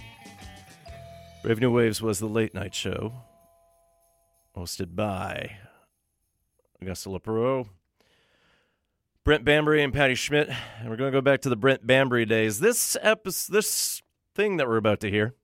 Brave 1.42 1.60
New 1.60 1.70
Waves 1.70 2.02
was 2.02 2.18
the 2.18 2.26
late 2.26 2.54
night 2.54 2.74
show, 2.74 3.12
hosted 4.56 4.96
by 4.96 5.56
Augusta 6.80 7.10
LaPaix, 7.10 7.68
Brent 9.24 9.44
Bambury, 9.44 9.82
and 9.82 9.92
Patti 9.92 10.14
Schmidt. 10.14 10.48
And 10.80 10.90
we're 10.90 10.96
going 10.96 11.12
to 11.12 11.16
go 11.16 11.22
back 11.22 11.42
to 11.42 11.48
the 11.48 11.56
Brent 11.56 11.86
Bambury 11.86 12.24
days. 12.24 12.60
This 12.60 12.96
episode, 13.00 13.52
this 13.52 14.02
thing 14.34 14.56
that 14.56 14.66
we're 14.66 14.76
about 14.76 15.00
to 15.00 15.10
hear, 15.10 15.34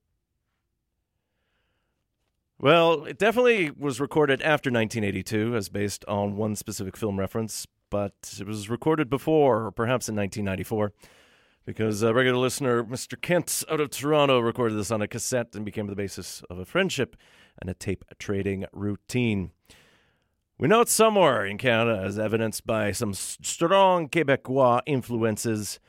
well, 2.60 3.04
it 3.06 3.18
definitely 3.18 3.70
was 3.70 4.00
recorded 4.00 4.42
after 4.42 4.70
1982, 4.70 5.56
as 5.56 5.70
based 5.70 6.04
on 6.04 6.36
one 6.36 6.54
specific 6.54 6.94
film 6.96 7.18
reference. 7.18 7.66
but 7.88 8.36
it 8.38 8.46
was 8.46 8.68
recorded 8.70 9.10
before, 9.10 9.66
or 9.66 9.72
perhaps 9.72 10.08
in 10.08 10.14
1994, 10.14 10.92
because 11.66 12.02
a 12.02 12.14
regular 12.14 12.38
listener, 12.38 12.84
Mr. 12.84 13.20
Kent, 13.20 13.64
out 13.68 13.80
of 13.80 13.90
Toronto, 13.90 14.38
recorded 14.38 14.76
this 14.76 14.90
on 14.90 15.02
a 15.02 15.08
cassette 15.08 15.56
and 15.56 15.64
became 15.64 15.88
the 15.88 15.96
basis 15.96 16.42
of 16.48 16.58
a 16.58 16.64
friendship 16.64 17.16
and 17.60 17.68
a 17.68 17.74
tape 17.74 18.04
trading 18.18 18.66
routine. 18.72 19.50
We 20.58 20.68
know 20.68 20.82
it's 20.82 20.92
somewhere 20.92 21.44
in 21.46 21.56
Canada, 21.56 22.02
as 22.04 22.18
evidenced 22.18 22.66
by 22.66 22.92
some 22.92 23.14
strong 23.14 24.08
Quebecois 24.08 24.82
influences. 24.86 25.80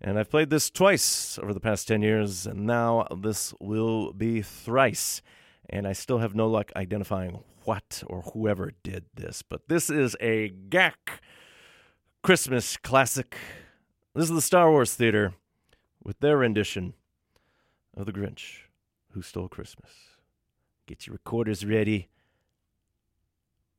And 0.00 0.18
I've 0.18 0.30
played 0.30 0.50
this 0.50 0.70
twice 0.70 1.38
over 1.42 1.54
the 1.54 1.60
past 1.60 1.88
10 1.88 2.02
years, 2.02 2.46
and 2.46 2.66
now 2.66 3.06
this 3.16 3.54
will 3.58 4.12
be 4.12 4.42
thrice. 4.42 5.22
And 5.68 5.86
I 5.86 5.92
still 5.92 6.18
have 6.18 6.34
no 6.34 6.48
luck 6.48 6.72
identifying 6.76 7.40
what 7.64 8.02
or 8.06 8.22
whoever 8.22 8.72
did 8.82 9.04
this. 9.14 9.42
But 9.42 9.68
this 9.68 9.90
is 9.90 10.16
a 10.20 10.50
GAC 10.70 10.94
Christmas 12.22 12.76
classic. 12.78 13.36
This 14.14 14.24
is 14.24 14.34
the 14.34 14.40
Star 14.40 14.70
Wars 14.70 14.94
Theater 14.94 15.34
with 16.02 16.20
their 16.20 16.38
rendition 16.38 16.94
of 17.94 18.06
The 18.06 18.12
Grinch 18.12 18.60
Who 19.12 19.20
Stole 19.20 19.48
Christmas. 19.48 19.90
Get 20.86 21.06
your 21.06 21.12
recorders 21.12 21.66
ready. 21.66 22.08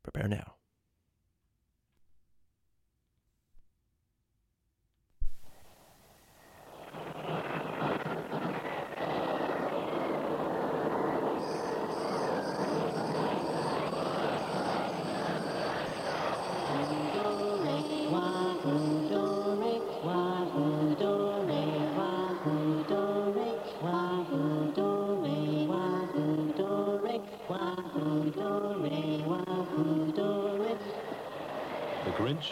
Prepare 0.04 0.28
now. 0.28 0.59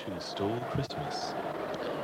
Who 0.07 0.19
Stole 0.21 0.59
Christmas. 0.71 1.33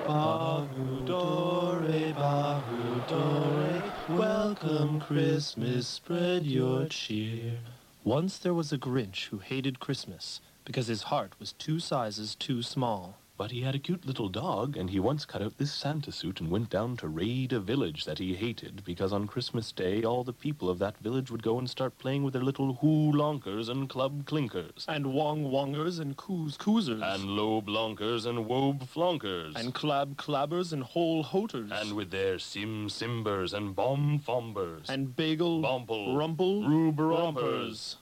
Bahudore, 0.05 2.13
Bahudore, 2.13 3.81
welcome 4.09 4.99
Christmas, 4.99 5.87
spread 5.87 6.45
your 6.45 6.87
cheer. 6.87 7.59
Once 8.03 8.37
there 8.37 8.53
was 8.53 8.73
a 8.73 8.77
Grinch 8.77 9.27
who 9.27 9.37
hated 9.37 9.79
Christmas 9.79 10.41
because 10.65 10.87
his 10.87 11.03
heart 11.03 11.31
was 11.39 11.53
two 11.53 11.79
sizes 11.79 12.35
too 12.35 12.61
small. 12.61 13.17
But 13.43 13.51
he 13.51 13.63
had 13.63 13.75
a 13.75 13.79
cute 13.79 14.05
little 14.05 14.29
dog, 14.29 14.77
and 14.77 14.89
he 14.89 15.01
once 15.01 15.25
cut 15.25 15.41
out 15.41 15.57
this 15.57 15.73
Santa 15.73 16.13
suit 16.13 16.39
and 16.39 16.49
went 16.49 16.69
down 16.69 16.95
to 16.95 17.09
raid 17.09 17.51
a 17.51 17.59
village 17.59 18.05
that 18.05 18.17
he 18.17 18.35
hated 18.35 18.85
because 18.85 19.11
on 19.11 19.27
Christmas 19.27 19.73
Day 19.73 20.01
all 20.01 20.23
the 20.23 20.31
people 20.31 20.69
of 20.69 20.79
that 20.79 20.97
village 20.99 21.29
would 21.29 21.43
go 21.43 21.59
and 21.59 21.69
start 21.69 21.97
playing 21.97 22.23
with 22.23 22.31
their 22.31 22.41
little 22.41 22.75
hoo 22.75 23.11
lonkers 23.11 23.67
and 23.67 23.89
club 23.89 24.23
clinkers. 24.23 24.85
And 24.87 25.13
wong 25.13 25.51
wongers 25.51 25.99
and 25.99 26.15
coos 26.15 26.55
coosers. 26.55 27.01
And 27.03 27.25
lobe 27.25 27.67
lonkers 27.67 28.25
and 28.25 28.47
wobe 28.47 28.87
flonkers. 28.87 29.57
And 29.57 29.73
clab 29.73 30.15
clabbers 30.15 30.71
and 30.71 30.81
whole 30.81 31.21
hoters. 31.21 31.69
And 31.69 31.97
with 31.97 32.11
their 32.11 32.39
sim 32.39 32.87
simbers 32.87 33.51
and 33.53 33.75
bomb 33.75 34.19
fombers. 34.19 34.87
And 34.87 35.17
bagel 35.17 35.61
Bumble. 35.61 36.15
rumple 36.15 36.65
Rube 36.65 36.97
rompers. 36.97 37.43
rompers. 37.43 37.95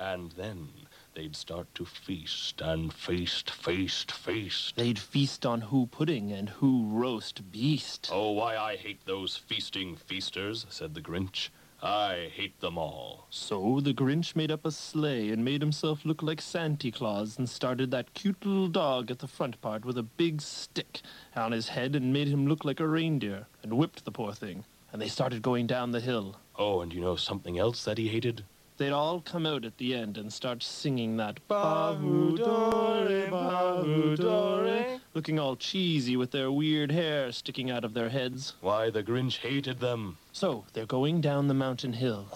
And 0.00 0.32
then 0.32 0.79
they'd 1.20 1.36
start 1.36 1.66
to 1.74 1.84
feast 1.84 2.62
and 2.62 2.90
feast, 2.94 3.50
feast, 3.50 4.10
feast. 4.10 4.74
They'd 4.74 4.98
feast 4.98 5.44
on 5.44 5.60
who 5.60 5.84
pudding 5.84 6.32
and 6.32 6.48
who 6.48 6.86
roast 6.86 7.52
beast. 7.52 8.08
Oh, 8.10 8.30
why 8.30 8.56
I 8.56 8.76
hate 8.76 9.04
those 9.04 9.36
feasting 9.36 9.96
feasters, 9.96 10.64
said 10.70 10.94
the 10.94 11.02
Grinch. 11.02 11.50
I 11.82 12.30
hate 12.34 12.58
them 12.60 12.78
all. 12.78 13.26
So 13.28 13.80
the 13.82 13.92
Grinch 13.92 14.34
made 14.34 14.50
up 14.50 14.64
a 14.64 14.70
sleigh 14.70 15.28
and 15.28 15.44
made 15.44 15.60
himself 15.60 16.06
look 16.06 16.22
like 16.22 16.40
Santa 16.40 16.90
Claus 16.90 17.36
and 17.36 17.46
started 17.46 17.90
that 17.90 18.14
cute 18.14 18.46
little 18.46 18.68
dog 18.68 19.10
at 19.10 19.18
the 19.18 19.28
front 19.28 19.60
part 19.60 19.84
with 19.84 19.98
a 19.98 20.02
big 20.02 20.40
stick 20.40 21.02
on 21.36 21.52
his 21.52 21.68
head 21.68 21.94
and 21.94 22.14
made 22.14 22.28
him 22.28 22.46
look 22.46 22.64
like 22.64 22.80
a 22.80 22.88
reindeer 22.88 23.46
and 23.62 23.74
whipped 23.74 24.06
the 24.06 24.10
poor 24.10 24.32
thing. 24.32 24.64
And 24.90 25.02
they 25.02 25.08
started 25.08 25.42
going 25.42 25.66
down 25.66 25.90
the 25.90 26.00
hill. 26.00 26.36
Oh, 26.56 26.80
and 26.80 26.94
you 26.94 27.02
know 27.02 27.16
something 27.16 27.58
else 27.58 27.84
that 27.84 27.98
he 27.98 28.08
hated? 28.08 28.42
They'd 28.80 28.92
all 28.92 29.20
come 29.20 29.44
out 29.44 29.66
at 29.66 29.76
the 29.76 29.94
end 29.94 30.16
and 30.16 30.32
start 30.32 30.62
singing 30.62 31.18
that 31.18 31.46
Bahudore, 31.48 33.28
Bahudore, 33.28 35.00
looking 35.12 35.38
all 35.38 35.54
cheesy 35.54 36.16
with 36.16 36.30
their 36.30 36.50
weird 36.50 36.90
hair 36.90 37.30
sticking 37.30 37.70
out 37.70 37.84
of 37.84 37.92
their 37.92 38.08
heads. 38.08 38.54
Why, 38.62 38.88
the 38.88 39.02
Grinch 39.02 39.36
hated 39.36 39.80
them. 39.80 40.16
So 40.32 40.64
they're 40.72 40.86
going 40.86 41.20
down 41.20 41.46
the 41.46 41.52
mountain 41.52 41.92
hill. 41.92 42.28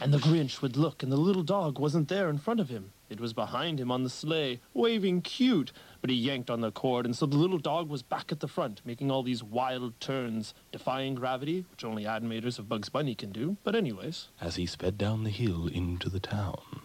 And 0.00 0.14
the 0.14 0.18
Grinch 0.18 0.62
would 0.62 0.76
look, 0.76 1.02
and 1.02 1.10
the 1.10 1.16
little 1.16 1.42
dog 1.42 1.80
wasn't 1.80 2.06
there 2.06 2.30
in 2.30 2.38
front 2.38 2.60
of 2.60 2.68
him. 2.68 2.92
It 3.08 3.20
was 3.20 3.32
behind 3.32 3.80
him 3.80 3.90
on 3.90 4.02
the 4.02 4.10
sleigh, 4.10 4.60
waving 4.72 5.22
cute. 5.22 5.72
But 6.00 6.10
he 6.10 6.16
yanked 6.16 6.50
on 6.50 6.60
the 6.60 6.70
cord, 6.70 7.06
and 7.06 7.16
so 7.16 7.26
the 7.26 7.36
little 7.36 7.58
dog 7.58 7.88
was 7.88 8.02
back 8.02 8.32
at 8.32 8.40
the 8.40 8.48
front, 8.48 8.80
making 8.84 9.10
all 9.10 9.22
these 9.22 9.42
wild 9.42 9.98
turns, 10.00 10.54
defying 10.72 11.14
gravity, 11.14 11.64
which 11.70 11.84
only 11.84 12.04
animators 12.04 12.58
of 12.58 12.68
Bugs 12.68 12.88
Bunny 12.88 13.14
can 13.14 13.32
do. 13.32 13.56
But 13.64 13.74
anyways. 13.74 14.28
As 14.40 14.56
he 14.56 14.66
sped 14.66 14.98
down 14.98 15.24
the 15.24 15.30
hill 15.30 15.66
into 15.66 16.08
the 16.08 16.20
town. 16.20 16.83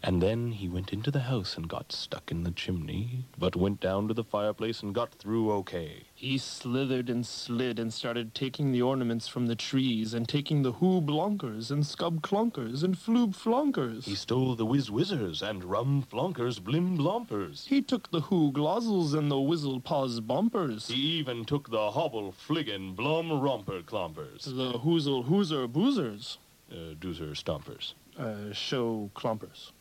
And 0.00 0.22
then 0.22 0.52
he 0.52 0.68
went 0.68 0.92
into 0.92 1.10
the 1.10 1.20
house 1.20 1.56
and 1.56 1.68
got 1.68 1.90
stuck 1.90 2.30
in 2.30 2.44
the 2.44 2.52
chimney, 2.52 3.24
but 3.36 3.56
went 3.56 3.80
down 3.80 4.06
to 4.06 4.14
the 4.14 4.22
fireplace 4.22 4.80
and 4.80 4.94
got 4.94 5.12
through 5.12 5.50
okay. 5.52 6.04
He 6.14 6.38
slithered 6.38 7.10
and 7.10 7.26
slid 7.26 7.80
and 7.80 7.92
started 7.92 8.32
taking 8.34 8.70
the 8.70 8.80
ornaments 8.80 9.26
from 9.26 9.48
the 9.48 9.56
trees 9.56 10.14
and 10.14 10.28
taking 10.28 10.62
the 10.62 10.72
hoo 10.72 11.00
blonkers 11.00 11.72
and 11.72 11.82
scub 11.82 12.20
clonkers 12.20 12.84
and 12.84 12.96
floob 12.96 13.34
flonkers. 13.34 14.04
He 14.04 14.14
stole 14.14 14.54
the 14.54 14.64
whiz 14.64 14.88
whizzers 14.88 15.42
and 15.42 15.64
rum 15.64 16.06
flonkers 16.10 16.60
blim 16.60 16.96
blompers. 16.96 17.66
He 17.66 17.82
took 17.82 18.10
the 18.10 18.20
hoo 18.20 18.52
glozzles 18.52 19.14
and 19.14 19.30
the 19.30 19.40
whizzle 19.40 19.80
paws 19.80 20.20
bumpers. 20.20 20.86
He 20.86 21.18
even 21.18 21.44
took 21.44 21.70
the 21.70 21.90
hobble 21.90 22.32
fliggin 22.32 22.94
blum 22.94 23.40
romper 23.40 23.82
clompers. 23.82 24.44
The 24.44 24.78
hoozle 24.78 25.24
hoozer 25.24 25.66
boozers. 25.66 26.38
Uh, 26.70 26.94
doozer 26.94 27.32
stompers. 27.32 27.94
Uh, 28.16 28.52
show 28.52 29.10
clompers. 29.14 29.72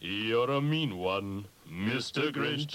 You're 0.00 0.50
a 0.50 0.60
mean 0.60 0.98
one, 0.98 1.46
Mr. 1.70 2.30
Grinch. 2.32 2.70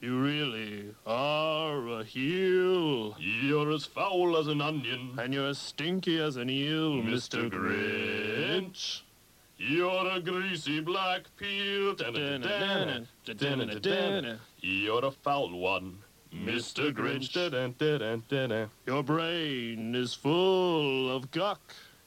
You 0.00 0.20
really 0.22 0.94
are 1.06 1.88
a 2.00 2.04
heel. 2.04 3.16
You're 3.18 3.70
as 3.72 3.84
foul 3.84 4.36
as 4.36 4.46
an 4.46 4.60
onion, 4.60 5.18
And 5.18 5.34
you're 5.34 5.48
as 5.48 5.58
stinky 5.58 6.20
as 6.20 6.36
an 6.36 6.48
eel, 6.48 6.92
Mr. 7.02 7.50
Grinch. 7.50 9.00
You're 9.58 10.06
a 10.10 10.20
greasy 10.20 10.80
black 10.80 11.22
peel. 11.36 11.94
You're 14.60 15.04
a 15.04 15.10
foul 15.10 15.58
one, 15.58 15.98
Mr. 16.32 16.92
Grinch. 16.92 17.32
Your 18.86 19.02
brain 19.02 19.94
is 19.94 20.14
full 20.14 21.10
of 21.14 21.30
guck. 21.30 21.60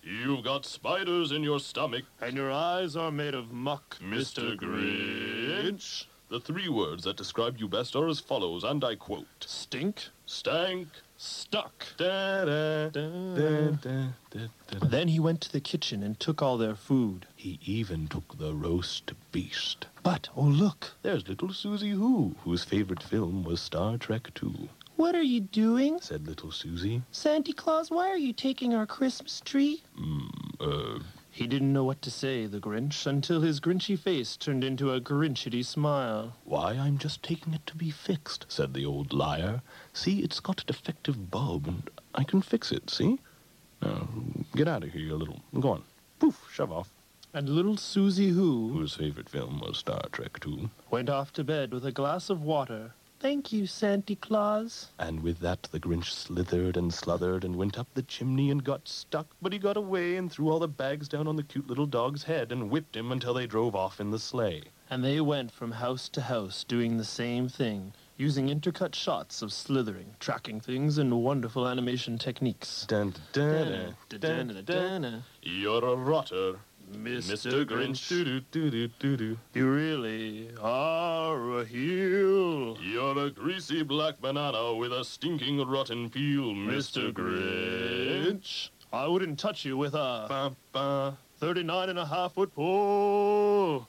You've 0.07 0.43
got 0.45 0.65
spiders 0.65 1.33
in 1.33 1.43
your 1.43 1.59
stomach, 1.59 2.05
And 2.21 2.37
your 2.37 2.49
eyes 2.51 2.95
are 2.95 3.11
made 3.11 3.33
of 3.33 3.51
muck, 3.51 3.97
Mr. 3.99 4.55
Grinch. 4.55 6.05
The 6.29 6.39
three 6.39 6.69
words 6.69 7.03
that 7.03 7.17
describe 7.17 7.57
you 7.57 7.67
best 7.67 7.95
are 7.95 8.07
as 8.07 8.19
follows, 8.21 8.63
and 8.63 8.83
I 8.83 8.95
quote 8.95 9.27
Stink, 9.45 10.07
Stank, 10.25 10.87
stuck. 11.17 11.85
da 11.97 12.45
da 12.45 12.89
da 12.89 13.09
da 13.09 13.69
da 13.81 14.39
da. 14.69 14.87
Then 14.87 15.07
he 15.09 15.19
went 15.19 15.39
to 15.41 15.51
the 15.51 15.61
kitchen 15.61 16.03
and 16.03 16.19
took 16.19 16.41
all 16.41 16.57
their 16.57 16.75
food. 16.75 17.25
He 17.35 17.59
even 17.65 18.07
took 18.07 18.37
the 18.37 18.53
roast 18.53 19.11
beast. 19.31 19.87
But, 20.03 20.29
oh 20.35 20.41
look, 20.43 20.91
There's 21.01 21.27
little 21.27 21.51
Susie 21.53 21.91
Who, 21.91 22.35
whose 22.43 22.63
favorite 22.65 23.03
film 23.03 23.43
was 23.43 23.61
Star 23.61 23.97
Trek 23.97 24.29
II, 24.41 24.69
what 24.97 25.15
are 25.15 25.23
you 25.23 25.39
doing? 25.39 25.99
said 26.01 26.27
little 26.27 26.51
Susie. 26.51 27.01
Santa 27.11 27.53
Claus, 27.53 27.89
why 27.89 28.09
are 28.09 28.17
you 28.17 28.33
taking 28.33 28.73
our 28.75 28.85
Christmas 28.85 29.41
tree? 29.45 29.81
Uh, 30.59 30.99
He 31.31 31.45
didn't 31.47 31.71
know 31.71 31.83
what 31.83 32.01
to 32.01 32.09
say, 32.11 32.47
the 32.47 32.59
Grinch, 32.59 33.05
until 33.05 33.41
his 33.41 33.59
grinchy 33.59 33.97
face 33.97 34.35
turned 34.35 34.63
into 34.63 34.91
a 34.91 34.99
grinchity 34.99 35.61
smile. 35.63 36.33
why, 36.45 36.71
I'm 36.73 36.97
just 36.97 37.21
taking 37.21 37.53
it 37.53 37.65
to 37.67 37.75
be 37.75 37.91
fixed, 37.91 38.45
said 38.49 38.73
the 38.73 38.85
old 38.85 39.13
liar. 39.13 39.61
See, 39.93 40.19
it's 40.21 40.39
got 40.39 40.61
a 40.61 40.65
defective 40.65 41.29
bulb, 41.29 41.67
and 41.67 41.89
I 42.15 42.23
can 42.23 42.41
fix 42.41 42.71
it, 42.71 42.89
see? 42.89 43.19
Now, 43.83 44.07
get 44.55 44.67
out 44.67 44.83
of 44.83 44.89
here, 44.91 45.01
you 45.01 45.15
little... 45.15 45.41
Go 45.59 45.69
on. 45.69 45.83
Poof, 46.19 46.47
shove 46.51 46.71
off. 46.71 46.89
And 47.35 47.47
little 47.49 47.77
Susie 47.77 48.29
Who 48.29 48.69
Whose 48.69 48.95
favorite 48.95 49.29
film 49.29 49.59
was 49.59 49.77
Star 49.77 50.01
Trek 50.11 50.39
II. 50.43 50.69
went 50.89 51.09
off 51.09 51.31
to 51.33 51.43
bed 51.43 51.71
with 51.71 51.85
a 51.85 51.91
glass 51.91 52.31
of 52.31 52.41
water 52.41 52.93
Thank 53.19 53.51
you, 53.51 53.65
Santa 53.65 54.15
Claus. 54.15 54.91
And 54.99 55.21
with 55.21 55.39
that, 55.39 55.63
the 55.63 55.79
Grinch 55.79 56.11
slithered 56.11 56.77
and 56.77 56.91
sluthered 56.91 57.43
and 57.43 57.55
went 57.55 57.77
up 57.79 57.87
the 57.95 58.03
chimney 58.03 58.51
and 58.51 58.63
got 58.63 58.87
stuck, 58.87 59.25
but 59.41 59.51
he 59.51 59.57
got 59.57 59.75
away 59.75 60.17
and 60.17 60.31
threw 60.31 60.49
all 60.49 60.59
the 60.59 60.67
bags 60.67 61.07
down 61.07 61.27
on 61.27 61.35
the 61.35 61.41
cute 61.43 61.67
little 61.67 61.87
dog's 61.87 62.23
head 62.23 62.51
and 62.51 62.69
whipped 62.69 62.95
him 62.95 63.11
until 63.11 63.33
they 63.33 63.47
drove 63.47 63.75
off 63.75 63.99
in 63.99 64.11
the 64.11 64.19
sleigh. 64.19 64.65
And 64.89 65.03
they 65.03 65.19
went 65.19 65.51
from 65.51 65.71
house 65.71 66.09
to 66.09 66.21
house 66.21 66.63
doing 66.63 66.97
the 66.97 67.03
same 67.03 67.49
thing, 67.49 67.93
using 68.17 68.49
intercut 68.49 68.93
shots 68.93 69.41
of 69.41 69.51
slithering, 69.51 70.15
tracking 70.19 70.59
things, 70.61 70.99
and 70.99 71.23
wonderful 71.23 71.67
animation 71.67 72.19
techniques. 72.19 72.85
Dun, 72.87 73.15
dun, 73.33 73.95
dun, 74.09 74.19
dun, 74.19 74.47
dun, 74.47 74.63
dun. 74.63 75.23
You're 75.41 75.83
a 75.83 75.95
rotter, 75.95 76.59
Mr. 76.93 77.65
Grinch. 77.65 78.09
You 79.53 79.69
really 79.69 80.49
are 80.61 81.59
a 81.59 81.65
heel. 81.65 82.77
You're 82.81 83.25
a 83.25 83.29
greasy 83.29 83.83
black 83.83 84.21
banana 84.21 84.73
with 84.73 84.93
a 84.93 85.03
stinking 85.03 85.65
rotten 85.67 86.09
peel, 86.09 86.53
Mr. 86.53 87.11
Grinch. 87.11 88.69
I 88.93 89.05
wouldn't 89.07 89.37
touch 89.37 89.65
you 89.65 89.75
with 89.77 89.93
a 89.95 90.53
39 91.39 91.89
and 91.89 91.99
a 91.99 92.05
half 92.05 92.33
foot 92.33 92.55
pole. 92.55 93.87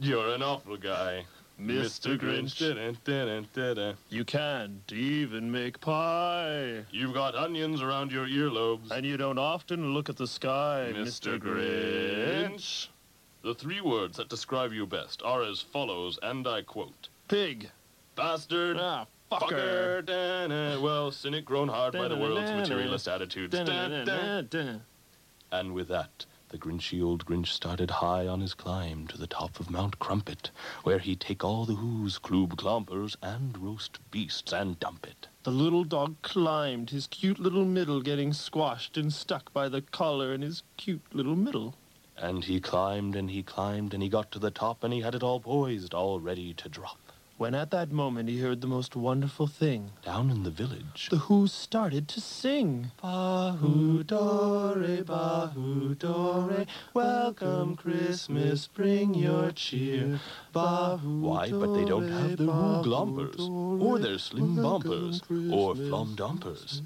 You're 0.00 0.34
an 0.34 0.42
awful 0.42 0.76
guy, 0.76 1.24
Mr. 1.60 2.18
Grinch. 2.18 2.58
Dun, 2.58 2.76
dun, 2.76 2.96
dun, 3.04 3.46
dun, 3.54 3.76
dun. 3.76 3.96
You 4.08 4.24
can't 4.24 4.92
even 4.92 5.50
make 5.50 5.80
pie. 5.80 6.84
You've 6.90 7.12
got 7.14 7.34
onions 7.34 7.82
around 7.82 8.10
your 8.12 8.26
earlobes. 8.26 8.90
And 8.90 9.04
you 9.04 9.16
don't 9.16 9.38
often 9.38 9.92
look 9.92 10.08
at 10.08 10.16
the 10.16 10.26
sky, 10.26 10.92
Mr. 10.94 11.38
Grinch. 11.38 12.88
The 13.42 13.54
three 13.54 13.80
words 13.80 14.16
that 14.18 14.28
describe 14.28 14.72
you 14.72 14.86
best 14.86 15.22
are 15.22 15.42
as 15.42 15.60
follows, 15.60 16.18
and 16.22 16.46
I 16.46 16.62
quote 16.62 17.08
Pig. 17.28 17.70
Bastard. 18.14 18.76
Ah, 18.78 19.06
fucker. 19.32 20.04
da-na. 20.04 20.80
Well, 20.80 21.10
cynic 21.10 21.44
grown 21.44 21.68
hard 21.68 21.94
by 21.94 22.08
the 22.08 22.16
world's 22.16 22.50
materialist 22.50 23.08
attitudes. 23.08 23.54
And 25.52 25.74
with 25.74 25.88
that, 25.88 26.26
the 26.50 26.58
grinchy 26.58 27.00
old 27.00 27.24
Grinch 27.24 27.46
started 27.46 27.90
high 27.90 28.26
on 28.26 28.40
his 28.40 28.54
climb 28.54 29.06
to 29.06 29.16
the 29.16 29.28
top 29.28 29.60
of 29.60 29.70
Mount 29.70 30.00
Crumpit, 30.00 30.50
where 30.82 30.98
he'd 30.98 31.20
take 31.20 31.44
all 31.44 31.64
the 31.64 31.76
who's, 31.76 32.18
kloob 32.18 32.56
clompers, 32.56 33.16
and 33.22 33.56
roast 33.56 34.00
beasts 34.10 34.52
and 34.52 34.78
dump 34.80 35.06
it. 35.06 35.28
The 35.44 35.52
little 35.52 35.84
dog 35.84 36.20
climbed, 36.22 36.90
his 36.90 37.06
cute 37.06 37.38
little 37.38 37.64
middle 37.64 38.00
getting 38.00 38.32
squashed 38.32 38.96
and 38.96 39.12
stuck 39.12 39.52
by 39.52 39.68
the 39.68 39.80
collar 39.80 40.34
in 40.34 40.42
his 40.42 40.64
cute 40.76 41.14
little 41.14 41.36
middle. 41.36 41.76
And 42.16 42.44
he 42.44 42.60
climbed 42.60 43.14
and 43.14 43.30
he 43.30 43.44
climbed 43.44 43.94
and 43.94 44.02
he 44.02 44.08
got 44.08 44.32
to 44.32 44.40
the 44.40 44.50
top 44.50 44.82
and 44.82 44.92
he 44.92 45.02
had 45.02 45.14
it 45.14 45.22
all 45.22 45.38
poised, 45.38 45.94
all 45.94 46.18
ready 46.18 46.52
to 46.54 46.68
drop. 46.68 47.09
When 47.40 47.54
at 47.54 47.70
that 47.70 47.90
moment 47.90 48.28
he 48.28 48.38
heard 48.40 48.60
the 48.60 48.66
most 48.66 48.94
wonderful 48.94 49.46
thing. 49.46 49.92
Down 50.04 50.28
in 50.30 50.42
the 50.42 50.50
village, 50.50 51.08
The 51.10 51.16
Who 51.16 51.46
started 51.46 52.06
to 52.08 52.20
sing. 52.20 52.90
Bahu 53.02 54.06
dore, 54.06 54.74
bahu 54.74 55.98
dore, 55.98 56.66
welcome 56.92 57.76
Christmas, 57.76 58.66
bring 58.66 59.14
your 59.14 59.52
cheer. 59.52 60.20
Bahu 60.54 61.20
Why, 61.20 61.50
but 61.50 61.72
they 61.72 61.86
don't 61.86 62.10
have 62.10 62.36
their 62.36 62.46
woo 62.46 62.82
glompers, 62.84 63.40
or 63.80 63.98
their 63.98 64.18
slim 64.18 64.56
bumpers, 64.56 65.22
or 65.50 65.74
flom 65.74 66.16
dumpers. 66.16 66.82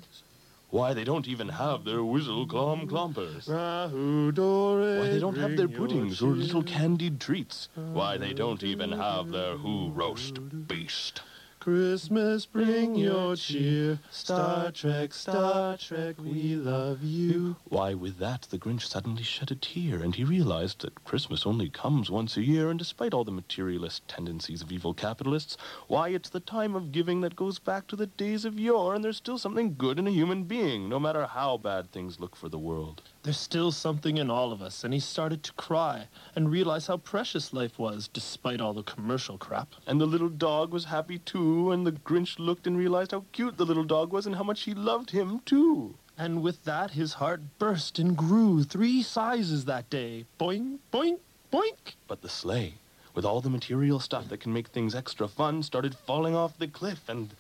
Why, 0.75 0.93
they 0.93 1.05
don't 1.05 1.29
even 1.29 1.51
have 1.51 1.85
their 1.85 2.03
whizzle 2.03 2.49
clom 2.49 2.89
clompers. 2.89 3.47
Why, 3.47 5.07
they 5.09 5.21
don't 5.21 5.37
have 5.37 5.57
their 5.57 5.69
puddings 5.69 6.21
or 6.21 6.31
little 6.31 6.65
candied 6.65 7.21
treats. 7.21 7.69
Why, 7.77 8.17
they 8.17 8.33
don't 8.33 8.65
even 8.65 8.91
have 8.91 9.31
their 9.31 9.57
who 9.57 9.91
roast 9.91 10.67
beast. 10.67 11.23
Christmas, 11.65 12.45
bring 12.45 12.95
your 12.95 13.37
cheer. 13.37 13.99
Star 14.11 14.71
Trek, 14.71 15.15
Star 15.15 15.79
Trek, 15.79 16.17
we 16.19 16.57
love 16.57 17.03
you. 17.03 17.57
Why, 17.65 17.95
with 17.95 18.19
that, 18.19 18.43
the 18.51 18.59
Grinch 18.59 18.83
suddenly 18.83 19.23
shed 19.23 19.51
a 19.51 19.55
tear, 19.55 20.03
and 20.03 20.15
he 20.15 20.25
realized 20.25 20.83
that 20.83 21.07
Christmas 21.07 21.47
only 21.47 21.71
comes 21.71 22.11
once 22.11 22.37
a 22.37 22.45
year, 22.45 22.69
and 22.69 22.79
despite 22.79 23.15
all 23.15 23.25
the 23.25 23.31
materialist 23.31 24.07
tendencies 24.07 24.61
of 24.61 24.71
evil 24.73 24.93
capitalists, 24.93 25.57
why, 25.89 26.11
it's 26.11 26.29
the 26.29 26.39
time 26.39 26.75
of 26.75 26.93
giving 26.93 27.23
that 27.23 27.35
goes 27.35 27.59
back 27.59 27.87
to 27.87 27.97
the 27.97 28.09
days 28.09 28.45
of 28.45 28.61
yore, 28.61 28.95
and 28.95 29.03
there's 29.03 29.17
still 29.17 29.39
something 29.39 29.75
good 29.79 29.99
in 29.99 30.07
a 30.07 30.11
human 30.11 30.45
being, 30.45 30.91
no 30.91 31.01
matter 31.01 31.25
how 31.25 31.57
bad 31.57 31.91
things 31.91 32.21
look 32.21 32.37
for 32.37 32.51
the 32.51 32.59
world. 32.59 33.01
There's 33.25 33.41
still 33.41 33.73
something 33.73 34.19
in 34.19 34.31
all 34.31 34.53
of 34.53 34.61
us, 34.61 34.85
and 34.85 34.93
he 34.93 35.01
started 35.01 35.43
to 35.45 35.53
cry 35.55 36.09
and 36.37 36.51
realize 36.51 36.89
how 36.89 36.99
precious 36.99 37.55
life 37.55 37.79
was, 37.79 38.07
despite 38.07 38.61
all 38.61 38.75
the 38.75 38.83
commercial 38.83 39.39
crap. 39.39 39.69
And 39.87 39.99
the 39.99 40.05
little 40.05 40.29
dog 40.29 40.73
was 40.73 40.85
happy 40.85 41.21
too, 41.21 41.73
and 41.73 41.87
the 41.87 41.93
Grinch 41.93 42.39
looked 42.39 42.67
and 42.67 42.77
realized 42.77 43.13
how 43.13 43.25
cute 43.33 43.57
the 43.57 43.65
little 43.65 43.83
dog 43.83 44.13
was 44.13 44.27
and 44.27 44.37
how 44.37 44.43
much 44.43 44.65
he 44.65 44.75
loved 44.75 45.09
him 45.09 45.41
too. 45.47 45.95
And 46.19 46.43
with 46.43 46.65
that, 46.65 46.91
his 46.91 47.15
heart 47.15 47.41
burst 47.59 47.99
and 47.99 48.15
grew 48.15 48.63
three 48.63 49.03
sizes 49.03 49.65
that 49.65 49.89
day. 49.89 50.27
Boing, 50.39 50.81
boing, 50.93 51.19
boink. 51.51 51.95
But 52.07 52.21
the 52.21 52.29
sleigh, 52.29 52.75
with 53.15 53.25
all 53.25 53.41
the 53.41 53.49
material 53.49 54.01
stuff 54.01 54.29
that 54.29 54.41
can 54.41 54.53
make 54.53 54.69
things 54.69 54.95
extra 54.95 55.29
fun, 55.29 55.63
started 55.63 55.95
falling 55.95 56.37
off 56.37 56.59
the 56.59 56.69
cliff, 56.69 57.09
and 57.09 57.35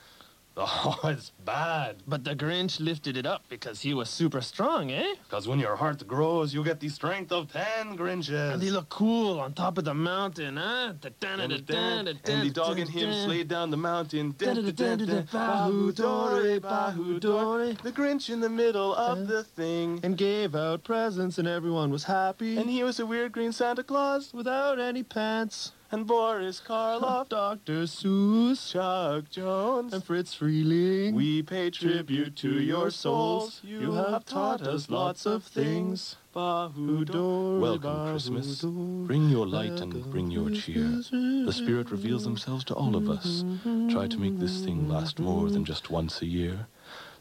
oh, 0.56 1.00
it's 1.04 1.32
bad. 1.44 1.96
But 2.06 2.22
the 2.22 2.36
Grinch 2.36 2.78
lifted 2.78 3.16
it 3.16 3.26
up 3.26 3.42
because 3.48 3.80
he 3.80 3.92
was 3.92 4.08
super 4.08 4.40
strong, 4.40 4.92
eh? 4.92 5.14
Because 5.24 5.48
when 5.48 5.58
your 5.58 5.74
heart 5.74 6.06
grows, 6.06 6.54
you 6.54 6.62
get 6.62 6.78
the 6.78 6.88
strength 6.88 7.32
of 7.32 7.52
ten 7.52 7.98
Grinches. 7.98 8.52
And 8.52 8.62
he 8.62 8.70
looked 8.70 8.88
cool 8.88 9.40
on 9.40 9.54
top 9.54 9.78
of 9.78 9.84
the 9.84 9.94
mountain, 9.94 10.56
huh? 10.56 10.92
and 11.22 11.50
the 11.50 12.50
dog 12.54 12.78
and 12.78 12.88
him 12.88 13.12
slayed 13.24 13.48
down 13.48 13.72
the 13.72 13.76
mountain. 13.76 14.32
Bahu 14.34 15.92
dore, 15.92 16.60
bahu 16.60 17.18
dore. 17.18 17.72
The 17.82 17.90
Grinch 17.90 18.30
in 18.30 18.38
the 18.38 18.48
middle 18.48 18.94
of 18.94 19.26
the 19.26 19.42
thing. 19.42 19.98
And 20.04 20.16
gave 20.16 20.54
out 20.54 20.84
presents, 20.84 21.36
and 21.38 21.48
everyone 21.48 21.90
was 21.90 22.04
happy. 22.04 22.56
And 22.58 22.70
he 22.70 22.84
was 22.84 23.00
a 23.00 23.06
weird 23.06 23.32
green 23.32 23.50
Santa 23.50 23.82
Claus. 23.82 24.32
without 24.32 24.78
any 24.78 25.02
pants. 25.02 25.72
And 25.92 26.06
Boris 26.06 26.60
Karloff, 26.66 27.28
Dr. 27.28 27.82
Seuss, 27.86 28.72
Chuck 28.72 29.30
Jones. 29.30 29.92
and 29.92 30.02
Fritz 30.02 30.34
Freleng. 30.34 31.12
We 31.14 31.42
pay 31.42 31.70
tribute 31.70 32.34
to 32.36 32.60
your 32.60 32.90
souls. 32.90 33.60
You 33.62 33.92
have 33.92 34.24
taught 34.24 34.62
us 34.62 34.90
lots 34.90 35.24
of 35.26 35.44
things. 35.44 36.16
Bahu 36.34 37.04
Dore, 37.04 37.60
Welcome, 37.60 38.10
Christmas. 38.10 38.62
Bring 38.62 39.28
your 39.28 39.46
light 39.46 39.80
and 39.80 40.10
bring 40.10 40.32
your 40.32 40.50
cheer. 40.50 41.00
The 41.12 41.52
Spirit 41.52 41.90
reveals 41.92 42.24
themselves 42.24 42.64
to 42.64 42.74
all 42.74 42.96
of 42.96 43.08
us. 43.08 43.44
Try 43.90 44.08
to 44.08 44.18
make 44.18 44.40
this 44.40 44.64
thing 44.64 44.88
last 44.88 45.20
more 45.20 45.48
than 45.48 45.64
just 45.64 45.90
once 45.90 46.22
a 46.22 46.26
year. 46.26 46.66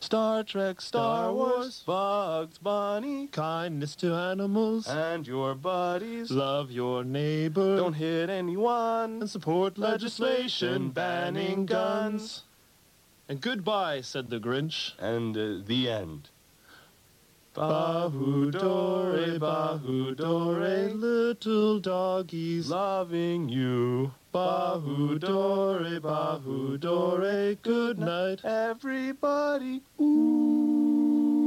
Star 0.03 0.43
Trek, 0.43 0.81
Star 0.81 1.31
Wars, 1.31 1.81
Bugs 1.85 2.57
Bunny, 2.57 3.27
Kindness 3.27 3.95
to 3.95 4.13
animals. 4.13 4.85
and 4.88 5.25
your 5.25 5.55
buddies. 5.55 6.30
Love 6.30 6.71
your 6.71 7.05
neighbor. 7.05 7.77
Don't 7.77 7.93
hit 7.93 8.30
anyone. 8.30 9.21
and 9.21 9.30
support 9.30 9.77
Legislation 9.77 10.89
banning 10.89 11.65
guns. 11.65 12.43
And 13.30 13.39
goodbye, 13.39 14.01
said 14.01 14.30
the 14.30 14.39
Grinch. 14.39 14.91
And 14.99 15.38
uh, 15.38 15.65
the 15.65 15.89
end. 15.89 16.30
Bahu 17.55 18.51
dore, 18.51 19.38
bahu 19.38 20.17
dore, 20.17 20.89
little 20.95 21.80
doggies. 21.80 22.67
Loving 22.67 23.47
you. 23.47 24.11
Bahu 24.34 25.19
dore, 25.19 25.99
bahu 26.01 26.80
dore, 26.80 27.53
good 27.61 27.99
night. 27.99 28.43
Everybody. 28.43 29.84
His 29.99 31.42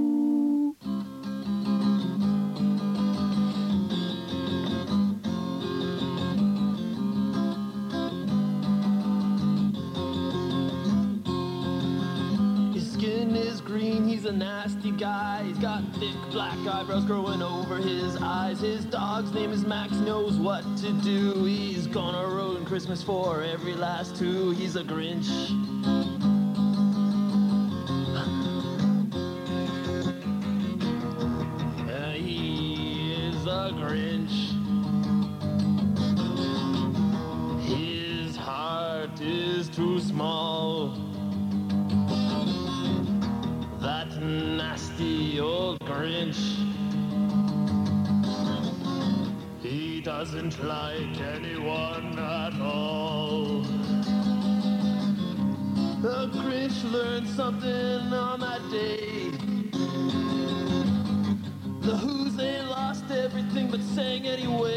a 14.26 14.32
nasty 14.32 14.90
guy. 14.90 15.44
He's 15.44 15.58
got 15.58 15.82
thick 15.94 16.16
black 16.30 16.58
eyebrows 16.66 17.04
growing 17.04 17.42
over 17.42 17.76
his 17.76 18.16
eyes. 18.16 18.60
His 18.60 18.84
dog's 18.84 19.32
name 19.32 19.52
is 19.52 19.64
Max, 19.64 19.92
knows 19.92 20.36
what 20.36 20.64
to 20.78 20.92
do. 21.02 21.44
He's 21.44 21.86
gonna 21.86 22.26
ruin 22.26 22.64
Christmas 22.64 23.02
for 23.02 23.42
every 23.42 23.74
last 23.74 24.16
two. 24.16 24.50
He's 24.50 24.74
a 24.74 24.82
Grinch. 24.82 25.28
Uh, 31.88 32.12
he 32.12 33.12
is 33.28 33.46
a 33.46 33.70
Grinch. 33.74 34.52
His 37.62 38.36
heart 38.36 39.20
is 39.20 39.68
too 39.68 40.00
small. 40.00 41.05
prince. 45.96 46.38
He 49.62 50.02
doesn't 50.02 50.62
like 50.64 51.20
anyone 51.36 52.18
at 52.18 52.54
all. 52.60 53.62
The 56.06 56.18
Grinch 56.36 56.78
learned 56.92 57.28
something 57.28 58.12
on 58.12 58.40
that 58.40 58.62
day. 58.70 59.30
The 61.86 61.96
Who's 61.96 62.36
they 62.36 62.60
lost 62.62 63.10
everything 63.10 63.70
but 63.70 63.80
sang 63.80 64.26
anyway. 64.26 64.75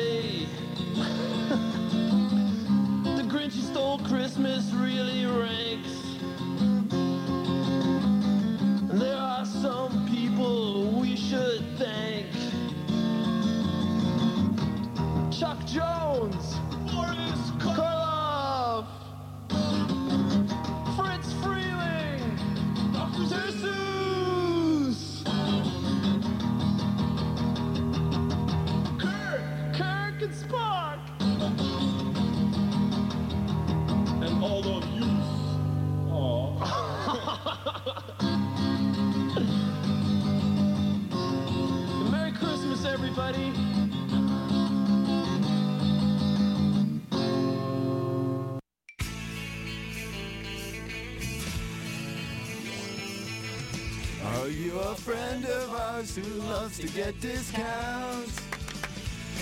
To 56.80 56.88
get 56.88 57.20
discounts? 57.20 58.40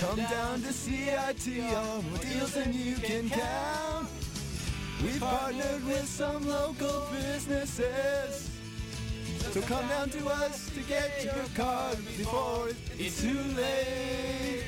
Come 0.00 0.16
down 0.16 0.60
to 0.60 0.70
CITR 0.70 2.10
with 2.10 2.22
deals 2.22 2.56
and 2.56 2.74
you 2.74 2.96
can 2.96 3.30
count. 3.30 4.08
We've 5.04 5.20
partnered 5.20 5.86
with 5.86 6.04
some 6.04 6.48
local 6.48 7.06
businesses. 7.12 8.50
So 9.52 9.60
come 9.60 9.86
down 9.86 10.10
to 10.10 10.26
us 10.26 10.68
to 10.70 10.80
get 10.80 11.22
your 11.22 11.44
card 11.54 11.98
before 12.16 12.70
it's 12.98 13.22
too 13.22 13.40
late. 13.56 14.64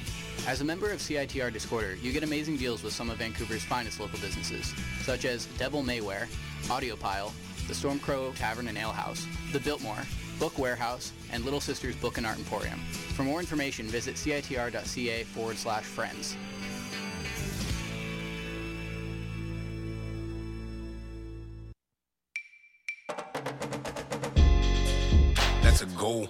As 0.47 0.61
a 0.61 0.65
member 0.65 0.93
of 0.93 1.01
CITR 1.01 1.53
Discorder, 1.53 2.01
you 2.01 2.13
get 2.13 2.23
amazing 2.23 2.57
deals 2.57 2.85
with 2.85 2.93
some 2.93 3.11
of 3.11 3.19
Vancouver's 3.19 3.65
finest 3.65 3.99
local 3.99 4.21
businesses, 4.21 4.73
such 5.03 5.25
as 5.25 5.47
Devil 5.59 5.83
May 5.83 6.03
Wear, 6.03 6.29
Audiopile, 6.67 7.33
the 7.67 7.75
Stormcrow 7.75 8.33
Tavern 8.37 8.69
and 8.69 8.79
Ale 8.79 8.93
House, 8.93 9.27
the 9.53 9.59
Biltmore, 9.59 10.07
Book 10.41 10.59
Warehouse, 10.59 11.13
and 11.31 11.45
Little 11.45 11.61
Sisters 11.61 11.95
Book 11.95 12.17
and 12.17 12.27
Art 12.27 12.39
Emporium. 12.39 12.81
For 13.15 13.23
more 13.23 13.39
information, 13.39 13.87
visit 13.87 14.17
citr.ca 14.17 15.23
forward 15.25 15.59
slash 15.59 15.85
friends. 15.85 16.37
That's 25.63 25.83
a 25.83 25.87
goal. 25.97 26.29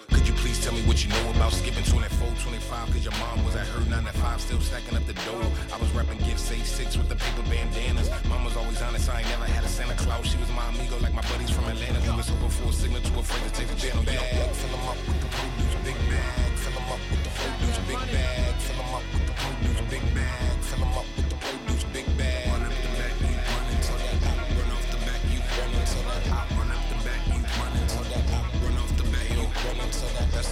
Please 0.61 0.69
tell 0.69 0.77
me 0.77 0.85
what 0.85 1.01
you 1.01 1.09
know 1.09 1.31
about 1.33 1.53
skipping 1.57 1.85
24, 1.85 2.29
25? 2.37 2.93
Cause 2.93 3.03
your 3.03 3.17
mom 3.17 3.43
was 3.49 3.57
at 3.57 3.67
her 3.69 3.81
9 3.81 4.05
to 4.05 4.13
5, 4.13 4.41
still 4.43 4.61
stacking 4.61 4.93
up 4.93 5.07
the 5.07 5.15
dough. 5.25 5.49
I 5.73 5.81
was 5.81 5.89
rapping 5.97 6.19
Gift 6.19 6.39
Save 6.39 6.67
6 6.67 6.99
with 6.99 7.09
the 7.09 7.17
paper 7.17 7.41
bandanas. 7.49 8.11
Mom 8.29 8.45
was 8.45 8.59
always 8.59 8.77
honest, 8.83 9.09
I 9.09 9.21
ain't 9.21 9.29
never 9.31 9.47
had 9.47 9.65
a 9.65 9.69
Santa 9.69 9.95
Claus. 9.95 10.27
She 10.27 10.37
was 10.37 10.53
my 10.53 10.69
amigo 10.69 11.01
like 11.01 11.15
my 11.15 11.25
buddies 11.33 11.49
from 11.49 11.65
Atlanta. 11.65 12.05
We 12.05 12.13
was 12.13 12.29
hoping 12.29 12.51
for 12.51 12.69
a 12.69 12.73
signal 12.77 13.01
too 13.01 13.21
afraid 13.21 13.41
to 13.41 13.53
take 13.57 13.69
the 13.73 13.81
channel 13.81 14.05
bag. 14.05 14.21
Fill 14.53 14.77
'em 14.77 14.85
up 14.85 15.01
with 15.09 15.21
the 15.25 15.31
produce, 15.33 15.77
big 15.81 15.97
bag. 16.13 16.53
Fill 16.61 16.77
'em 16.77 16.93
up 16.93 17.01
with 17.09 17.23
the 17.25 17.33
produce, 17.41 17.79
big 17.89 18.01
bag. 18.13 18.80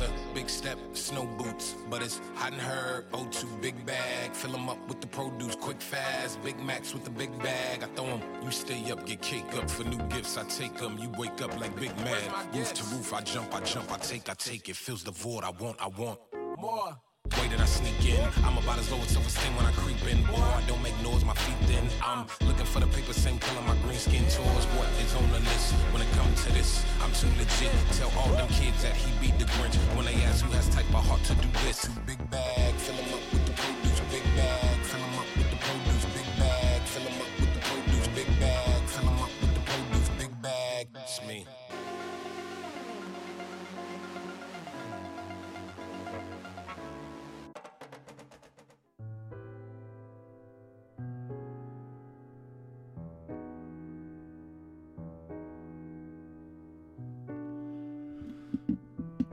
A 0.00 0.10
big 0.34 0.48
step, 0.48 0.78
snow 0.92 1.26
boots, 1.38 1.74
but 1.90 2.02
it's 2.02 2.20
hot 2.34 2.52
and 2.52 2.60
herb. 2.60 3.10
O2 3.12 3.60
big 3.60 3.74
bag. 3.86 4.32
Fill 4.32 4.54
'em 4.54 4.68
up 4.68 4.78
with 4.88 5.00
the 5.00 5.06
produce, 5.06 5.56
quick 5.56 5.80
fast. 5.80 6.42
Big 6.42 6.58
Macs 6.58 6.92
with 6.92 7.04
the 7.04 7.10
big 7.10 7.30
bag. 7.42 7.82
I 7.82 7.86
throw 7.94 8.06
'em, 8.06 8.22
you 8.42 8.50
stay 8.50 8.90
up, 8.90 9.06
get 9.06 9.22
cake 9.22 9.52
up 9.54 9.70
for 9.70 9.84
new 9.84 10.02
gifts. 10.08 10.36
I 10.36 10.44
take 10.44 10.80
'em, 10.82 10.98
you 10.98 11.10
wake 11.18 11.40
up 11.42 11.58
like 11.60 11.74
Big 11.76 11.96
Mad. 11.98 12.54
Roof 12.54 12.72
to 12.74 12.84
roof, 12.94 13.12
I 13.12 13.20
jump, 13.22 13.54
I 13.54 13.60
jump, 13.60 13.90
I 13.92 13.98
take, 13.98 14.28
I 14.28 14.34
take. 14.34 14.68
It 14.68 14.76
fills 14.76 15.02
the 15.04 15.12
void. 15.12 15.44
I 15.44 15.50
want, 15.50 15.80
I 15.80 15.88
want 15.88 16.18
more. 16.58 17.07
Way 17.36 17.48
that 17.48 17.60
I 17.60 17.66
sneak 17.66 18.00
in, 18.08 18.20
I'm 18.44 18.56
about 18.56 18.78
as 18.78 18.90
low 18.90 18.98
as 18.98 19.08
self-esteem 19.08 19.54
when 19.56 19.66
I 19.66 19.72
creep 19.72 20.00
in. 20.10 20.24
Boy, 20.24 20.40
I 20.40 20.62
don't 20.66 20.82
make 20.82 20.96
noise, 21.02 21.24
my 21.24 21.34
feet 21.34 21.58
thin. 21.68 21.84
I'm 22.02 22.26
looking 22.46 22.64
for 22.64 22.80
the 22.80 22.86
paper, 22.86 23.12
same 23.12 23.38
color 23.38 23.60
my 23.62 23.76
green 23.82 23.98
skin 23.98 24.24
tours. 24.30 24.64
What 24.78 24.88
is 25.02 25.14
on 25.14 25.28
the 25.30 25.40
list 25.40 25.74
when 25.92 26.02
it 26.02 26.10
comes 26.12 26.44
to 26.44 26.52
this? 26.52 26.84
I'm 27.02 27.12
too 27.12 27.28
legit. 27.36 27.72
Tell 27.98 28.12
all 28.18 28.32
them 28.32 28.48
kids 28.48 28.82
that 28.82 28.96
he 28.96 29.10
beat 29.20 29.38
the 29.38 29.44
Grinch 29.44 29.76
when 29.96 30.06
they 30.06 30.14
ask 30.24 30.44
who 30.44 30.52
has 30.52 30.68
type 30.70 30.88
of 30.88 31.04
heart 31.06 31.22
to 31.24 31.34
do 31.34 31.48
this. 31.64 31.86
Big 32.06 32.18
bag, 32.30 32.74
fill 32.74 32.96
'em 32.96 33.14
up 33.14 33.20
with 33.32 33.46
the. 33.46 33.77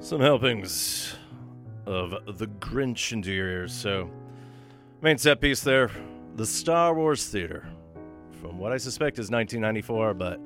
Some 0.05 0.21
helpings 0.21 1.15
of 1.87 2.37
The 2.37 2.45
Grinch 2.45 3.11
into 3.11 3.33
your 3.33 3.47
ears. 3.47 3.73
So, 3.73 4.11
main 5.01 5.17
set 5.17 5.41
piece 5.41 5.61
there 5.61 5.89
The 6.35 6.45
Star 6.45 6.93
Wars 6.93 7.27
Theater. 7.27 7.67
From 8.39 8.59
what 8.59 8.71
I 8.71 8.77
suspect 8.77 9.17
is 9.17 9.31
1994, 9.31 10.13
but 10.13 10.39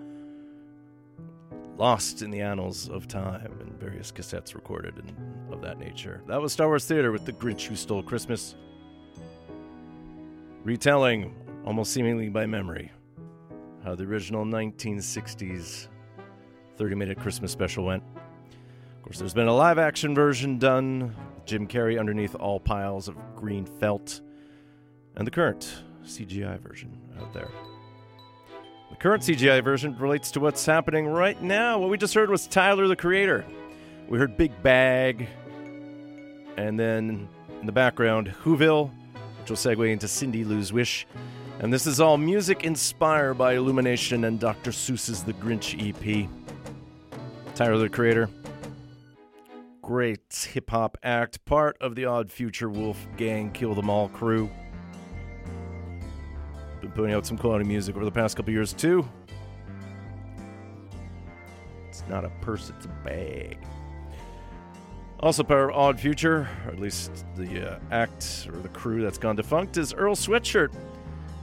lost 1.77 2.21
in 2.21 2.31
the 2.31 2.39
annals 2.39 2.87
of 2.87 3.09
time 3.09 3.51
and 3.59 3.77
various 3.77 4.13
cassettes 4.13 4.55
recorded 4.55 4.95
and 4.95 5.53
of 5.53 5.59
that 5.59 5.77
nature. 5.77 6.21
That 6.25 6.39
was 6.39 6.53
Star 6.53 6.67
Wars 6.67 6.85
Theater 6.85 7.11
with 7.11 7.25
The 7.25 7.33
Grinch 7.33 7.65
Who 7.65 7.75
Stole 7.75 8.01
Christmas. 8.01 8.55
Retelling, 10.63 11.35
almost 11.65 11.91
seemingly 11.91 12.29
by 12.29 12.45
memory, 12.45 12.93
how 13.83 13.93
the 13.93 14.05
original 14.05 14.45
1960s 14.45 15.89
30 16.77 16.95
minute 16.95 17.19
Christmas 17.19 17.51
special 17.51 17.83
went. 17.83 18.03
Of 18.99 19.05
course, 19.05 19.17
there's 19.17 19.33
been 19.33 19.47
a 19.47 19.55
live 19.55 19.79
action 19.79 20.13
version 20.13 20.59
done, 20.59 21.15
Jim 21.45 21.67
Carrey 21.67 21.97
underneath 21.97 22.35
all 22.35 22.59
piles 22.59 23.07
of 23.07 23.15
green 23.33 23.65
felt, 23.65 24.19
and 25.15 25.25
the 25.25 25.31
current 25.31 25.73
CGI 26.03 26.59
version 26.59 26.99
out 27.17 27.33
there. 27.33 27.47
The 28.89 28.97
current 28.97 29.23
CGI 29.23 29.63
version 29.63 29.97
relates 29.97 30.31
to 30.31 30.41
what's 30.41 30.65
happening 30.65 31.07
right 31.07 31.41
now. 31.41 31.79
What 31.79 31.89
we 31.89 31.97
just 31.97 32.13
heard 32.13 32.29
was 32.29 32.45
Tyler 32.45 32.89
the 32.89 32.95
Creator. 32.97 33.45
We 34.09 34.17
heard 34.17 34.35
Big 34.35 34.61
Bag, 34.61 35.29
and 36.57 36.77
then 36.77 37.29
in 37.61 37.65
the 37.65 37.71
background, 37.71 38.35
Whoville, 38.43 38.91
which 39.39 39.49
will 39.49 39.55
segue 39.55 39.89
into 39.89 40.09
Cindy 40.09 40.43
Lou's 40.43 40.73
Wish. 40.73 41.07
And 41.59 41.71
this 41.71 41.87
is 41.87 42.01
all 42.01 42.17
music 42.17 42.65
inspired 42.65 43.35
by 43.35 43.53
Illumination 43.53 44.25
and 44.25 44.41
Dr. 44.41 44.71
Seuss's 44.71 45.23
The 45.23 45.33
Grinch 45.33 45.73
EP. 45.79 46.29
Tyler 47.55 47.77
the 47.77 47.89
Creator, 47.89 48.29
great 49.89 50.47
hip 50.53 50.69
hop 50.69 50.99
act, 51.01 51.43
part 51.45 51.75
of 51.81 51.95
the 51.95 52.05
Odd 52.05 52.31
Future 52.31 52.69
Wolf 52.69 53.07
Gang 53.17 53.49
Kill 53.51 53.73
Them 53.73 53.89
All 53.89 54.07
crew. 54.09 54.47
Been 56.79 56.91
putting 56.91 57.11
out 57.11 57.25
some 57.25 57.39
quality 57.39 57.65
music 57.65 57.95
over 57.95 58.05
the 58.05 58.11
past 58.11 58.37
couple 58.37 58.53
years 58.53 58.71
too. 58.71 59.09
It's 61.87 62.03
not 62.07 62.23
a 62.23 62.29
purse, 62.39 62.69
it's 62.69 62.85
a 62.85 62.89
bag. 63.03 63.57
Also, 65.21 65.41
part 65.41 65.71
of 65.71 65.75
Odd 65.75 65.99
Future, 65.99 66.47
or 66.67 66.71
at 66.71 66.79
least 66.79 67.25
the 67.35 67.71
uh, 67.71 67.79
act 67.89 68.47
or 68.53 68.59
the 68.59 68.69
crew 68.69 69.01
that's 69.01 69.17
gone 69.17 69.37
defunct, 69.37 69.75
is 69.77 69.91
Earl 69.91 70.13
Sweatshirt. 70.13 70.71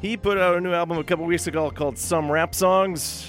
He 0.01 0.17
put 0.17 0.39
out 0.39 0.57
a 0.57 0.61
new 0.61 0.73
album 0.73 0.99
a 0.99 1.05
couple 1.05 1.25
weeks 1.25 1.49
ago 1.49 1.69
called 1.73 1.99
Some 1.99 2.31
Rap 2.31 2.55
Songs, 2.55 3.29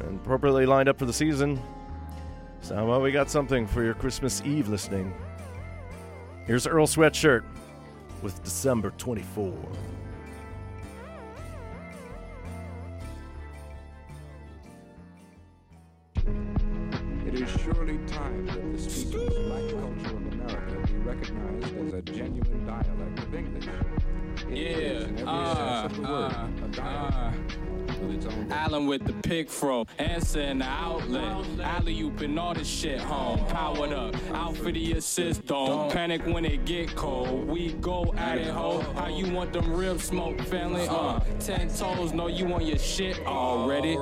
and 0.00 0.18
appropriately 0.18 0.66
lined 0.66 0.88
up 0.88 0.98
for 0.98 1.06
the 1.06 1.12
season. 1.12 1.62
So, 2.60 2.84
well, 2.84 3.00
we 3.00 3.12
got 3.12 3.30
something 3.30 3.66
for 3.66 3.82
your 3.82 3.94
Christmas 3.94 4.42
Eve 4.44 4.68
listening. 4.68 5.12
Here's 6.46 6.66
Earl 6.66 6.86
Sweatshirt 6.86 7.44
with 8.22 8.42
December 8.44 8.90
24. 8.98 9.54
is 17.48 17.60
surely 17.60 17.98
time 18.06 18.46
that 18.46 18.72
the 18.72 18.78
speechless 18.78 19.34
black 19.38 19.68
culture 19.70 20.16
of 20.16 20.32
America 20.32 20.92
be 20.92 20.98
recognized 20.98 21.76
as 21.76 21.92
a 21.94 22.02
genuine 22.02 22.66
dialect 22.66 23.18
of 23.18 23.34
English. 23.34 23.66
It 24.48 24.58
is, 24.58 25.04
in 25.04 25.18
every 25.18 25.26
uh, 25.26 25.82
sense 25.82 25.92
of 25.92 25.96
the 25.96 26.02
word, 26.02 26.32
uh, 26.32 26.64
a 26.64 26.68
dialect 26.68 27.36
with 27.36 27.46
its 27.46 27.56
own 27.56 27.77
Allen 28.50 28.86
with 28.86 29.04
the 29.04 29.12
pick 29.12 29.50
fro, 29.50 29.86
answer 29.98 30.40
in 30.40 30.58
the 30.58 30.64
outlet. 30.64 31.46
Alley 31.60 31.94
ooping 32.02 32.38
all 32.38 32.54
this 32.54 32.68
shit 32.68 33.00
home. 33.00 33.44
Powered 33.46 33.92
up, 33.92 34.14
out 34.32 34.56
for 34.56 34.72
the 34.72 34.92
assist. 34.92 35.46
Don't 35.46 35.90
panic 35.92 36.24
when 36.26 36.44
it 36.44 36.64
get 36.64 36.94
cold. 36.94 37.48
We 37.48 37.72
go 37.74 38.14
at 38.16 38.38
it, 38.38 38.48
ho. 38.48 38.80
How 38.94 39.08
you 39.08 39.32
want 39.32 39.52
them 39.52 39.72
ribs 39.72 40.04
smoke, 40.04 40.40
family? 40.42 40.86
Uh, 40.88 41.20
ten 41.40 41.68
toes, 41.68 42.12
know 42.12 42.28
you 42.28 42.46
want 42.46 42.64
your 42.64 42.78
shit 42.78 43.18
already. 43.26 43.96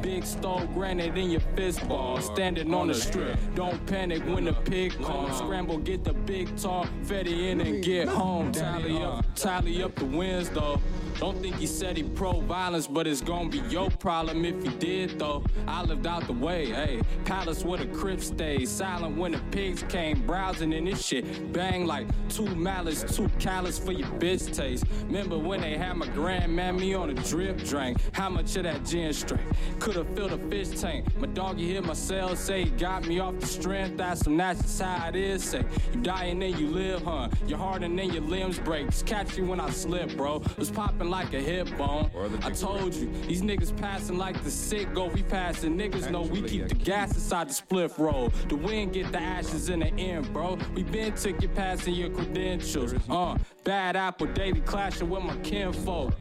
Big 0.00 0.24
stove 0.24 0.72
granite 0.74 1.16
in 1.16 1.30
your 1.30 1.40
fist 1.56 1.86
ball, 1.88 2.20
standing 2.20 2.72
on 2.74 2.88
the 2.88 2.94
strip. 2.94 3.38
Don't 3.54 3.84
panic 3.86 4.22
when 4.26 4.44
the 4.44 4.52
pig 4.52 4.92
comes. 5.02 5.36
Scramble, 5.38 5.78
get 5.78 6.04
the 6.04 6.12
big 6.12 6.56
talk, 6.56 6.88
fetty 7.04 7.50
in 7.50 7.60
and 7.60 7.82
get 7.82 8.08
home. 8.08 8.52
Tally 8.52 9.02
up, 9.02 9.24
tally 9.34 9.82
up 9.82 9.94
the 9.96 10.04
wins 10.04 10.48
though. 10.50 10.80
Don't 11.18 11.40
think 11.42 11.56
he 11.56 11.66
said 11.66 11.98
he 11.98 12.02
pro 12.02 12.40
violence, 12.40 12.86
but 12.86 13.06
it's 13.06 13.20
gonna 13.40 13.62
be 13.62 13.74
your 13.74 13.90
problem 13.90 14.44
if 14.44 14.62
you 14.64 14.70
did 14.72 15.18
though. 15.18 15.42
I 15.66 15.82
lived 15.82 16.06
out 16.06 16.26
the 16.26 16.32
way, 16.32 16.66
hey. 16.66 17.00
Palace 17.24 17.64
where 17.64 17.78
the 17.78 17.86
crib 17.86 18.20
stays. 18.20 18.70
Silent 18.70 19.16
when 19.16 19.32
the 19.32 19.38
pigs 19.50 19.82
came 19.88 20.26
browsing 20.26 20.72
in 20.72 20.84
this 20.84 21.04
shit. 21.04 21.52
Bang 21.52 21.86
like 21.86 22.06
two 22.28 22.54
malice, 22.54 23.02
too 23.16 23.30
callous 23.38 23.78
for 23.78 23.92
your 23.92 24.08
bitch 24.18 24.54
taste. 24.54 24.84
Remember 25.06 25.38
when 25.38 25.62
they 25.62 25.76
had 25.78 25.96
my 25.96 26.06
grandmammy 26.08 26.98
on 26.98 27.10
a 27.10 27.14
drip 27.14 27.58
drink? 27.64 27.98
How 28.12 28.28
much 28.28 28.56
of 28.56 28.64
that 28.64 28.84
gin 28.84 29.12
straight? 29.12 29.40
Could've 29.78 30.08
filled 30.14 30.32
a 30.32 30.38
fish 30.50 30.78
tank. 30.80 31.06
My 31.18 31.26
doggy 31.28 31.72
hit 31.72 31.84
my 31.84 31.94
cell, 31.94 32.36
say 32.36 32.64
he 32.64 32.70
got 32.70 33.06
me 33.06 33.20
off 33.20 33.38
the 33.38 33.46
strength. 33.46 33.96
That's 33.96 34.20
some 34.20 34.36
that's 34.36 34.80
how 34.80 35.08
it 35.08 35.16
is. 35.16 35.42
Say 35.44 35.64
you 35.94 36.00
die 36.00 36.24
and 36.24 36.42
then 36.42 36.58
you 36.58 36.68
live, 36.68 37.02
huh? 37.02 37.28
Your 37.46 37.58
heart 37.58 37.82
and 37.82 37.98
then 37.98 38.12
your 38.12 38.22
limbs 38.22 38.58
break. 38.58 38.86
Just 38.86 39.06
catch 39.06 39.38
you 39.38 39.46
when 39.46 39.60
I 39.60 39.70
slip, 39.70 40.14
bro. 40.16 40.42
Was 40.58 40.70
popping 40.70 41.08
like 41.08 41.32
a 41.32 41.40
hip 41.40 41.68
bone. 41.78 42.10
I 42.42 42.50
told 42.50 42.94
you, 42.94 43.10
these 43.30 43.42
niggas 43.42 43.76
passing 43.76 44.18
like 44.18 44.42
the 44.42 44.50
sick 44.50 44.92
go. 44.92 45.06
We 45.06 45.22
passing 45.22 45.78
niggas 45.78 46.10
know 46.10 46.22
we 46.22 46.42
keep 46.42 46.66
the 46.66 46.74
gas 46.74 47.14
inside 47.14 47.48
the 47.48 47.54
split 47.54 47.92
roll. 47.96 48.32
The 48.48 48.56
wind 48.56 48.92
get 48.92 49.12
the 49.12 49.20
ashes 49.20 49.68
in 49.68 49.80
the 49.80 49.86
end, 49.86 50.32
bro. 50.32 50.58
We 50.74 50.82
been 50.82 51.14
took 51.14 51.40
you 51.40 51.48
passing 51.48 51.94
your 51.94 52.10
credentials. 52.10 52.92
Uh, 53.08 53.38
bad 53.62 53.94
apple 53.94 54.26
daily 54.26 54.62
clashing 54.62 55.08
with 55.08 55.22
my 55.22 55.36
kinfolk. 55.38 56.12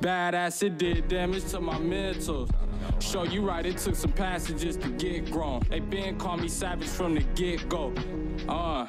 Badass, 0.00 0.60
it 0.64 0.78
did 0.78 1.06
damage 1.06 1.44
to 1.52 1.60
my 1.60 1.78
mental. 1.78 2.48
Show 2.98 3.22
you 3.22 3.46
right, 3.46 3.64
it 3.64 3.78
took 3.78 3.94
some 3.94 4.12
passages 4.12 4.76
to 4.78 4.88
get 4.88 5.30
grown. 5.30 5.62
They 5.70 5.78
been 5.78 6.18
call 6.18 6.38
me 6.38 6.48
savage 6.48 6.88
from 6.88 7.14
the 7.14 7.20
get 7.20 7.68
go. 7.68 7.92
Uh. 8.48 8.88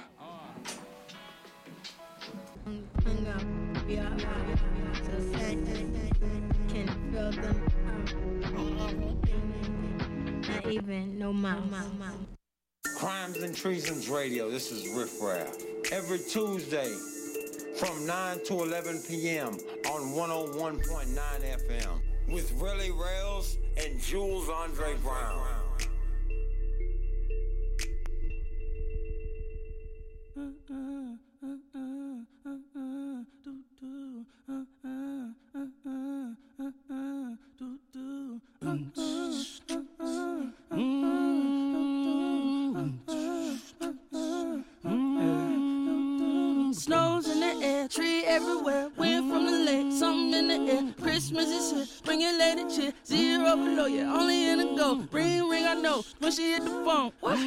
Can 7.32 7.44
feel 7.44 8.78
them. 8.88 9.22
Not 10.42 10.66
even 10.66 11.20
no 11.20 11.32
mouth. 11.32 11.64
Crimes 12.98 13.38
and 13.38 13.56
Treasons 13.56 14.10
Radio. 14.10 14.50
This 14.50 14.72
is 14.72 14.88
Riff 14.98 15.22
Raff. 15.22 15.56
Every 15.92 16.18
Tuesday 16.18 16.92
from 17.76 18.08
9 18.08 18.46
to 18.46 18.64
11 18.64 19.04
p.m. 19.08 19.54
on 19.92 20.14
101.9 20.14 20.82
FM 21.14 22.02
with 22.34 22.52
Relly 22.60 22.90
Rails 23.00 23.58
and 23.78 24.00
Jules 24.02 24.50
Andre 24.50 24.96
Brown. 25.04 25.46
Snows 46.72 47.28
the 47.60 47.66
air, 47.66 47.88
tree 47.88 48.24
everywhere, 48.26 48.90
wind 48.98 49.30
from 49.30 49.46
the 49.46 49.52
lake, 49.52 49.92
something 49.92 50.34
in 50.34 50.48
the 50.48 50.72
air. 50.74 50.94
Christmas 51.02 51.48
is 51.48 51.72
here, 51.72 51.86
bring 52.04 52.22
your 52.22 52.38
lady 52.38 52.64
cheer. 52.74 52.94
Zero 53.06 53.56
below 53.56 53.86
you, 53.86 54.02
only 54.02 54.50
in 54.50 54.60
a 54.60 54.76
go. 54.76 55.04
Ring, 55.12 55.48
ring, 55.48 55.66
I 55.66 55.76
know 55.76 56.04
when 56.20 56.32
she 56.32 56.52
hit 56.54 56.64
the 56.64 56.70
phone. 56.70 57.12
What? 57.20 57.38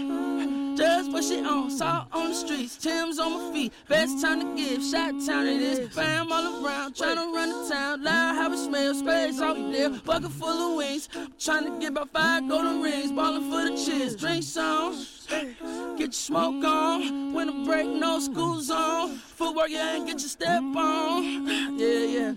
Just 0.76 1.12
what 1.12 1.24
she 1.24 1.40
on, 1.44 1.70
saw 1.70 2.06
on 2.12 2.30
the 2.30 2.34
streets, 2.34 2.76
Tim's 2.76 3.18
on 3.18 3.32
my 3.32 3.52
feet. 3.52 3.72
Best 3.88 4.22
time 4.22 4.40
to 4.40 4.56
give, 4.56 4.82
shot 4.82 5.14
town 5.26 5.46
it 5.46 5.60
is. 5.60 5.94
Fam 5.94 6.32
all 6.32 6.64
around, 6.64 6.94
tryna 6.94 7.32
run 7.32 7.48
the 7.50 7.74
town. 7.74 8.02
Loud 8.02 8.34
how 8.36 8.52
it 8.52 8.58
smells, 8.58 8.98
space 8.98 9.40
all 9.40 9.50
out 9.50 9.72
there, 9.72 9.90
bucket 9.90 10.32
full 10.32 10.48
of 10.48 10.76
wings. 10.76 11.08
to 11.08 11.76
get 11.78 11.90
about 11.90 12.10
five 12.10 12.48
golden 12.48 12.82
rings, 12.82 13.12
ballin' 13.12 13.50
for 13.50 13.70
the 13.70 13.76
cheers. 13.76 14.16
Drink 14.16 14.42
some, 14.42 14.94
get 15.28 15.98
your 15.98 16.12
smoke 16.12 16.64
on. 16.64 17.32
When 17.32 17.46
the 17.46 17.64
break, 17.64 17.88
no 17.88 18.18
school 18.20 18.60
zone. 18.60 19.16
Footwork, 19.16 19.70
yeah, 19.70 19.96
and 19.96 20.06
get 20.06 20.20
your 20.20 20.28
step 20.28 20.62
on. 20.62 21.46
Yeah, 21.78 21.88
yeah. 21.88 22.34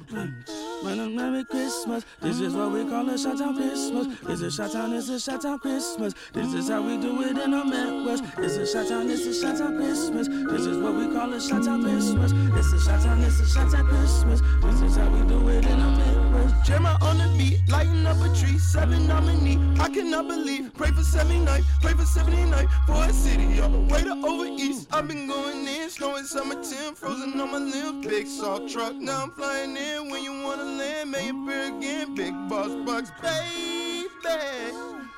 Man, 0.83 0.99
a 0.99 1.09
Merry 1.09 1.43
Christmas. 1.45 2.05
This 2.21 2.39
is 2.39 2.53
what 2.53 2.71
we 2.71 2.83
call 2.85 3.09
a 3.09 3.17
shot 3.17 3.37
Christmas. 3.55 4.07
It's 4.27 4.41
a 4.41 4.51
shot 4.51 4.93
it's 4.93 5.09
a 5.09 5.19
shot 5.19 5.61
Christmas. 5.61 6.13
This 6.33 6.53
is 6.53 6.69
how 6.69 6.81
we 6.81 6.97
do 6.97 7.21
it 7.23 7.37
in 7.37 7.51
the 7.51 7.65
Midwest. 7.65 8.23
It's 8.37 8.55
a 8.57 8.65
shot 8.65 8.85
it's 9.09 9.25
a 9.25 9.33
shot 9.33 9.57
Christmas. 9.75 10.27
This 10.27 10.65
is 10.65 10.77
what 10.77 10.95
we 10.95 11.07
call 11.07 11.33
a 11.33 11.41
shot 11.41 11.63
Christmas. 11.81 12.31
It's 12.33 12.73
a 12.73 12.79
shot 12.79 13.19
it's 13.19 13.39
a 13.39 13.47
shot 13.47 13.71
town 13.71 13.87
Christmas. 13.87 14.41
This 14.61 14.81
is 14.81 14.95
how 14.97 15.09
we 15.09 15.27
do 15.27 15.49
it 15.49 15.65
in 15.65 15.79
the 15.79 15.89
Midwest. 15.89 16.24
Gemma 16.65 16.97
on 17.01 17.17
the 17.17 17.33
beat, 17.37 17.59
lighting 17.69 18.05
up 18.05 18.17
a 18.17 18.27
tree, 18.35 18.57
seven 18.57 19.07
nominee. 19.07 19.59
I 19.79 19.89
cannot 19.89 20.27
believe. 20.27 20.73
Pray 20.73 20.91
for 20.91 21.03
79, 21.03 21.63
pray 21.81 21.93
for 21.93 22.05
79 22.05 22.67
for 22.87 23.03
a 23.03 23.13
city 23.13 23.59
all 23.61 23.69
the 23.69 23.79
way 23.93 24.03
to 24.03 24.13
over 24.25 24.45
east. 24.45 24.87
I've 24.91 25.07
been 25.07 25.27
going 25.27 25.67
in, 25.67 25.89
snowing 25.89 26.25
summer 26.25 26.55
10, 26.55 26.95
frozen 26.95 27.39
on 27.39 27.51
my 27.51 27.57
limbs. 27.57 28.07
Big 28.07 28.27
salt 28.27 28.69
truck, 28.69 28.95
now 28.95 29.23
I'm 29.23 29.31
flying 29.31 29.77
in. 29.77 30.09
When 30.09 30.23
you 30.23 30.43
wanna 30.43 30.63
land, 30.63 31.11
may 31.11 31.29
appear 31.29 31.77
again. 31.77 32.15
Big 32.15 32.33
boss 32.49 32.71
bucks, 32.85 33.11
baby. 33.21 33.75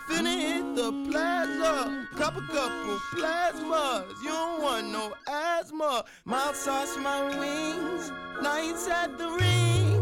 Finna 0.09 0.39
hit 0.39 0.75
the 0.75 0.91
plaza, 1.09 2.07
cop 2.15 2.37
a 2.37 2.41
couple 2.41 2.97
plasmas. 3.15 4.07
You 4.23 4.29
don't 4.29 4.61
want 4.61 4.87
no 4.87 5.13
asthma. 5.27 6.05
Mouth 6.25 6.55
sauce, 6.55 6.97
my 6.97 7.23
wings, 7.37 8.11
nights 8.41 8.87
at 8.87 9.17
the 9.17 9.29
ring. 9.29 9.96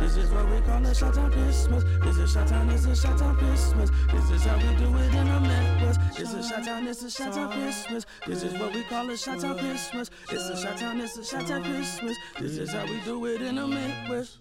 This 0.00 0.24
is 0.24 0.30
what 0.32 0.50
we 0.50 0.60
call 0.62 0.84
a 0.84 0.94
shot 0.94 1.14
Christmas. 1.32 1.84
This 2.02 2.16
is 2.16 2.32
shot 2.32 2.48
this 2.68 2.84
is 2.84 3.00
shot 3.00 3.18
Christmas. 3.38 3.90
This 4.10 4.30
is 4.30 4.44
how 4.44 4.56
we 4.56 4.76
do 4.76 4.96
it 4.96 5.14
in 5.14 5.26
the 5.26 5.40
Midwest. 5.40 6.00
This 6.16 6.32
is 6.32 6.48
shot 6.48 6.64
this 6.64 7.02
is 7.02 7.14
shot 7.14 7.52
Christmas. 7.52 8.06
This 8.26 8.42
is 8.42 8.58
what 8.58 8.74
we 8.74 8.82
call 8.84 9.08
a 9.08 9.16
shot 9.16 9.58
Christmas. 9.58 10.10
This 10.28 10.42
is 10.42 10.60
shot 10.60 10.78
this 10.78 11.16
is 11.16 11.28
shot 11.28 11.46
Christmas. 11.46 12.16
This 12.40 12.58
is 12.58 12.72
how 12.72 12.86
we 12.86 13.00
do 13.04 13.24
it 13.26 13.42
in 13.42 13.54
the 13.56 13.66
Midwest. 13.66 14.38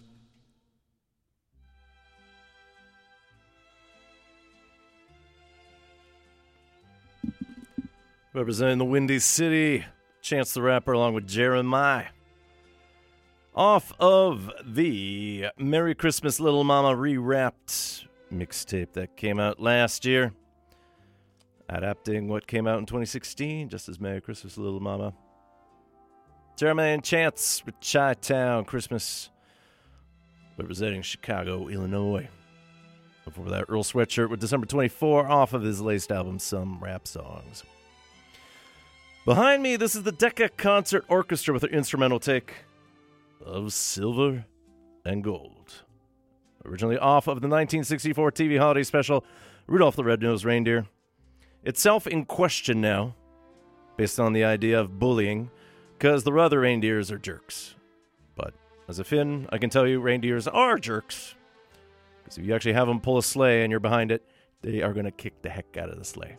Representing 8.32 8.78
the 8.78 8.86
Windy 8.86 9.18
City, 9.18 9.84
Chance 10.22 10.54
the 10.54 10.62
Rapper 10.62 10.94
along 10.94 11.16
with 11.16 11.26
Jeremih. 11.26 12.06
Off 13.56 13.92
of 14.00 14.52
the 14.64 15.48
Merry 15.58 15.96
Christmas 15.96 16.40
Little 16.40 16.64
Mama 16.64 16.96
re-wrapped 16.96 18.06
mixtape 18.32 18.94
that 18.94 19.18
came 19.18 19.40
out 19.40 19.60
last 19.60 20.06
year. 20.06 20.32
Adapting 21.70 22.28
what 22.28 22.46
came 22.46 22.68
out 22.68 22.78
in 22.78 22.86
2016, 22.86 23.68
just 23.68 23.90
as 23.90 24.00
Merry 24.00 24.22
Christmas 24.22 24.60
Little 24.60 24.80
Mama. 24.80 25.12
Jeremih 26.56 26.94
and 26.94 27.04
Chance 27.04 27.64
with 27.66 27.76
Chi 27.82 28.14
Town 28.14 28.64
Christmas, 28.64 29.32
representing 30.56 31.02
Chicago, 31.02 31.68
Illinois. 31.68 32.30
Before 33.26 33.50
that, 33.50 33.66
Earl 33.70 33.84
Sweatshirt 33.84 34.30
with 34.30 34.40
December 34.40 34.68
24 34.68 35.28
off 35.28 35.54
of 35.54 35.64
his 35.64 35.82
latest 35.82 36.12
album, 36.12 36.38
Some 36.38 36.80
Rap 36.80 37.08
Songs. 37.08 37.64
Behind 39.30 39.62
me, 39.62 39.76
this 39.76 39.94
is 39.94 40.02
the 40.02 40.12
Decca 40.12 40.50
Concert 40.58 41.06
Orchestra 41.08 41.54
with 41.54 41.62
their 41.62 41.70
instrumental 41.70 42.20
take 42.20 42.52
of 43.46 43.72
Silver 43.74 44.48
and 45.06 45.24
Gold. 45.24 45.84
Originally 46.66 46.98
off 46.98 47.28
of 47.28 47.36
the 47.40 47.48
1964 47.48 48.32
TV 48.32 48.58
holiday 48.58 48.82
special, 48.82 49.24
Rudolph 49.68 49.96
the 49.96 50.04
Red-Nosed 50.04 50.46
Reindeer. 50.46 50.88
Itself 51.64 52.08
in 52.08 52.26
question 52.26 52.82
now, 52.82 53.14
based 53.98 54.20
on 54.20 54.34
the 54.34 54.44
idea 54.44 54.80
of 54.80 54.98
bullying, 54.98 55.52
because 56.00 56.24
the 56.24 56.34
other 56.34 56.62
reindeers 56.62 57.12
are 57.12 57.20
jerks. 57.20 57.76
But 58.36 58.56
As 58.88 58.98
a 58.98 59.04
Finn, 59.04 59.48
I 59.52 59.60
can 59.60 59.70
tell 59.70 59.88
you 59.88 60.00
reindeers 60.00 60.48
are 60.48 60.80
jerks. 60.80 61.36
Because 62.24 62.40
if 62.40 62.46
you 62.48 62.56
actually 62.56 62.74
have 62.74 62.88
them 62.88 63.00
pull 63.00 63.20
a 63.20 63.24
sleigh 63.24 63.62
and 63.62 63.70
you're 63.70 63.80
behind 63.80 64.12
it, 64.12 64.26
they 64.64 64.82
are 64.82 64.92
going 64.92 65.06
to 65.06 65.12
kick 65.12 65.40
the 65.44 65.52
heck 65.52 65.78
out 65.78 65.92
of 65.92 66.00
the 66.00 66.04
sleigh. 66.04 66.36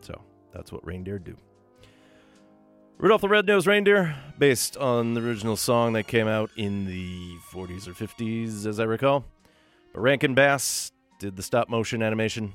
So 0.00 0.18
that's 0.54 0.72
what 0.72 0.86
reindeer 0.86 1.18
do. 1.18 1.36
Rudolph 2.98 3.22
the 3.22 3.28
Red-Nosed 3.28 3.66
Reindeer, 3.66 4.14
based 4.38 4.76
on 4.76 5.14
the 5.14 5.20
original 5.20 5.56
song 5.56 5.92
that 5.94 6.06
came 6.06 6.28
out 6.28 6.50
in 6.56 6.86
the 6.86 7.36
40s 7.52 7.88
or 7.88 7.94
50s, 7.94 8.64
as 8.64 8.78
I 8.78 8.84
recall. 8.84 9.24
But 9.92 10.00
Rankin 10.02 10.34
Bass 10.34 10.92
did 11.18 11.36
the 11.36 11.42
stop 11.42 11.68
motion 11.68 12.00
animation. 12.00 12.54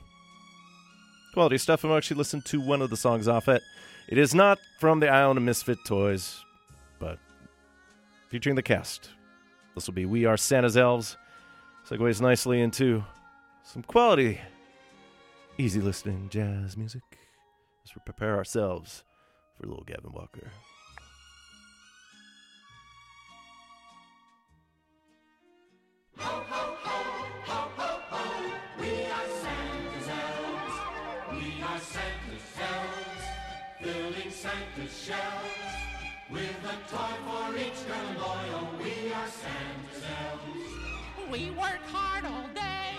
Quality 1.34 1.57
stuff. 1.57 1.84
I'm 1.84 1.91
actually 1.91 2.18
listened 2.18 2.45
to 2.45 2.61
one 2.61 2.81
of 2.81 2.89
the 2.89 2.95
songs 2.95 3.27
off 3.27 3.49
it. 3.49 3.61
It 4.07 4.18
is 4.18 4.34
not 4.34 4.57
from 4.80 5.01
the 5.01 5.09
Island 5.09 5.38
of 5.38 5.43
Misfit 5.43 5.80
Toys, 5.85 6.43
but 6.97 7.19
featuring 8.30 8.55
the 8.55 8.64
cast. 8.64 9.09
This 9.76 9.85
will 9.85 9.93
be 9.93 10.05
We 10.05 10.23
Are 10.26 10.38
Santa's 10.38 10.77
Elves. 10.77 11.18
Segues 11.88 12.22
nicely 12.22 12.61
into 12.61 13.03
some 13.64 13.84
quality, 13.84 14.39
easy 15.57 15.81
listening 15.81 16.30
jazz 16.30 16.77
music 16.77 17.03
as 17.84 17.93
we 17.93 18.01
prepare 18.05 18.38
ourselves 18.38 19.03
for 19.57 19.67
little 19.67 19.84
Gavin 19.85 20.11
Walker. 20.11 20.51
Ho, 26.17 26.43
ho, 26.49 26.75
ho, 26.84 26.97
ho, 27.45 27.69
ho, 27.77 27.99
ho. 28.09 28.51
We 28.79 28.89
are 29.05 29.29
Santa's 29.41 30.09
elves. 30.09 30.77
We 31.31 31.63
are 31.63 31.79
Santa's 31.79 32.47
elves. 32.71 33.25
Filling 33.81 34.31
Santa's 34.31 35.03
shelves. 35.03 35.77
With 36.29 36.59
a 36.65 36.77
toy 36.91 37.15
for 37.25 37.55
each 37.57 37.88
girl 37.88 38.07
and 38.09 38.17
boy. 38.17 38.45
Oh, 38.53 38.69
we 38.79 39.13
are 39.13 39.27
Santa's 39.27 40.03
elves. 40.21 41.31
We 41.31 41.51
work 41.51 41.81
hard 41.88 42.25
all 42.25 42.47
day, 42.53 42.95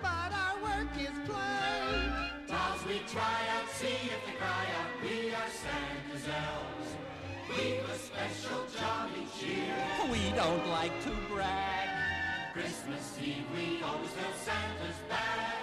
but 0.00 0.32
our 0.32 0.56
work 0.62 0.92
is 0.98 1.16
play. 1.28 2.12
Dolls 2.48 2.84
we 2.86 3.00
try 3.08 3.38
out, 3.56 3.68
see 3.70 3.86
if 3.86 4.31
special 8.28 8.64
job 8.78 9.10
each 9.20 9.48
year. 9.48 9.74
We 10.10 10.30
don't 10.36 10.68
like 10.68 10.92
to 11.04 11.10
brag. 11.32 11.88
Christmas 12.52 13.18
Eve 13.20 13.44
we 13.54 13.82
always 13.82 14.10
fill 14.10 14.32
Santa's 14.44 15.00
bag. 15.08 15.56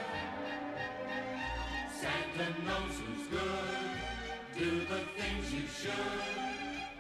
Santa 1.92 2.50
knows 2.66 2.96
who's 3.00 3.28
good. 3.28 4.58
Do 4.58 4.80
the 4.86 5.02
things 5.20 5.54
you 5.54 5.62
should. 5.68 5.94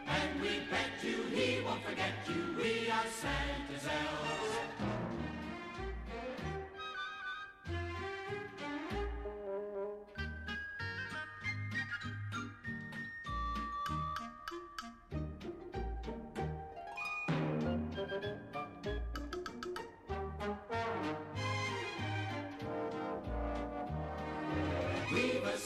And 0.07 0.41
we 0.41 0.61
bet 0.69 1.03
you 1.03 1.23
he 1.33 1.61
won't 1.63 1.83
forget 1.83 2.13
you. 2.27 2.55
We 2.57 2.89
are 2.89 3.05
Santa's 3.05 3.85
elves. 3.85 4.68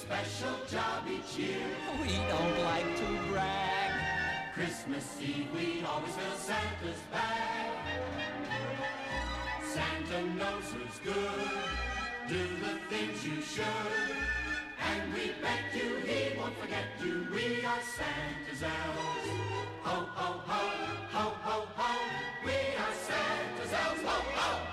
Special 0.04 0.56
job 0.70 1.08
each 1.08 1.38
year. 1.38 1.66
We 2.02 2.12
don't 2.28 2.60
like 2.72 2.90
to 2.98 3.08
brag. 3.32 3.92
Christmas 4.54 5.06
Eve 5.22 5.48
we 5.56 5.82
always 5.88 6.14
fill 6.14 6.38
Santa's 6.50 7.02
bag. 7.10 7.72
Santa 9.74 10.20
knows 10.40 10.68
who's 10.74 11.00
good. 11.06 11.50
Do 12.28 12.42
the 12.66 12.76
things 12.92 13.26
you 13.26 13.42
should. 13.42 14.16
And 14.90 15.14
we 15.14 15.32
bet 15.42 15.64
you 15.74 15.96
he 16.10 16.38
won't 16.38 16.58
forget 16.58 16.88
you. 17.02 17.26
We 17.32 17.64
are 17.64 17.84
Santa's 17.98 18.62
elves. 18.62 19.30
Ho, 19.84 19.96
ho, 20.18 20.30
ho, 20.50 20.64
ho, 21.14 21.26
ho, 21.46 21.68
ho. 21.78 21.92
We 22.46 22.58
are 22.84 22.96
Santa's 23.08 23.74
elves. 23.74 24.02
Ho, 24.04 24.22
ho. 24.36 24.73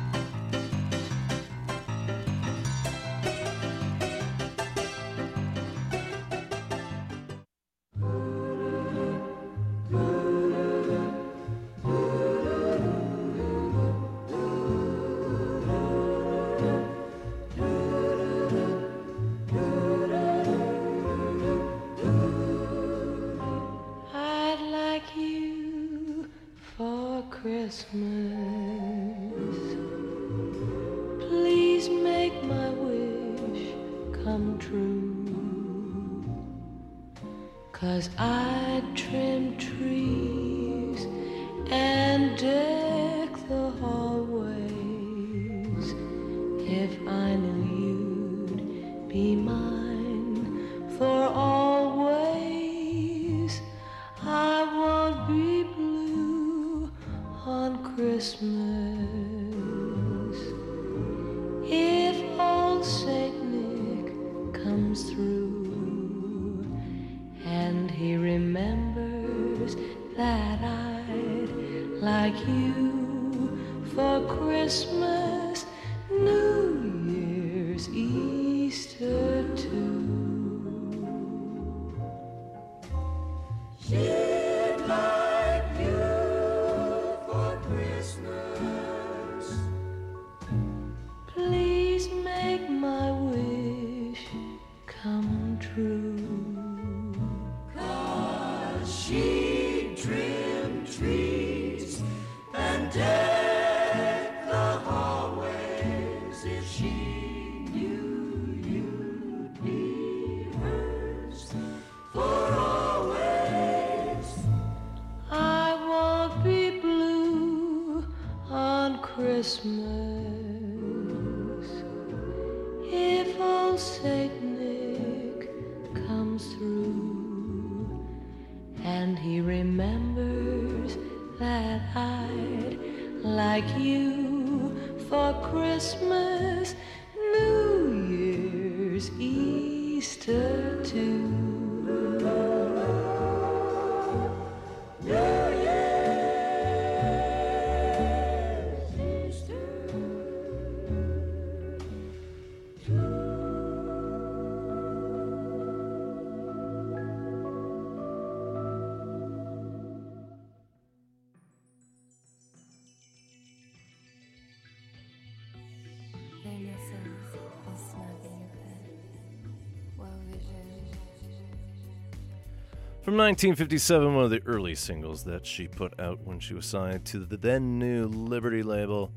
From 173.11 173.17
1957, 173.17 174.15
one 174.15 174.23
of 174.23 174.29
the 174.31 174.41
early 174.45 174.73
singles 174.73 175.25
that 175.25 175.45
she 175.45 175.67
put 175.67 175.99
out 175.99 176.21
when 176.23 176.39
she 176.39 176.53
was 176.53 176.65
signed 176.65 177.03
to 177.07 177.25
the 177.25 177.35
then 177.35 177.77
new 177.77 178.07
Liberty 178.07 178.63
label. 178.63 179.11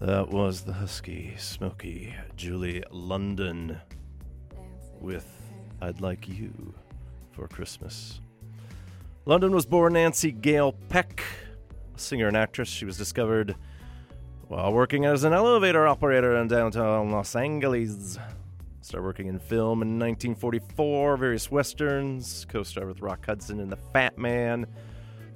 That 0.00 0.30
was 0.30 0.62
the 0.62 0.72
husky, 0.72 1.36
smoky 1.38 2.12
Julie 2.34 2.82
London 2.90 3.80
with 5.00 5.24
I'd 5.80 6.00
Like 6.00 6.28
You 6.28 6.74
for 7.30 7.46
Christmas. 7.46 8.20
London 9.24 9.52
was 9.52 9.66
born 9.66 9.92
Nancy 9.92 10.32
Gayle 10.32 10.72
Peck, 10.88 11.22
a 11.94 11.98
singer 12.00 12.26
and 12.26 12.36
actress. 12.36 12.68
She 12.68 12.86
was 12.86 12.98
discovered 12.98 13.54
while 14.48 14.72
working 14.72 15.04
as 15.04 15.22
an 15.22 15.32
elevator 15.32 15.86
operator 15.86 16.34
in 16.38 16.48
downtown 16.48 17.12
Los 17.12 17.36
Angeles. 17.36 18.18
Started 18.90 19.06
working 19.06 19.28
in 19.28 19.38
film 19.38 19.82
in 19.82 20.00
1944, 20.00 21.16
various 21.16 21.48
westerns, 21.48 22.44
co-starred 22.48 22.88
with 22.88 23.00
Rock 23.00 23.24
Hudson 23.24 23.60
in 23.60 23.70
The 23.70 23.76
Fat 23.76 24.18
Man, 24.18 24.66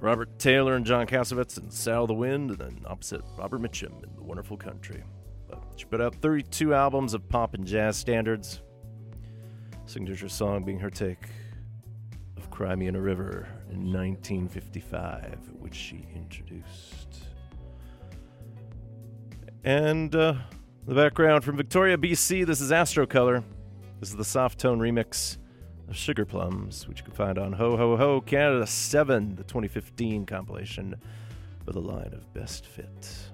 Robert 0.00 0.40
Taylor 0.40 0.74
and 0.74 0.84
John 0.84 1.06
Cassavetes 1.06 1.62
in 1.62 1.70
Saddle 1.70 2.08
the 2.08 2.14
Wind, 2.14 2.50
and 2.50 2.58
then 2.58 2.80
opposite 2.84 3.22
Robert 3.38 3.62
Mitchum 3.62 4.02
in 4.02 4.12
The 4.16 4.24
Wonderful 4.24 4.56
Country. 4.56 5.04
But 5.48 5.62
she 5.76 5.84
put 5.84 6.00
out 6.00 6.16
32 6.16 6.74
albums 6.74 7.14
of 7.14 7.28
pop 7.28 7.54
and 7.54 7.64
jazz 7.64 7.96
standards. 7.96 8.60
Signature 9.86 10.28
song 10.28 10.64
being 10.64 10.80
her 10.80 10.90
take 10.90 11.28
of 12.36 12.50
Cry 12.50 12.74
Me 12.74 12.88
in 12.88 12.96
a 12.96 13.00
River 13.00 13.46
in 13.70 13.92
1955, 13.92 15.38
which 15.60 15.76
she 15.76 16.08
introduced. 16.12 17.28
And 19.62 20.12
uh, 20.16 20.34
the 20.86 20.94
background 20.94 21.42
from 21.42 21.56
Victoria, 21.56 21.96
BC, 21.96 22.44
this 22.44 22.60
is 22.60 22.70
Astrocolor. 22.70 23.42
This 24.00 24.10
is 24.10 24.16
the 24.16 24.24
soft 24.24 24.58
tone 24.58 24.78
remix 24.78 25.38
of 25.88 25.96
Sugar 25.96 26.26
Plums, 26.26 26.86
which 26.86 26.98
you 26.98 27.04
can 27.04 27.14
find 27.14 27.38
on 27.38 27.54
Ho 27.54 27.74
Ho 27.74 27.96
Ho 27.96 28.20
Canada 28.20 28.66
7, 28.66 29.34
the 29.34 29.44
2015 29.44 30.26
compilation 30.26 30.94
for 31.64 31.72
the 31.72 31.80
line 31.80 32.12
of 32.12 32.30
Best 32.34 32.66
Fit. 32.66 33.30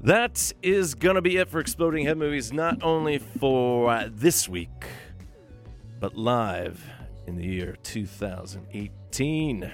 That 0.00 0.52
is 0.60 0.96
going 0.96 1.14
to 1.14 1.22
be 1.22 1.36
it 1.36 1.48
for 1.48 1.60
Exploding 1.60 2.04
Head 2.04 2.18
Movies, 2.18 2.52
not 2.52 2.82
only 2.82 3.18
for 3.18 4.08
this 4.08 4.48
week, 4.48 4.86
but 6.00 6.16
live 6.16 6.84
in 7.28 7.36
the 7.36 7.46
year 7.46 7.76
2018. 7.84 9.72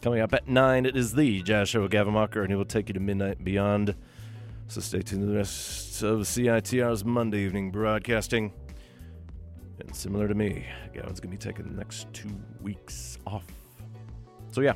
Coming 0.00 0.20
up 0.20 0.32
at 0.32 0.48
9, 0.48 0.86
it 0.86 0.96
is 0.96 1.12
the 1.12 1.42
Gavin 1.42 2.14
Walker, 2.14 2.40
and 2.40 2.50
he 2.50 2.56
will 2.56 2.64
take 2.64 2.88
you 2.88 2.94
to 2.94 3.00
midnight 3.00 3.44
beyond. 3.44 3.94
So 4.66 4.80
stay 4.80 5.02
tuned 5.02 5.22
to 5.22 5.26
the 5.26 5.36
rest 5.36 6.02
of 6.02 6.20
CITR's 6.20 7.04
Monday 7.04 7.40
evening 7.40 7.70
broadcasting. 7.70 8.52
And 9.78 9.94
similar 9.94 10.26
to 10.26 10.34
me, 10.34 10.66
Gavin's 10.92 11.20
going 11.20 11.36
to 11.36 11.36
be 11.36 11.52
taking 11.52 11.66
the 11.66 11.76
next 11.76 12.12
two 12.12 12.30
weeks 12.60 13.18
off. 13.26 13.44
So, 14.52 14.60
yeah. 14.60 14.74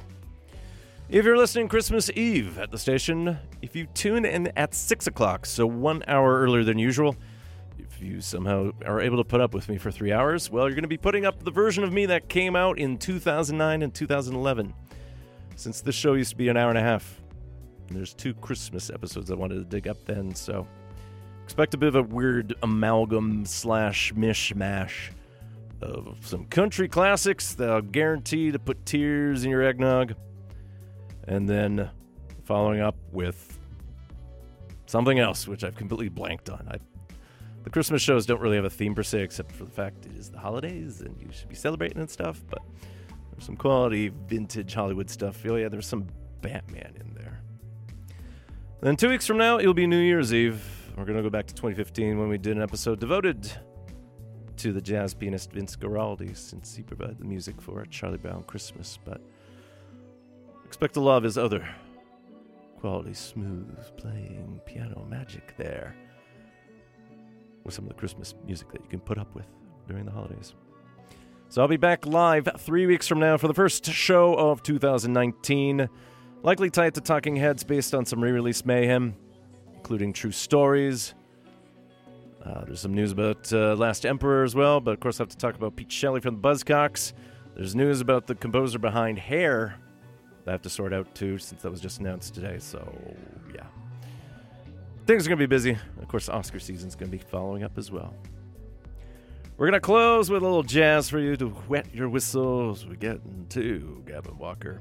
If 1.09 1.25
you're 1.25 1.39
listening 1.39 1.69
Christmas 1.69 2.11
Eve 2.15 2.59
at 2.59 2.71
the 2.71 2.79
station, 2.79 3.39
if 3.63 3.75
you 3.75 3.87
tune 3.95 4.25
in 4.25 4.53
at 4.57 4.75
6 4.75 5.07
o'clock, 5.07 5.47
so 5.47 5.67
one 5.67 6.05
hour 6.07 6.39
earlier 6.41 6.65
than 6.65 6.79
usual, 6.79 7.17
if 7.79 8.03
you 8.03 8.21
somehow 8.21 8.73
are 8.85 9.01
able 9.01 9.17
to 9.17 9.25
put 9.25 9.41
up 9.41 9.55
with 9.55 9.69
me 9.69 9.79
for 9.79 9.91
three 9.91 10.13
hours, 10.13 10.51
well, 10.51 10.65
you're 10.65 10.75
going 10.75 10.83
to 10.83 10.89
be 10.89 10.99
putting 10.99 11.25
up 11.25 11.43
the 11.43 11.51
version 11.51 11.83
of 11.83 11.93
me 11.93 12.07
that 12.07 12.29
came 12.29 12.55
out 12.55 12.79
in 12.79 12.99
2009 12.99 13.83
and 13.83 13.95
2011. 13.95 14.75
Since 15.57 15.81
this 15.81 15.95
show 15.95 16.13
used 16.13 16.31
to 16.31 16.37
be 16.37 16.49
an 16.49 16.57
hour 16.57 16.69
and 16.69 16.79
a 16.79 16.83
half, 16.83 17.21
there's 17.97 18.15
two 18.15 18.35
Christmas 18.35 18.91
episodes 18.91 19.31
I 19.31 19.35
wanted 19.35 19.57
to 19.57 19.65
dig 19.65 19.89
up 19.89 19.97
then, 20.05 20.35
so 20.35 20.67
expect 21.45 21.75
a 21.75 21.79
bit 21.79 21.89
of 21.89 21.97
a 21.97 22.03
weird 22.03 22.55
amalgam 22.63 23.45
slash 23.45 24.13
mishmash 24.13 25.11
of 25.81 26.19
some 26.21 26.45
country 26.47 26.89
classics 26.89 27.55
that'll 27.55 27.81
guarantee 27.81 28.51
to 28.51 28.59
put 28.59 28.85
tears 28.85 29.45
in 29.45 29.51
your 29.51 29.63
eggnog, 29.63 30.15
and 31.27 31.49
then 31.49 31.91
following 32.45 32.81
up 32.81 32.97
with 33.13 33.59
something 34.87 35.19
else, 35.19 35.47
which 35.47 35.65
I've 35.65 35.77
completely 35.77 36.09
blanked 36.09 36.51
on. 36.51 36.67
I, 36.71 36.79
the 37.65 37.71
Christmas 37.71 38.01
shows 38.01 38.25
don't 38.25 38.41
really 38.41 38.57
have 38.57 38.65
a 38.65 38.71
theme 38.71 38.95
per 38.95 39.03
se, 39.03 39.21
except 39.21 39.53
for 39.53 39.65
the 39.65 39.71
fact 39.71 40.07
it 40.07 40.17
is 40.17 40.31
the 40.31 40.39
holidays 40.39 41.03
and 41.03 41.15
you 41.21 41.29
should 41.31 41.49
be 41.49 41.55
celebrating 41.55 41.99
and 41.99 42.09
stuff. 42.09 42.43
But 42.49 42.63
there's 43.31 43.45
some 43.45 43.57
quality 43.57 44.11
vintage 44.27 44.73
Hollywood 44.73 45.11
stuff. 45.11 45.45
Oh 45.47 45.57
yeah, 45.57 45.69
there's 45.69 45.87
some 45.87 46.07
Batman 46.41 46.95
in 46.99 47.15
there. 47.15 47.18
Then 48.81 48.95
two 48.95 49.09
weeks 49.09 49.27
from 49.27 49.39
now, 49.39 49.59
it'll 49.59 49.75
be 49.75 49.89
New 49.89 49.99
Year's 49.99 50.33
Eve. 50.33 50.65
We're 50.97 51.05
gonna 51.05 51.23
go 51.23 51.31
back 51.31 51.47
to 51.49 51.55
2015 51.55 52.17
when 52.17 52.29
we 52.29 52.39
did 52.39 52.57
an 52.57 52.63
episode 52.63 53.01
devoted 53.01 53.51
to 54.59 54.73
the 54.73 54.81
jazz 54.81 55.15
pianist 55.15 55.51
Vince 55.51 55.75
Guaraldi, 55.75 56.37
since 56.37 56.77
he 56.77 56.85
provided 56.85 57.19
the 57.19 57.25
music 57.25 57.61
for 57.61 57.85
Charlie 57.87 58.19
Brown 58.19 58.45
Christmas. 58.45 58.97
But 59.05 59.21
expect 60.65 60.97
lot 60.97 61.17
of 61.17 61.25
his 61.25 61.37
other 61.37 61.69
quality, 62.79 63.15
smooth 63.15 63.77
playing 63.97 64.61
piano 64.65 65.05
magic 65.11 65.57
there 65.57 65.97
with 67.65 67.75
some 67.75 67.85
of 67.85 67.89
the 67.89 67.97
Christmas 67.97 68.35
music 68.47 68.71
that 68.71 68.81
you 68.81 68.89
can 68.89 69.01
put 69.01 69.19
up 69.19 69.35
with 69.35 69.47
during 69.89 70.05
the 70.05 70.13
holidays. 70.13 70.55
So 71.49 71.63
I'll 71.63 71.69
be 71.69 71.77
back 71.77 72.07
live 72.07 72.49
three 72.59 72.87
weeks 72.87 73.09
from 73.09 73.19
now 73.19 73.39
for 73.39 73.49
the 73.49 73.55
first 73.55 73.87
show 73.87 74.35
of 74.35 74.63
2019. 74.63 75.89
Likely 76.43 76.71
tied 76.71 76.95
to 76.95 77.01
Talking 77.01 77.37
Heads 77.37 77.65
based 77.65 77.95
on 77.95 78.05
some 78.05 78.23
re 78.23 78.31
release 78.31 78.65
mayhem, 78.65 79.15
including 79.75 80.13
true 80.13 80.33
stories. 80.33 81.15
Uh, 82.45 82.65
there's 82.65 82.81
some 82.81 82.95
news 82.95 83.13
about 83.13 83.53
uh, 83.53 83.75
Last 83.75 84.07
Emperor 84.07 84.45
as 84.45 84.55
well, 84.55 84.81
but 84.81 84.93
of 84.93 85.01
course, 85.01 85.21
I 85.21 85.25
have 85.25 85.29
to 85.31 85.37
talk 85.37 85.57
about 85.57 85.77
Pete 85.77 85.91
Shelley 85.91 86.21
from 86.21 86.41
the 86.41 86.41
Buzzcocks. 86.41 87.13
There's 87.57 87.75
news 87.75 88.01
about 88.01 88.27
the 88.27 88.35
composer 88.37 88.79
behind 88.79 89.19
Hair 89.19 89.75
I 90.49 90.53
have 90.53 90.63
to 90.63 90.71
sort 90.71 90.93
out 90.93 91.15
too, 91.15 91.39
since 91.39 91.63
that 91.63 91.71
was 91.71 91.81
just 91.81 92.01
announced 92.01 92.35
today. 92.35 92.59
So, 92.59 92.81
yeah. 93.55 93.67
Things 95.07 95.27
are 95.27 95.29
going 95.29 95.39
to 95.39 95.47
be 95.47 95.47
busy. 95.47 95.77
Of 96.01 96.09
course, 96.09 96.29
Oscar 96.29 96.59
season's 96.59 96.95
going 96.95 97.11
to 97.11 97.17
be 97.17 97.23
following 97.23 97.63
up 97.63 97.77
as 97.77 97.91
well. 97.91 98.15
We're 99.57 99.67
going 99.67 99.75
to 99.75 99.81
close 99.81 100.31
with 100.31 100.43
a 100.43 100.47
little 100.47 100.63
jazz 100.63 101.09
for 101.09 101.19
you 101.19 101.37
to 101.37 101.55
wet 101.69 101.95
your 101.95 102.09
whistles. 102.09 102.87
We 102.87 102.97
get 102.97 103.21
into 103.27 104.03
Gavin 104.07 104.39
Walker. 104.39 104.81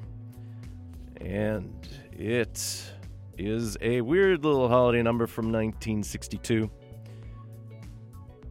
And 1.22 1.88
it 2.12 2.92
is 3.38 3.78
a 3.82 4.02
weird 4.02 4.44
little 4.44 4.68
holiday 4.68 5.02
number 5.02 5.28
from 5.28 5.46
1962. 5.46 6.70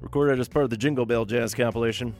Recorded 0.01 0.39
as 0.39 0.49
part 0.49 0.65
of 0.65 0.71
the 0.71 0.77
Jingle 0.77 1.07
Bell 1.07 1.25
Jazz 1.25 1.55
compilation. 1.55 2.15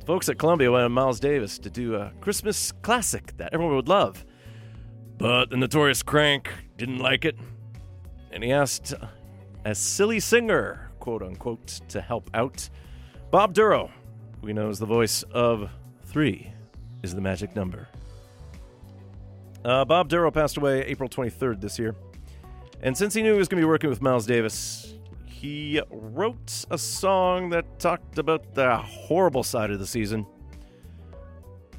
The 0.00 0.06
Folks 0.06 0.28
at 0.28 0.38
Columbia 0.38 0.70
wanted 0.70 0.88
Miles 0.88 1.20
Davis 1.20 1.58
to 1.58 1.70
do 1.70 1.94
a 1.94 2.12
Christmas 2.20 2.72
classic 2.72 3.36
that 3.36 3.52
everyone 3.52 3.76
would 3.76 3.88
love. 3.88 4.24
But 5.18 5.50
the 5.50 5.56
notorious 5.56 6.02
crank 6.02 6.50
didn't 6.76 6.98
like 6.98 7.24
it. 7.24 7.36
And 8.32 8.42
he 8.42 8.52
asked 8.52 8.94
a 9.64 9.74
silly 9.74 10.18
singer, 10.20 10.90
quote 10.98 11.22
unquote, 11.22 11.66
to 11.88 12.00
help 12.00 12.30
out. 12.34 12.68
Bob 13.30 13.54
Dorough, 13.54 13.90
who 14.40 14.52
know 14.52 14.66
knows 14.66 14.78
the 14.78 14.86
voice 14.86 15.22
of 15.24 15.70
Three 16.06 16.52
is 17.02 17.14
the 17.14 17.20
magic 17.20 17.54
number. 17.54 17.88
Uh, 19.64 19.84
Bob 19.84 20.08
Dorough 20.08 20.30
passed 20.30 20.56
away 20.56 20.82
April 20.84 21.08
23rd 21.08 21.60
this 21.60 21.78
year. 21.78 21.94
And 22.82 22.96
since 22.96 23.12
he 23.12 23.22
knew 23.22 23.32
he 23.32 23.38
was 23.38 23.48
going 23.48 23.60
to 23.60 23.66
be 23.66 23.68
working 23.68 23.90
with 23.90 24.00
Miles 24.00 24.24
Davis, 24.24 24.94
he 25.26 25.80
wrote 25.90 26.64
a 26.70 26.78
song 26.78 27.50
that 27.50 27.78
talked 27.78 28.18
about 28.18 28.54
the 28.54 28.76
horrible 28.76 29.42
side 29.42 29.70
of 29.70 29.78
the 29.78 29.86
season. 29.86 30.26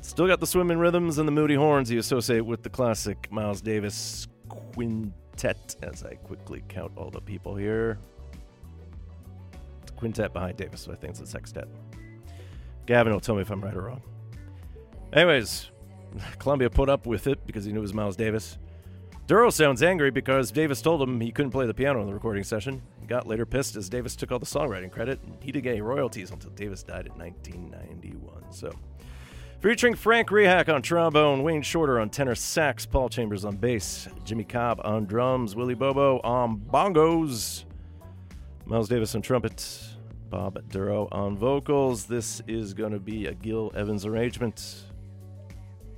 Still 0.01 0.27
got 0.27 0.39
the 0.39 0.47
swimming 0.47 0.77
rhythms 0.77 1.17
and 1.17 1.27
the 1.27 1.31
moody 1.31 1.55
horns 1.55 1.89
you 1.89 1.99
associate 1.99 2.41
with 2.41 2.63
the 2.63 2.69
classic 2.69 3.31
Miles 3.31 3.61
Davis 3.61 4.27
quintet, 4.49 5.75
as 5.81 6.03
I 6.03 6.15
quickly 6.15 6.63
count 6.67 6.91
all 6.97 7.09
the 7.09 7.21
people 7.21 7.55
here. 7.55 7.99
It's 9.81 9.91
quintet 9.91 10.33
behind 10.33 10.57
Davis, 10.57 10.81
so 10.81 10.91
I 10.91 10.95
think 10.95 11.11
it's 11.11 11.21
a 11.21 11.27
sextet. 11.27 11.67
Gavin 12.85 13.13
will 13.13 13.19
tell 13.19 13.35
me 13.35 13.41
if 13.41 13.51
I'm 13.51 13.61
right 13.61 13.75
or 13.75 13.81
wrong. 13.81 14.01
Anyways, 15.13 15.71
Columbia 16.39 16.69
put 16.69 16.89
up 16.89 17.05
with 17.05 17.27
it 17.27 17.45
because 17.45 17.65
he 17.65 17.71
knew 17.71 17.79
it 17.79 17.81
was 17.81 17.93
Miles 17.93 18.15
Davis. 18.15 18.57
Dorough 19.27 19.49
sounds 19.49 19.81
angry 19.81 20.11
because 20.11 20.51
Davis 20.51 20.81
told 20.81 21.01
him 21.01 21.21
he 21.21 21.31
couldn't 21.31 21.51
play 21.51 21.65
the 21.65 21.73
piano 21.73 22.01
in 22.01 22.07
the 22.07 22.13
recording 22.13 22.43
session. 22.43 22.81
He 22.99 23.07
got 23.07 23.27
later 23.27 23.45
pissed 23.45 23.75
as 23.77 23.87
Davis 23.87 24.15
took 24.15 24.31
all 24.31 24.39
the 24.39 24.45
songwriting 24.45 24.91
credit, 24.91 25.21
and 25.23 25.37
he 25.41 25.51
didn't 25.51 25.63
get 25.63 25.71
any 25.71 25.81
royalties 25.81 26.31
until 26.31 26.49
Davis 26.51 26.83
died 26.83 27.05
in 27.05 27.13
1991. 27.13 28.51
So, 28.51 28.73
featuring 29.61 29.95
Frank 29.95 30.29
Rehak 30.29 30.67
on 30.73 30.81
trombone, 30.81 31.43
Wayne 31.43 31.61
Shorter 31.61 31.99
on 31.99 32.09
tenor 32.09 32.35
sax, 32.35 32.85
Paul 32.85 33.07
Chambers 33.07 33.45
on 33.45 33.55
bass, 33.55 34.09
Jimmy 34.25 34.43
Cobb 34.43 34.81
on 34.83 35.05
drums, 35.05 35.55
Willie 35.55 35.75
Bobo 35.75 36.19
on 36.25 36.57
bongos, 36.57 37.63
Miles 38.65 38.89
Davis 38.89 39.15
on 39.15 39.21
trumpet, 39.21 39.65
Bob 40.29 40.61
Dorough 40.69 41.07
on 41.11 41.37
vocals. 41.37 42.05
This 42.05 42.41
is 42.47 42.73
going 42.73 42.91
to 42.91 42.99
be 42.99 43.27
a 43.27 43.33
Gil 43.33 43.71
Evans 43.75 44.05
arrangement. 44.05 44.90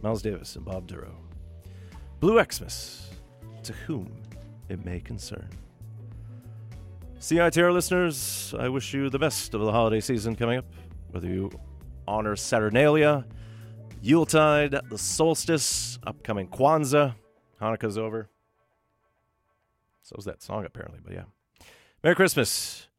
Miles 0.03 0.21
Davis 0.21 0.57
and 0.57 0.65
Bob 0.65 0.85
Dorough. 0.85 1.15
Blue 2.19 2.43
Xmas, 2.43 3.11
to 3.63 3.71
whom 3.71 4.11
it 4.67 4.83
may 4.83 4.99
concern. 4.99 5.49
CITR 7.19 7.71
listeners, 7.71 8.53
I 8.59 8.67
wish 8.67 8.93
you 8.93 9.09
the 9.09 9.17
best 9.17 9.53
of 9.53 9.61
the 9.61 9.71
holiday 9.71 10.01
season 10.01 10.35
coming 10.35 10.57
up. 10.57 10.65
Whether 11.11 11.29
you 11.29 11.49
honor 12.05 12.35
Saturnalia, 12.35 13.25
Yuletide, 14.01 14.75
the 14.89 14.97
solstice, 14.97 15.97
upcoming 16.05 16.49
Kwanzaa, 16.49 17.15
Hanukkah's 17.61 17.97
over. 17.97 18.29
So 20.01 20.17
So's 20.17 20.25
that 20.25 20.43
song, 20.43 20.65
apparently, 20.65 20.99
but 21.01 21.13
yeah. 21.13 21.23
Merry 22.03 22.15
Christmas. 22.15 22.89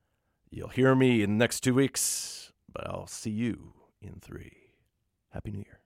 You'll 0.51 0.69
hear 0.69 0.95
me 0.95 1.23
in 1.23 1.37
the 1.37 1.37
next 1.37 1.61
two 1.61 1.75
weeks, 1.75 2.51
but 2.73 2.87
I'll 2.89 3.07
see 3.07 3.31
you 3.31 3.75
in 4.01 4.21
three. 4.21 4.57
Happy 5.31 5.51
New 5.51 5.59
Year. 5.59 5.84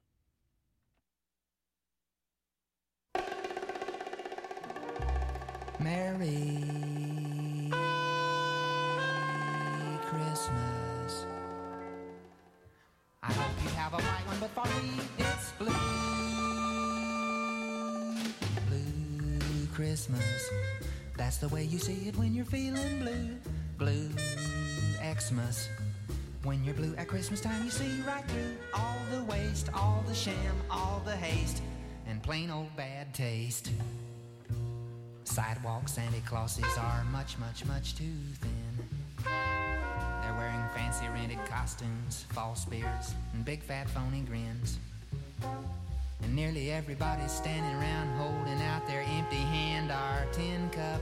Merry 5.80 6.58
Christmas. 10.02 11.26
I 13.22 13.32
hope 13.32 13.62
you 13.62 13.70
have 13.70 13.92
a 13.92 13.96
white 13.96 14.26
one, 14.26 14.38
but 14.40 14.50
for 14.50 14.66
me 14.82 14.90
it's 15.18 15.52
blue. 15.52 15.72
Blue 18.68 19.66
Christmas. 19.72 20.50
That's 21.16 21.36
the 21.36 21.48
way 21.48 21.62
you 21.62 21.78
see 21.78 22.08
it 22.08 22.16
when 22.16 22.34
you're 22.34 22.44
feeling 22.44 22.98
blue. 22.98 23.36
Blue 23.78 24.10
Xmas. 25.00 25.68
When 26.42 26.64
you're 26.64 26.74
blue 26.74 26.94
at 26.96 27.06
Christmas 27.06 27.40
time, 27.40 27.64
you 27.64 27.70
see 27.70 28.00
right 28.06 28.24
through 28.26 28.56
all 28.74 28.98
the 29.12 29.22
waste, 29.24 29.68
all 29.72 30.02
the 30.08 30.14
sham, 30.14 30.56
all 30.70 31.02
the 31.04 31.16
haste, 31.16 31.62
and 32.08 32.20
plain 32.20 32.50
old 32.50 32.74
bad 32.76 33.14
taste. 33.14 33.70
Sidewalk 35.28 35.88
Santa 35.88 36.20
Clauses 36.22 36.64
are 36.78 37.04
much, 37.12 37.36
much, 37.38 37.64
much 37.66 37.94
too 37.94 38.16
thin. 38.40 38.88
They're 39.24 40.34
wearing 40.38 40.64
fancy 40.74 41.06
rented 41.08 41.44
costumes, 41.44 42.24
false 42.30 42.64
beards, 42.64 43.14
and 43.34 43.44
big 43.44 43.62
fat 43.62 43.88
phony 43.90 44.22
grins. 44.22 44.78
And 46.22 46.34
nearly 46.34 46.72
everybody's 46.72 47.30
standing 47.30 47.74
around 47.74 48.08
holding 48.16 48.60
out 48.62 48.86
their 48.88 49.02
empty 49.02 49.36
hand 49.36 49.90
or 49.90 50.32
tin 50.32 50.70
cup. 50.70 51.00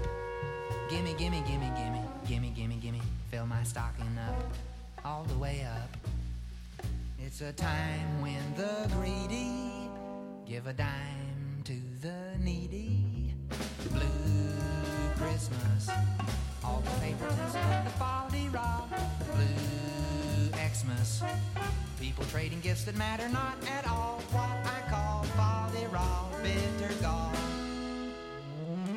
Gimme, 0.91 1.15
gimme, 1.15 1.43
gimme, 1.47 1.71
gimme, 1.77 2.03
gimme, 2.27 2.51
gimme, 2.51 2.77
gimme, 2.77 3.03
fill 3.31 3.47
my 3.47 3.63
stocking 3.63 4.19
up, 4.29 4.43
all 5.05 5.23
the 5.23 5.39
way 5.39 5.65
up. 5.65 5.97
It's 7.25 7.43
a 7.43 7.53
time 7.53 8.21
when 8.21 8.43
the 8.57 8.91
greedy 8.97 9.89
give 10.47 10.67
a 10.67 10.73
dime 10.73 11.63
to 11.65 11.75
the 12.03 12.37
needy. 12.43 12.96
Blue 13.97 15.11
Christmas, 15.17 15.89
all 16.63 16.83
the 16.85 16.91
favorites 17.01 17.55
of 17.55 17.85
the 17.85 17.91
folly 17.99 18.49
rob. 18.51 18.91
Blue 19.33 20.51
Xmas, 20.53 21.23
people 21.99 22.25
trading 22.27 22.61
gifts 22.61 22.85
that 22.85 22.97
matter 22.97 23.29
not 23.29 23.57
at 23.71 23.89
all. 23.89 24.21
What 24.33 24.51
I 24.67 24.83
call 24.91 25.23
folly 25.37 25.87
rob, 25.87 26.31
bitter 26.43 26.93
gall. 27.01 27.33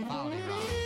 Folly 0.08 0.42
rob. 0.50 0.79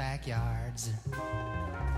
Backyards. 0.00 0.88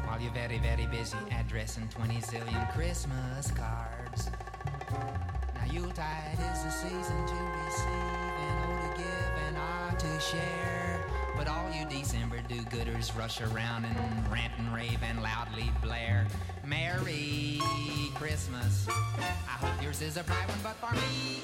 While 0.06 0.20
you're 0.20 0.32
very, 0.32 0.58
very 0.58 0.86
busy 0.88 1.16
addressing 1.38 1.86
20 1.86 2.16
zillion 2.16 2.72
Christmas 2.72 3.52
cards. 3.52 4.28
Now, 4.90 5.72
Yuletide 5.72 6.36
is 6.52 6.64
the 6.64 6.70
season 6.70 7.26
to 7.28 7.34
receive 7.64 7.86
and 8.42 8.58
oh, 8.66 8.82
to 8.82 8.98
give 8.98 9.32
and 9.46 9.56
ah, 9.56 9.94
to 9.96 10.20
share. 10.20 11.00
But 11.36 11.46
all 11.46 11.70
you 11.70 11.86
December 11.86 12.40
do 12.48 12.62
gooders 12.62 13.16
rush 13.16 13.40
around 13.40 13.84
and 13.84 14.32
rant 14.32 14.52
and 14.58 14.74
rave 14.74 14.98
and 15.04 15.22
loudly 15.22 15.70
blare. 15.80 16.26
Merry 16.66 17.60
Christmas. 18.16 18.88
I 18.88 19.64
hope 19.64 19.80
yours 19.80 20.02
is 20.02 20.16
a 20.16 20.24
bright 20.24 20.48
one, 20.48 20.58
but 20.64 20.74
for 20.74 20.92
me, 20.92 21.40